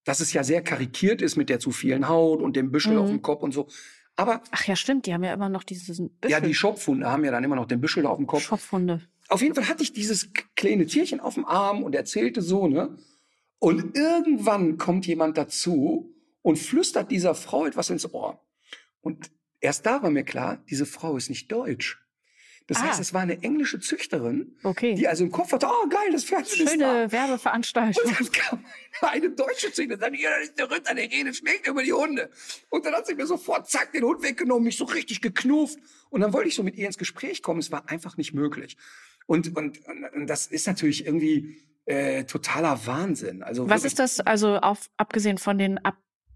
dass 0.03 0.19
es 0.19 0.33
ja 0.33 0.43
sehr 0.43 0.61
karikiert 0.63 1.21
ist 1.21 1.37
mit 1.37 1.49
der 1.49 1.59
zu 1.59 1.71
vielen 1.71 2.07
Haut 2.07 2.41
und 2.41 2.55
dem 2.55 2.71
Büschel 2.71 2.93
Mhm. 2.93 2.99
auf 2.99 3.09
dem 3.09 3.21
Kopf 3.21 3.41
und 3.43 3.51
so. 3.51 3.67
Aber 4.15 4.41
ach 4.51 4.65
ja, 4.65 4.75
stimmt, 4.75 5.05
die 5.07 5.13
haben 5.13 5.23
ja 5.23 5.33
immer 5.33 5.49
noch 5.49 5.63
dieses 5.63 5.97
Büschel. 5.97 6.11
ja, 6.29 6.39
die 6.39 6.53
Schopfhunde 6.53 7.09
haben 7.11 7.23
ja 7.25 7.31
dann 7.31 7.43
immer 7.43 7.55
noch 7.55 7.65
den 7.65 7.81
Büschel 7.81 8.05
auf 8.05 8.17
dem 8.17 8.27
Kopf. 8.27 8.43
Schopfhunde. 8.43 9.01
Auf 9.33 9.41
jeden 9.41 9.55
Fall 9.55 9.67
hatte 9.67 9.81
ich 9.81 9.93
dieses 9.93 10.29
kleine 10.55 10.85
Tierchen 10.85 11.19
auf 11.19 11.33
dem 11.33 11.45
Arm 11.45 11.81
und 11.81 11.95
erzählte 11.95 12.43
so, 12.43 12.67
ne? 12.67 12.99
Und 13.57 13.97
irgendwann 13.97 14.77
kommt 14.77 15.07
jemand 15.07 15.39
dazu 15.39 16.13
und 16.43 16.59
flüstert 16.59 17.09
dieser 17.09 17.33
Frau 17.33 17.65
etwas 17.65 17.89
ins 17.89 18.13
Ohr. 18.13 18.45
Und 19.01 19.31
erst 19.59 19.87
da 19.87 20.03
war 20.03 20.11
mir 20.11 20.23
klar, 20.23 20.63
diese 20.69 20.85
Frau 20.85 21.17
ist 21.17 21.29
nicht 21.29 21.51
deutsch. 21.51 22.02
Das 22.67 22.77
Ah. 22.77 22.83
heißt, 22.83 22.99
es 23.01 23.13
war 23.13 23.21
eine 23.21 23.41
englische 23.43 23.79
Züchterin, 23.79 24.55
Okay. 24.63 24.95
die 24.95 25.07
also 25.07 25.23
im 25.23 25.31
Kopf 25.31 25.51
hatte, 25.51 25.67
oh 25.67 25.87
geil, 25.89 26.09
das 26.11 26.23
Fernsehen 26.23 26.65
ist 26.65 26.79
da. 26.79 26.85
Schöne 27.03 27.11
Werbeveranstaltung. 27.11 28.03
Und 28.05 28.17
dann 28.19 28.31
kam 28.31 28.65
eine 29.01 29.29
deutsche 29.31 29.71
Züchterin, 29.73 29.99
sagte, 29.99 30.17
ja, 30.17 30.29
das 30.39 30.49
ist 30.49 30.57
der 30.59 30.71
Ritter, 30.71 30.95
der 30.95 31.11
redet 31.11 31.35
schmeckt 31.35 31.67
über 31.67 31.83
die 31.83 31.93
Hunde. 31.93 32.29
Und 32.69 32.85
dann 32.85 32.93
hat 32.93 33.05
sie 33.07 33.15
mir 33.15 33.25
sofort, 33.25 33.69
zack, 33.69 33.91
den 33.91 34.03
Hund 34.03 34.23
weggenommen, 34.23 34.63
mich 34.63 34.77
so 34.77 34.85
richtig 34.85 35.21
geknuft. 35.21 35.77
Und 36.09 36.21
dann 36.21 36.31
wollte 36.31 36.47
ich 36.49 36.55
so 36.55 36.63
mit 36.63 36.75
ihr 36.75 36.87
ins 36.87 36.97
Gespräch 36.97 37.41
kommen. 37.41 37.59
Es 37.59 37.71
war 37.71 37.89
einfach 37.89 38.17
nicht 38.17 38.33
möglich. 38.33 38.77
Und, 39.25 39.55
und, 39.57 39.79
und 40.13 40.27
das 40.27 40.47
ist 40.47 40.67
natürlich 40.67 41.05
irgendwie 41.05 41.57
äh, 41.85 42.23
totaler 42.25 42.85
Wahnsinn. 42.85 43.43
Also 43.43 43.69
Was 43.69 43.83
ist 43.83 43.99
das, 43.99 44.19
also 44.21 44.57
auf, 44.57 44.89
abgesehen 44.97 45.37
von 45.37 45.57
den 45.57 45.79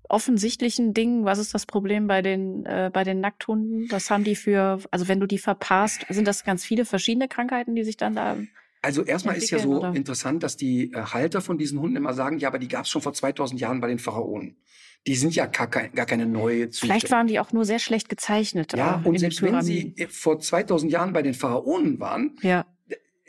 offensichtlichen 0.09 0.93
Dingen? 0.93 1.25
Was 1.25 1.39
ist 1.39 1.53
das 1.53 1.65
Problem 1.65 2.07
bei 2.07 2.21
den, 2.21 2.65
äh, 2.65 2.89
bei 2.93 3.03
den 3.03 3.19
Nackthunden? 3.19 3.87
Was 3.91 4.09
haben 4.09 4.23
die 4.23 4.35
für, 4.35 4.79
also 4.91 5.07
wenn 5.07 5.19
du 5.19 5.27
die 5.27 5.37
verpaarst, 5.37 6.05
sind 6.09 6.27
das 6.27 6.43
ganz 6.43 6.63
viele 6.65 6.85
verschiedene 6.85 7.27
Krankheiten, 7.27 7.75
die 7.75 7.83
sich 7.83 7.97
dann 7.97 8.15
da 8.15 8.37
Also 8.81 9.03
erstmal 9.03 9.35
ist 9.37 9.49
ja 9.49 9.59
so 9.59 9.77
oder? 9.79 9.93
interessant, 9.95 10.43
dass 10.43 10.55
die 10.57 10.91
äh, 10.93 11.01
Halter 11.01 11.41
von 11.41 11.57
diesen 11.57 11.79
Hunden 11.79 11.95
immer 11.97 12.13
sagen, 12.13 12.37
ja, 12.39 12.47
aber 12.47 12.59
die 12.59 12.67
gab 12.67 12.83
es 12.85 12.89
schon 12.89 13.01
vor 13.01 13.13
2000 13.13 13.59
Jahren 13.59 13.81
bei 13.81 13.87
den 13.87 13.99
Pharaonen. 13.99 14.57
Die 15.05 15.15
sind 15.15 15.35
ja 15.35 15.45
gar, 15.45 15.67
kein, 15.67 15.91
gar 15.93 16.05
keine 16.05 16.25
neue 16.25 16.69
Züchter. 16.69 16.87
Vielleicht 16.87 17.11
waren 17.11 17.27
die 17.27 17.39
auch 17.39 17.53
nur 17.53 17.63
sehr 17.65 17.79
schlecht 17.79 18.09
gezeichnet. 18.09 18.73
ja, 18.75 19.01
äh, 19.03 19.07
und 19.07 19.17
selbst 19.19 19.41
wenn 19.41 19.61
sie 19.61 19.93
äh, 19.97 20.07
vor 20.07 20.39
2000 20.39 20.91
Jahren 20.91 21.13
bei 21.13 21.21
den 21.21 21.33
Pharaonen 21.33 21.99
waren, 21.99 22.35
Ja. 22.41 22.65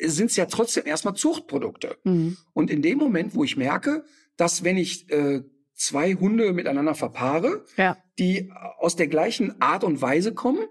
sind 0.00 0.30
es 0.30 0.36
ja 0.36 0.46
trotzdem 0.46 0.86
erstmal 0.86 1.14
Zuchtprodukte. 1.14 1.96
Mhm. 2.04 2.36
Und 2.52 2.70
in 2.70 2.82
dem 2.82 2.98
Moment, 2.98 3.34
wo 3.34 3.44
ich 3.44 3.56
merke, 3.56 4.04
dass 4.36 4.64
wenn 4.64 4.76
ich 4.76 5.10
äh, 5.10 5.42
zwei 5.78 6.14
Hunde 6.14 6.52
miteinander 6.52 6.94
verpaare, 6.94 7.64
Ja. 7.76 7.96
die 8.18 8.52
aus 8.78 8.96
der 8.96 9.06
gleichen 9.06 9.60
Art 9.62 9.84
und 9.84 10.02
Weise 10.02 10.34
kommen, 10.34 10.66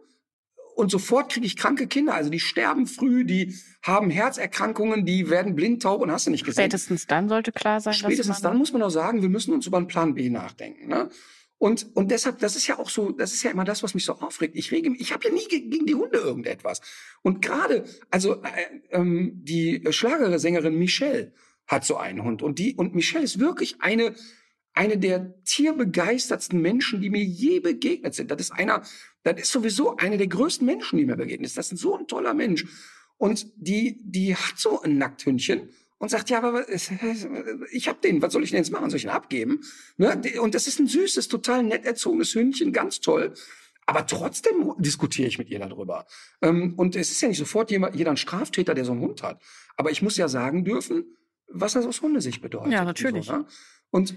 und 0.76 0.91
sofort 0.91 1.32
kriege 1.32 1.47
ich 1.47 1.55
kranke 1.58 1.88
Kinder. 1.88 2.14
Also 2.14 2.30
die 2.30 2.39
sterben 2.39 2.86
früh, 2.86 3.26
die 3.26 3.55
haben 3.82 4.12
Herzerkrankungen, 4.12 5.05
die 5.08 5.28
werden 5.28 5.55
blind, 5.55 5.82
taub 5.82 6.01
und 6.01 6.12
hast 6.12 6.28
du 6.28 6.30
nicht 6.32 6.45
gesehen. 6.45 6.66
Spätestens 6.66 7.08
dann 7.08 7.30
sollte 7.30 7.51
klar 7.51 7.82
sein, 7.82 7.95
Spätestens 7.95 8.41
dann 8.41 8.58
muss 8.60 8.74
man 8.74 8.84
auch 8.84 8.91
sagen, 8.91 9.24
wir 9.24 9.30
müssen 9.30 9.55
uns 9.55 9.66
über 9.66 9.78
einen 9.78 9.88
Plan 9.88 10.14
B 10.14 10.30
nachdenken. 10.30 10.88
Ne? 10.88 11.10
Und, 11.58 11.88
und 11.95 12.12
deshalb, 12.12 12.38
das 12.38 12.55
ist 12.55 12.68
ja 12.68 12.78
auch 12.78 12.91
so, 12.91 13.10
das 13.12 13.34
ist 13.34 13.41
ja 13.41 13.49
immer 13.49 13.64
das, 13.64 13.82
was 13.82 13.95
mich 13.95 14.05
so 14.05 14.14
aufregt. 14.20 14.55
Ich 14.55 14.72
rege 14.72 14.91
mich, 14.91 15.01
ich 15.01 15.12
habe 15.14 15.24
ja 15.28 15.34
nie 15.34 15.47
ge- 15.47 15.68
gegen 15.68 15.88
die 15.88 15.95
Hunde 15.95 16.20
irgendetwas. 16.20 16.82
Und 17.24 17.41
gerade, 17.41 17.86
also 18.12 18.43
äh, 18.43 18.47
ähm, 18.91 19.32
die 19.43 19.82
Schlagersängerin 19.89 20.78
Michelle 20.78 21.34
hat 21.66 21.86
so 21.86 21.97
einen 21.97 22.24
Hund. 22.24 22.43
Und 22.43 22.60
die, 22.60 22.76
und 22.76 22.93
Michelle 22.93 23.24
ist 23.24 23.39
wirklich 23.39 23.78
eine, 23.82 24.14
eine 24.78 24.97
der 24.97 25.34
tierbegeistertsten 25.43 26.61
Menschen, 26.61 27.01
die 27.01 27.09
mir 27.09 27.23
je 27.23 27.59
begegnet 27.59 28.13
sind. 28.13 28.30
Das 28.30 28.39
ist 28.39 28.51
einer, 28.51 28.84
das 29.23 29.41
ist 29.41 29.51
sowieso 29.51 29.97
eine 29.97 30.17
der 30.17 30.28
größten 30.28 30.65
Menschen, 30.65 30.97
die 30.99 31.05
mir 31.05 31.15
begegnet 31.15 31.47
ist. 31.47 31.57
Das 31.57 31.71
ist 31.71 31.82
so 31.82 31.97
ein 31.97 32.07
toller 32.07 32.36
Mensch. 32.36 32.65
Und 33.17 33.47
die, 33.55 33.99
die 34.03 34.36
hat 34.36 34.57
so 34.57 34.82
ein 34.82 34.99
Nackthündchen 34.99 35.69
und 35.97 36.09
sagt, 36.09 36.30
ja, 36.30 36.43
aber 36.43 36.65
ich 37.71 37.88
hab 37.88 38.01
den, 38.03 38.21
was 38.21 38.34
soll 38.34 38.43
ich 38.43 38.51
denn 38.51 38.59
jetzt 38.59 38.71
machen? 38.71 38.91
Soll 38.91 38.97
ich 38.97 39.05
ihn 39.05 39.09
abgeben? 39.09 39.61
Ne? 39.97 40.21
Und 40.39 40.53
das 40.53 40.67
ist 40.67 40.80
ein 40.80 40.88
süßes, 40.88 41.28
total 41.28 41.63
nett 41.63 41.84
erzogenes 41.84 42.36
Hündchen, 42.36 42.71
ganz 42.71 42.99
toll. 42.99 43.34
Aber 43.88 44.05
trotzdem 44.05 44.73
diskutiere 44.78 45.28
ich 45.28 45.39
mit 45.39 45.49
ihr 45.49 45.59
darüber. 45.59 46.05
Ähm, 46.43 46.75
Und 46.75 46.95
es 46.95 47.09
ist 47.09 47.21
ja 47.21 47.30
nicht 47.30 47.39
sofort 47.39 47.71
jemand, 47.71 47.95
jeder 47.95 48.11
ein 48.11 48.17
Straftäter, 48.17 48.75
der 48.75 48.86
so 48.86 48.91
einen 48.91 49.01
Hund 49.01 49.23
hat. 49.23 49.41
Aber 49.75 49.89
ich 49.89 50.03
muss 50.03 50.17
ja 50.17 50.28
sagen 50.28 50.63
dürfen, 50.63 51.15
was 51.47 51.73
das 51.73 51.86
aus 51.86 52.01
Hundesicht 52.01 52.41
bedeutet. 52.41 52.73
Ja, 52.73 52.82
und 52.82 52.88
natürlich. 52.88 53.25
So, 53.25 53.38
ne? 53.38 53.45
Und 53.89 54.13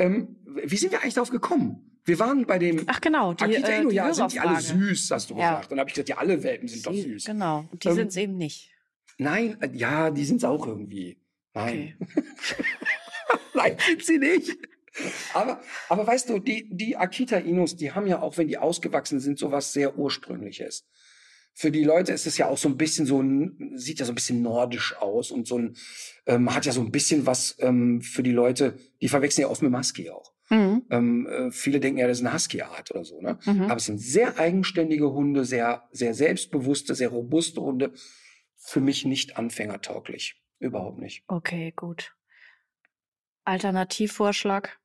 ähm, 0.00 0.36
wie 0.64 0.76
sind 0.76 0.92
wir 0.92 1.00
eigentlich 1.00 1.14
darauf 1.14 1.30
gekommen? 1.30 1.86
Wir 2.04 2.18
waren 2.18 2.46
bei 2.46 2.58
dem 2.58 2.82
Ach 2.86 3.00
genau, 3.00 3.34
die, 3.34 3.44
Akita 3.44 3.68
äh, 3.68 3.80
Inu, 3.80 3.90
die 3.90 3.96
ja, 3.96 4.12
sind 4.12 4.32
die 4.32 4.40
alle 4.40 4.60
süß, 4.60 5.10
hast 5.10 5.30
du 5.30 5.34
Ja. 5.36 5.50
gesagt. 5.50 5.64
Und 5.66 5.70
dann 5.72 5.80
habe 5.80 5.90
ich 5.90 5.94
gesagt, 5.94 6.08
ja, 6.08 6.16
alle 6.18 6.42
Welpen 6.42 6.66
sind 6.66 6.86
doch 6.86 6.92
Sie- 6.92 7.02
süß. 7.02 7.24
Genau, 7.26 7.68
und 7.70 7.84
die 7.84 7.88
Ähm, 7.88 7.94
sind 7.94 8.08
es 8.08 8.16
eben 8.16 8.36
nicht. 8.36 8.70
Nein, 9.18 9.56
äh, 9.60 9.68
ja, 9.74 10.10
die 10.10 10.24
sind's 10.24 10.44
auch 10.44 10.66
irgendwie. 10.66 11.18
Nein. 11.54 11.96
Okay. 12.00 12.24
Nein, 13.54 13.76
sind 13.86 14.04
sie 14.04 14.18
nicht. 14.18 14.56
Aber, 15.34 15.60
aber 15.88 16.06
weißt 16.06 16.30
du, 16.30 16.38
die, 16.38 16.68
die 16.70 16.96
Akita 16.96 17.36
Inus, 17.36 17.76
die 17.76 17.92
haben 17.92 18.06
ja 18.06 18.20
auch, 18.22 18.36
wenn 18.38 18.48
die 18.48 18.58
ausgewachsen 18.58 19.20
sind, 19.20 19.38
sowas 19.38 19.72
sehr 19.72 19.96
Ursprüngliches. 19.98 20.84
Für 21.60 21.70
die 21.70 21.84
Leute 21.84 22.14
ist 22.14 22.26
es 22.26 22.38
ja 22.38 22.48
auch 22.48 22.56
so 22.56 22.70
ein 22.70 22.78
bisschen 22.78 23.04
so 23.04 23.20
ein, 23.20 23.72
sieht 23.74 23.98
ja 23.98 24.06
so 24.06 24.12
ein 24.12 24.14
bisschen 24.14 24.40
nordisch 24.40 24.96
aus 24.96 25.30
und 25.30 25.46
so 25.46 25.58
ein, 25.58 25.76
ähm, 26.24 26.54
hat 26.54 26.64
ja 26.64 26.72
so 26.72 26.80
ein 26.80 26.90
bisschen 26.90 27.26
was 27.26 27.54
ähm, 27.58 28.00
für 28.00 28.22
die 28.22 28.32
Leute, 28.32 28.78
die 29.02 29.08
verwechseln 29.08 29.42
ja 29.42 29.50
oft 29.50 29.60
mit 29.60 29.70
dem 29.70 29.76
Husky 29.76 30.08
auch. 30.08 30.32
Mhm. 30.48 30.86
Ähm, 30.88 31.26
äh, 31.26 31.50
viele 31.50 31.78
denken 31.78 31.98
ja, 31.98 32.06
das 32.06 32.20
ist 32.20 32.24
eine 32.24 32.34
Husky-Art 32.34 32.90
oder 32.92 33.04
so, 33.04 33.20
ne? 33.20 33.38
Mhm. 33.44 33.64
Aber 33.64 33.76
es 33.76 33.84
sind 33.84 33.98
sehr 33.98 34.38
eigenständige 34.38 35.12
Hunde, 35.12 35.44
sehr, 35.44 35.86
sehr 35.92 36.14
selbstbewusste, 36.14 36.94
sehr 36.94 37.10
robuste 37.10 37.60
Hunde. 37.60 37.92
Für 38.56 38.80
mich 38.80 39.04
nicht 39.04 39.36
anfängertauglich. 39.36 40.40
Überhaupt 40.60 40.98
nicht. 40.98 41.24
Okay, 41.28 41.74
gut. 41.76 42.14
Alternativvorschlag. 43.44 44.78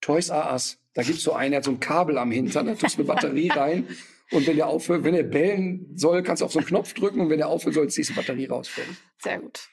Toys 0.00 0.28
R 0.28 0.52
Us. 0.52 0.78
Da 0.94 1.02
gibt's 1.02 1.24
so 1.24 1.32
einen, 1.32 1.50
der 1.50 1.58
hat 1.58 1.64
so 1.64 1.72
ein 1.72 1.80
Kabel 1.80 2.18
am 2.18 2.30
Hintern, 2.30 2.66
da 2.66 2.76
tust 2.76 2.98
du 2.98 3.02
eine 3.02 3.08
Batterie 3.08 3.48
rein. 3.54 3.88
Und 4.30 4.46
wenn 4.46 4.56
der 4.56 4.66
aufhört, 4.66 5.04
wenn 5.04 5.14
er 5.14 5.22
bellen 5.22 5.90
soll, 5.94 6.22
kannst 6.22 6.42
du 6.42 6.46
auf 6.46 6.52
so 6.52 6.58
einen 6.58 6.68
Knopf 6.68 6.92
drücken 6.92 7.20
und 7.20 7.30
wenn 7.30 7.40
er 7.40 7.48
aufhört 7.48 7.74
soll, 7.74 7.88
ziehst 7.88 8.10
du 8.10 8.14
die 8.14 8.20
Batterie 8.20 8.46
raus. 8.46 8.70
Sehr 9.18 9.40
gut. 9.40 9.68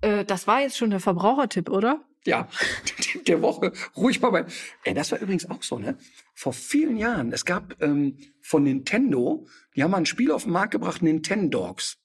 Äh, 0.00 0.24
das 0.24 0.46
war 0.46 0.60
jetzt 0.60 0.76
schon 0.76 0.90
der 0.90 1.00
Verbrauchertipp, 1.00 1.68
oder? 1.70 2.04
Ja, 2.24 2.48
Tipp 2.84 3.24
der 3.26 3.42
Woche. 3.42 3.72
Ruhig 3.96 4.20
mal 4.20 4.30
bei. 4.30 4.46
Ey, 4.84 4.94
das 4.94 5.12
war 5.12 5.20
übrigens 5.20 5.48
auch 5.48 5.62
so, 5.62 5.78
ne? 5.78 5.96
Vor 6.34 6.52
vielen 6.52 6.96
Jahren, 6.96 7.32
es 7.32 7.44
gab 7.44 7.80
ähm, 7.80 8.18
von 8.40 8.64
Nintendo, 8.64 9.46
die 9.74 9.82
haben 9.82 9.90
mal 9.92 9.98
ein 9.98 10.06
Spiel 10.06 10.32
auf 10.32 10.42
den 10.42 10.52
Markt 10.52 10.72
gebracht, 10.72 11.02
Nintendogs. 11.02 11.98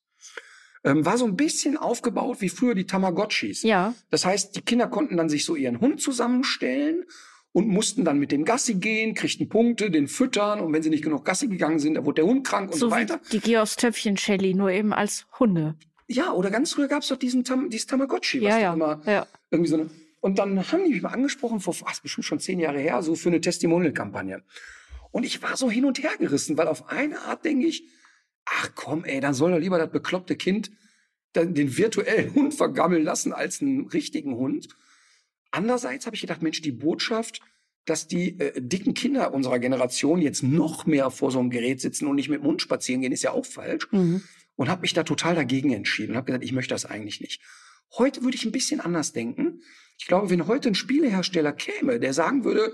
Ähm, 0.85 1.05
war 1.05 1.17
so 1.17 1.25
ein 1.25 1.35
bisschen 1.35 1.77
aufgebaut 1.77 2.41
wie 2.41 2.49
früher 2.49 2.75
die 2.75 2.85
Tamagotchis. 2.85 3.63
Ja. 3.63 3.93
Das 4.09 4.25
heißt, 4.25 4.55
die 4.55 4.61
Kinder 4.61 4.87
konnten 4.87 5.17
dann 5.17 5.29
sich 5.29 5.45
so 5.45 5.55
ihren 5.55 5.79
Hund 5.79 6.01
zusammenstellen 6.01 7.05
und 7.53 7.67
mussten 7.69 8.03
dann 8.03 8.19
mit 8.19 8.31
dem 8.31 8.43
Gassi 8.45 8.73
gehen, 8.75 9.13
kriegten 9.13 9.47
Punkte, 9.47 9.89
den 9.91 10.07
füttern 10.07 10.59
und 10.59 10.73
wenn 10.73 10.83
sie 10.83 10.89
nicht 10.89 11.03
genug 11.03 11.23
Gassi 11.23 11.47
gegangen 11.47 11.79
sind, 11.79 11.93
dann 11.93 12.05
wurde 12.05 12.15
der 12.21 12.25
Hund 12.25 12.45
krank 12.45 12.71
und 12.71 12.77
so, 12.77 12.87
So 12.89 12.95
wie 12.95 12.99
weiter. 13.01 13.21
die 13.31 13.39
Georgs 13.39 13.75
Töpfchen 13.77 14.17
Shelly, 14.17 14.53
nur 14.53 14.71
eben 14.71 14.91
als 14.93 15.25
Hunde. 15.39 15.75
Ja, 16.07 16.33
oder 16.33 16.49
ganz 16.51 16.73
früher 16.73 16.87
gab's 16.87 17.07
doch 17.07 17.17
diesen 17.17 17.43
Tam 17.43 17.69
dieses 17.69 17.87
Tamagotchi, 17.87 18.41
was 18.41 18.49
Ja, 18.49 18.59
ja. 18.59 18.73
immer 18.73 19.01
Ja. 19.05 19.25
irgendwie 19.51 19.69
so 19.69 19.77
eine. 19.77 19.89
Und 20.19 20.39
dann 20.39 20.71
haben 20.71 20.83
die 20.85 20.91
mich 20.91 21.01
mal 21.01 21.09
angesprochen, 21.09 21.59
vor 21.59 21.75
ach, 21.85 21.93
ist 21.93 22.01
bestimmt 22.03 22.25
schon 22.25 22.39
zehn 22.39 22.59
Jahre 22.59 22.79
her, 22.79 23.01
so 23.03 23.15
für 23.15 23.29
eine 23.29 23.39
Testimonial-Kampagne. 23.41 24.41
Und 25.11 25.25
ich 25.25 25.41
war 25.43 25.55
so 25.57 25.69
hin 25.69 25.85
und 25.85 26.01
her 26.01 26.11
gerissen, 26.17 26.57
weil 26.57 26.67
auf 26.67 26.89
eine 26.89 27.19
Art 27.21 27.45
denke 27.45 27.67
ich, 27.67 27.83
ach 28.45 28.71
komm, 28.73 29.03
ey, 29.05 29.19
dann 29.19 29.33
soll 29.33 29.51
doch 29.51 29.59
lieber 29.59 29.77
das 29.77 29.91
bekloppte 29.91 30.35
Kind 30.35 30.71
den 31.35 31.77
virtuellen 31.77 32.33
Hund 32.35 32.53
vergammeln 32.53 33.03
lassen 33.03 33.33
als 33.33 33.61
einen 33.61 33.87
richtigen 33.87 34.35
Hund. 34.35 34.67
Andererseits 35.53 36.07
habe 36.07 36.15
ich 36.15 36.21
gedacht, 36.21 36.41
Mensch, 36.41 36.61
die 36.61 36.71
Botschaft, 36.71 37.39
dass 37.85 38.07
die 38.07 38.39
äh, 38.39 38.59
dicken 38.59 38.95
Kinder 38.95 39.33
unserer 39.35 39.59
Generation 39.59 40.19
jetzt 40.19 40.41
noch 40.41 40.87
mehr 40.87 41.11
vor 41.11 41.29
so 41.31 41.39
einem 41.39 41.51
Gerät 41.51 41.79
sitzen 41.79 42.07
und 42.07 42.15
nicht 42.15 42.27
mit 42.29 42.39
dem 42.41 42.47
Hund 42.47 42.61
spazieren 42.61 43.01
gehen, 43.01 43.11
ist 43.11 43.21
ja 43.23 43.31
auch 43.31 43.45
falsch 43.45 43.87
Mhm. 43.91 44.23
und 44.55 44.67
habe 44.69 44.81
mich 44.81 44.93
da 44.93 45.03
total 45.03 45.35
dagegen 45.35 45.71
entschieden 45.71 46.11
und 46.11 46.17
habe 46.17 46.25
gesagt, 46.25 46.43
ich 46.43 46.53
möchte 46.53 46.73
das 46.73 46.85
eigentlich 46.85 47.21
nicht. 47.21 47.39
Heute 47.99 48.23
würde 48.23 48.35
ich 48.35 48.45
ein 48.45 48.51
bisschen 48.51 48.79
anders 48.79 49.13
denken. 49.13 49.61
Ich 49.99 50.07
glaube, 50.07 50.31
wenn 50.31 50.47
heute 50.47 50.69
ein 50.69 50.75
Spielehersteller 50.75 51.51
käme, 51.53 51.99
der 51.99 52.13
sagen 52.13 52.43
würde, 52.43 52.73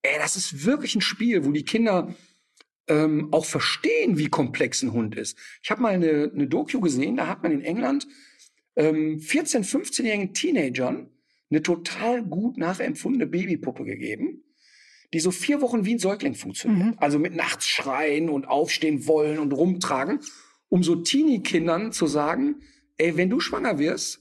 ey, 0.00 0.16
das 0.18 0.36
ist 0.36 0.64
wirklich 0.64 0.94
ein 0.94 1.02
Spiel, 1.02 1.44
wo 1.44 1.52
die 1.52 1.64
Kinder 1.64 2.14
ähm, 2.88 3.28
auch 3.32 3.44
verstehen, 3.44 4.16
wie 4.16 4.28
komplex 4.28 4.82
ein 4.82 4.92
Hund 4.92 5.14
ist. 5.16 5.36
Ich 5.62 5.70
habe 5.70 5.82
mal 5.82 5.92
eine, 5.92 6.30
eine 6.34 6.46
Doku 6.46 6.80
gesehen, 6.80 7.16
da 7.16 7.26
hat 7.26 7.42
man 7.42 7.52
in 7.52 7.60
England 7.60 8.06
ähm, 8.76 9.18
14-, 9.18 9.64
15-jährigen 9.68 10.32
Teenagern 10.32 11.10
eine 11.50 11.62
total 11.62 12.22
gut 12.22 12.56
nachempfundene 12.56 13.26
Babypuppe 13.26 13.84
gegeben, 13.84 14.42
die 15.12 15.20
so 15.20 15.30
vier 15.30 15.60
Wochen 15.60 15.84
wie 15.84 15.94
ein 15.94 15.98
Säugling 15.98 16.34
funktioniert. 16.34 16.86
Mhm. 16.86 16.94
Also 16.98 17.18
mit 17.18 17.34
nachts 17.34 17.66
schreien 17.68 18.28
und 18.28 18.46
aufstehen 18.46 19.06
wollen 19.06 19.38
und 19.38 19.52
rumtragen, 19.52 20.20
um 20.68 20.82
so 20.82 20.96
Teenie-Kindern 20.96 21.92
zu 21.92 22.06
sagen, 22.06 22.56
ey, 22.96 23.16
wenn 23.16 23.30
du 23.30 23.40
schwanger 23.40 23.78
wirst, 23.78 24.20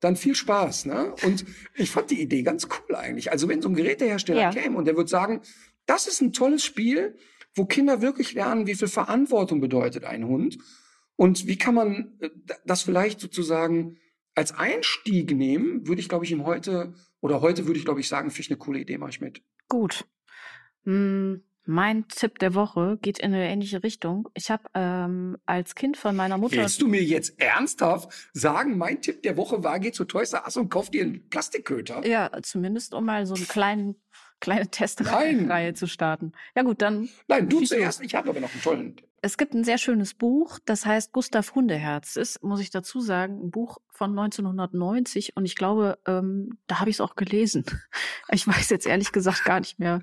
dann 0.00 0.16
viel 0.16 0.34
Spaß. 0.34 0.86
Ne? 0.86 1.14
Und 1.22 1.44
ich 1.74 1.90
fand 1.90 2.10
die 2.10 2.20
Idee 2.20 2.42
ganz 2.42 2.68
cool 2.68 2.94
eigentlich. 2.94 3.32
Also 3.32 3.48
wenn 3.48 3.62
so 3.62 3.68
ein 3.68 3.74
Gerätehersteller 3.74 4.42
Ja. 4.42 4.50
käme 4.50 4.76
und 4.76 4.84
der 4.84 4.96
würde 4.96 5.08
sagen, 5.08 5.40
das 5.86 6.06
ist 6.06 6.20
ein 6.20 6.32
tolles 6.32 6.64
Spiel, 6.64 7.16
wo 7.54 7.64
Kinder 7.64 8.02
wirklich 8.02 8.34
lernen, 8.34 8.66
wie 8.66 8.74
viel 8.74 8.88
Verantwortung 8.88 9.60
bedeutet 9.60 10.04
ein 10.04 10.26
Hund 10.26 10.58
und 11.16 11.46
wie 11.46 11.56
kann 11.56 11.74
man 11.74 12.18
äh, 12.20 12.30
das 12.66 12.82
vielleicht 12.82 13.20
sozusagen 13.20 13.96
als 14.34 14.52
Einstieg 14.52 15.34
nehmen, 15.34 15.86
würde 15.86 16.00
ich, 16.00 16.08
glaube 16.08 16.24
ich, 16.24 16.32
ihm 16.32 16.44
heute 16.44 16.94
oder 17.20 17.40
heute 17.40 17.66
würde 17.66 17.78
ich, 17.78 17.84
glaube 17.84 18.00
ich, 18.00 18.08
sagen, 18.08 18.30
finde 18.30 18.42
ich 18.42 18.50
eine 18.50 18.58
coole 18.58 18.80
Idee, 18.80 18.98
mache 18.98 19.10
ich 19.10 19.20
mit. 19.20 19.42
Gut. 19.68 20.04
Hm, 20.84 21.42
mein 21.66 22.06
Tipp 22.08 22.38
der 22.38 22.54
Woche 22.54 22.98
geht 23.00 23.18
in 23.18 23.32
eine 23.32 23.48
ähnliche 23.48 23.82
Richtung. 23.82 24.28
Ich 24.34 24.50
habe 24.50 24.64
ähm, 24.74 25.38
als 25.46 25.74
Kind 25.74 25.96
von 25.96 26.14
meiner 26.14 26.36
Mutter. 26.36 26.56
Willst 26.56 26.82
du 26.82 26.88
mir 26.88 27.02
jetzt 27.02 27.40
ernsthaft 27.40 28.30
sagen, 28.34 28.76
mein 28.76 29.00
Tipp 29.00 29.22
der 29.22 29.38
Woche 29.38 29.64
war, 29.64 29.80
geh 29.80 29.90
zu 29.90 30.04
Toys 30.04 30.34
R 30.34 30.44
Us 30.44 30.56
und 30.58 30.68
kauf 30.68 30.90
dir 30.90 31.02
einen 31.04 31.28
Plastikköter? 31.30 32.06
Ja, 32.06 32.30
zumindest 32.42 32.92
um 32.92 33.06
mal 33.06 33.24
so 33.24 33.34
eine 33.34 33.46
kleinen, 33.46 33.96
kleine. 34.40 34.70
Testreihe 34.70 35.72
zu 35.72 35.86
starten. 35.86 36.32
Ja 36.54 36.62
gut, 36.62 36.82
dann 36.82 37.08
Nein, 37.28 37.48
du 37.48 37.62
zuerst, 37.62 38.02
ich 38.02 38.14
habe 38.14 38.28
aber 38.28 38.40
noch 38.40 38.52
einen 38.52 38.62
tollen 38.62 38.96
Tipp. 38.96 39.08
Es 39.24 39.38
gibt 39.38 39.54
ein 39.54 39.64
sehr 39.64 39.78
schönes 39.78 40.12
Buch, 40.12 40.58
das 40.66 40.84
heißt 40.84 41.12
Gustav 41.12 41.54
Hundeherz. 41.54 42.16
Ist, 42.16 42.42
muss 42.42 42.60
ich 42.60 42.68
dazu 42.68 43.00
sagen, 43.00 43.40
ein 43.42 43.50
Buch 43.50 43.78
von 43.88 44.10
1990 44.10 45.34
und 45.34 45.46
ich 45.46 45.56
glaube, 45.56 45.98
ähm, 46.06 46.58
da 46.66 46.80
habe 46.80 46.90
ich 46.90 46.96
es 46.96 47.00
auch 47.00 47.16
gelesen. 47.16 47.64
Ich 48.30 48.48
weiß 48.48 48.70
jetzt 48.70 48.86
ehrlich 48.86 49.12
gesagt 49.12 49.44
gar 49.44 49.60
nicht 49.60 49.78
mehr. 49.78 50.00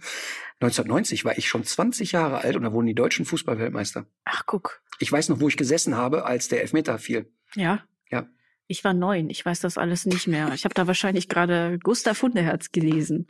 1990 0.62 1.26
war 1.26 1.38
ich 1.38 1.50
schon 1.50 1.64
20 1.64 2.14
Jahre 2.14 2.38
alt 2.38 2.56
und 2.56 2.64
da 2.64 2.72
wurden 2.72 2.86
die 2.86 2.94
deutschen 2.94 3.26
Fußballweltmeister. 3.26 4.06
Ach, 4.26 4.44
guck. 4.46 4.82
Ich 5.00 5.12
weiß 5.12 5.30
noch, 5.30 5.40
wo 5.40 5.48
ich 5.48 5.58
gesessen 5.58 5.98
habe, 5.98 6.24
als 6.24 6.48
der 6.48 6.62
Elfmeter 6.62 6.98
fiel. 6.98 7.34
Ja. 7.56 7.84
Ja. 8.10 8.30
Ich 8.68 8.84
war 8.84 8.94
neun, 8.94 9.30
ich 9.30 9.44
weiß 9.44 9.60
das 9.60 9.78
alles 9.78 10.06
nicht 10.06 10.28
mehr. 10.28 10.54
Ich 10.54 10.64
habe 10.64 10.76
da 10.76 10.88
wahrscheinlich 10.88 11.28
gerade 11.28 11.78
Gustav 11.80 12.22
Hundeherz 12.22 12.72
gelesen. 12.72 13.28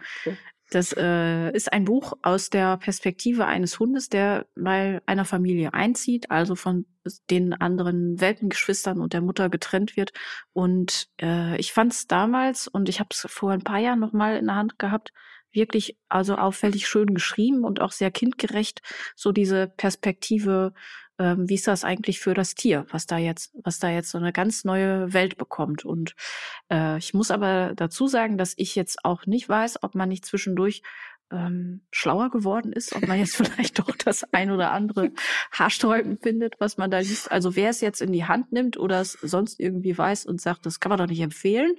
Das 0.72 0.96
äh, 0.98 1.52
ist 1.52 1.74
ein 1.74 1.84
Buch 1.84 2.14
aus 2.22 2.50
der 2.50 2.78
Perspektive 2.78 3.46
eines 3.46 3.78
Hundes, 3.78 4.08
der 4.08 4.46
bei 4.56 5.02
einer 5.06 5.26
Familie 5.26 5.74
einzieht, 5.74 6.32
also 6.32 6.56
von 6.56 6.86
den 7.30 7.54
anderen 7.54 8.22
Welpengeschwistern 8.22 9.02
und 9.02 9.12
der 9.12 9.20
Mutter 9.20 9.50
getrennt 9.50 9.98
wird. 9.98 10.14
Und 10.54 11.10
äh, 11.22 11.58
ich 11.58 11.74
fand 11.74 11.92
es 11.92 12.08
damals, 12.08 12.70
und 12.70 12.88
ich 12.88 13.02
habe 13.02 13.10
es 13.12 13.28
vor 13.30 13.52
ein 13.52 13.64
paar 13.64 13.80
Jahren 13.80 14.00
noch 14.00 14.14
mal 14.14 14.38
in 14.38 14.46
der 14.46 14.56
Hand 14.56 14.80
gehabt, 14.80 15.12
wirklich 15.54 15.98
also 16.10 16.36
auffällig 16.36 16.88
schön 16.88 17.14
geschrieben 17.14 17.64
und 17.64 17.82
auch 17.82 17.92
sehr 17.92 18.12
kindgerecht. 18.12 18.82
So 19.16 19.32
diese 19.32 19.68
Perspektive 19.68 20.74
ähm, 21.22 21.48
wie 21.48 21.56
ist 21.56 21.68
das 21.68 21.84
eigentlich 21.84 22.20
für 22.20 22.34
das 22.34 22.56
Tier, 22.56 22.88
was 22.90 23.06
da 23.06 23.18
jetzt, 23.18 23.54
was 23.64 23.78
da 23.78 23.90
jetzt 23.90 24.10
so 24.10 24.18
eine 24.18 24.34
ganz 24.34 24.64
neue 24.64 25.14
Welt 25.14 25.38
bekommt. 25.38 25.86
Und 25.86 26.16
äh, 26.72 26.98
ich 26.98 27.14
muss 27.14 27.30
aber 27.30 27.74
dazu 27.76 28.08
sagen, 28.08 28.38
dass 28.40 28.54
ich 28.58 28.76
jetzt 28.76 29.06
auch 29.06 29.28
nicht 29.28 29.48
weiß, 29.48 29.84
ob 29.84 29.94
man 29.94 30.10
nicht 30.10 30.26
zwischendurch 30.26 30.82
ähm, 31.32 31.82
schlauer 31.92 32.32
geworden 32.32 32.74
ist, 32.74 32.96
ob 32.96 33.08
man 33.08 33.20
jetzt 33.20 33.36
vielleicht 33.38 33.78
doch 33.78 33.96
das 33.96 34.24
ein 34.34 34.50
oder 34.50 34.72
andere 34.72 35.12
Haarsträuben 35.52 36.18
findet, 36.18 36.60
was 36.60 36.78
man 36.78 36.90
da 36.90 37.00
liest. 37.00 37.32
Also 37.32 37.56
wer 37.56 37.70
es 37.70 37.82
jetzt 37.82 38.02
in 38.02 38.12
die 38.12 38.26
Hand 38.26 38.52
nimmt 38.52 38.78
oder 38.78 39.00
es 39.00 39.14
sonst 39.14 39.60
irgendwie 39.60 39.96
weiß 39.96 40.26
und 40.26 40.42
sagt, 40.42 40.66
das 40.66 40.80
kann 40.80 40.90
man 40.90 40.98
doch 40.98 41.08
nicht 41.08 41.22
empfehlen, 41.22 41.76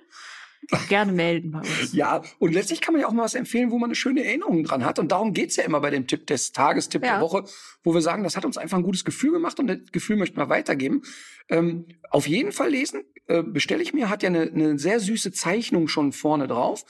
gerne 0.89 1.13
melden 1.13 1.51
bei 1.51 1.59
uns. 1.61 1.93
Ja, 1.93 2.23
und 2.39 2.53
letztlich 2.53 2.81
kann 2.81 2.95
man 2.95 3.01
ja 3.01 3.09
auch 3.09 3.13
mal 3.13 3.25
was 3.25 3.35
empfehlen, 3.35 3.71
wo 3.71 3.79
man 3.79 3.89
eine 3.89 3.95
schöne 3.95 4.25
Erinnerung 4.25 4.65
dran 4.65 4.85
hat. 4.85 4.99
Und 4.99 5.13
darum 5.13 5.33
geht's 5.33 5.57
ja 5.57 5.65
immer 5.65 5.81
bei 5.81 5.91
dem 5.91 6.07
Tipp 6.07 6.27
des 6.27 6.53
Tages, 6.53 6.89
Tipp 6.89 7.05
ja. 7.05 7.15
der 7.15 7.21
Woche, 7.21 7.45
wo 7.83 7.95
wir 7.95 8.01
sagen, 8.01 8.23
das 8.23 8.37
hat 8.37 8.45
uns 8.45 8.57
einfach 8.59 8.79
ein 8.79 8.85
gutes 8.85 9.05
Gefühl 9.05 9.33
gemacht 9.33 9.59
und 9.59 9.67
das 9.67 9.79
Gefühl 9.93 10.17
möchten 10.17 10.37
wir 10.37 10.49
weitergeben. 10.49 11.03
Ähm, 11.49 11.87
auf 12.11 12.27
jeden 12.27 12.53
Fall 12.53 12.71
lesen, 12.71 13.03
äh, 13.27 13.43
bestelle 13.43 13.83
ich 13.83 13.93
mir, 13.93 14.09
hat 14.09 14.23
ja 14.23 14.29
eine, 14.29 14.43
eine 14.43 14.79
sehr 14.79 15.01
süße 15.01 15.33
Zeichnung 15.33 15.89
schon 15.89 16.13
vorne 16.13 16.47
drauf. 16.47 16.85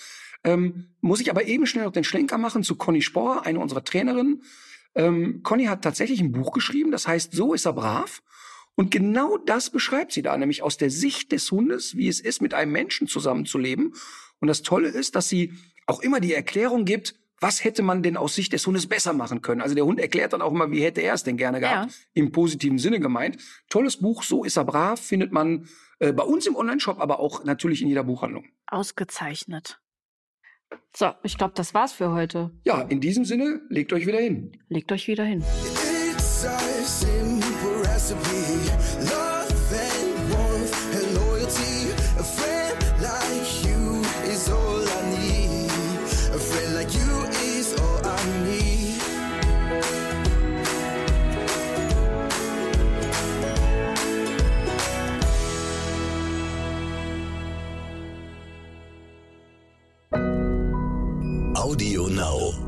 Ähm, 0.45 0.89
muss 1.01 1.21
ich 1.21 1.31
aber 1.31 1.45
eben 1.45 1.67
schnell 1.67 1.85
noch 1.85 1.93
den 1.93 2.05
Schlenker 2.05 2.39
machen 2.39 2.63
zu 2.63 2.77
Conny 2.77 3.03
Spohr, 3.03 3.47
eine 3.47 3.61
unserer 3.61 3.85
Trainerinnen. 3.85 4.43
Ähm, 4.95 5.43
Conny 5.43 5.67
hat 5.67 5.83
tatsächlich 5.83 6.21
ein 6.21 6.33
Buch 6.33 6.53
geschrieben, 6.53 6.91
das 6.91 7.07
heißt 7.07 7.33
So 7.33 7.55
ist 7.55 7.65
er 7.65 7.73
brav. 7.73 8.23
Und 8.75 8.91
genau 8.91 9.39
das 9.39 9.71
beschreibt 9.71 10.13
sie 10.13 10.23
da, 10.23 10.37
nämlich 10.37 10.63
aus 10.63 10.77
der 10.77 10.91
Sicht 10.91 11.33
des 11.33 11.51
Hundes, 11.51 11.97
wie 11.97 12.09
es 12.09 12.21
ist, 12.21 12.41
mit 12.41 12.55
einem 12.55 12.73
Menschen 12.73 13.07
zusammenzuleben. 13.07 13.95
Und 14.41 14.49
das 14.49 14.63
Tolle 14.63 14.89
ist, 14.89 15.15
dass 15.15 15.29
sie 15.29 15.53
auch 15.87 16.01
immer 16.01 16.21
die 16.21 16.33
Erklärung 16.33 16.85
gibt, 16.85 17.15
was 17.43 17.65
hätte 17.65 17.83
man 17.83 18.03
denn 18.05 18.17
aus 18.17 18.37
Sicht 18.37 18.53
des 18.53 18.67
Hundes 18.67 18.87
besser 18.87 19.13
machen 19.13 19.43
können? 19.43 19.61
Also 19.61 19.75
der 19.75 19.85
Hund 19.85 19.99
erklärt 19.99 20.33
dann 20.33 20.43
auch 20.43 20.53
immer, 20.53 20.71
wie 20.71 20.83
hätte 20.83 21.01
er 21.01 21.15
es 21.15 21.25
denn 21.25 21.37
gerne 21.37 21.59
gehabt, 21.59 21.91
ja. 21.91 21.97
im 22.15 22.31
positiven 22.31 22.79
Sinne 22.79 23.01
gemeint. 23.01 23.39
Tolles 23.69 23.97
Buch, 23.97 24.23
so 24.23 24.45
ist 24.45 24.57
er 24.57 24.65
brav, 24.65 25.01
findet 25.01 25.33
man 25.33 25.69
äh, 25.99 26.13
bei 26.13 26.23
uns 26.23 26.47
im 26.47 26.55
Onlineshop, 26.55 27.01
aber 27.01 27.19
auch 27.19 27.45
natürlich 27.45 27.83
in 27.83 27.89
jeder 27.89 28.05
Buchhandlung. 28.05 28.45
Ausgezeichnet. 28.69 29.81
So, 30.97 31.13
ich 31.25 31.37
glaube, 31.37 31.55
das 31.57 31.75
war's 31.75 31.93
für 31.93 32.13
heute. 32.13 32.53
Ja, 32.65 32.83
in 32.83 33.01
diesem 33.01 33.25
Sinne, 33.25 33.61
legt 33.69 33.93
euch 33.93 34.07
wieder 34.07 34.21
hin. 34.21 34.53
Legt 34.69 34.93
euch 34.93 35.09
wieder 35.09 35.25
hin. 35.25 35.43
It's 36.13 36.45
recipe. 37.83 38.42
Audio 62.03 62.17
Now. 62.17 62.62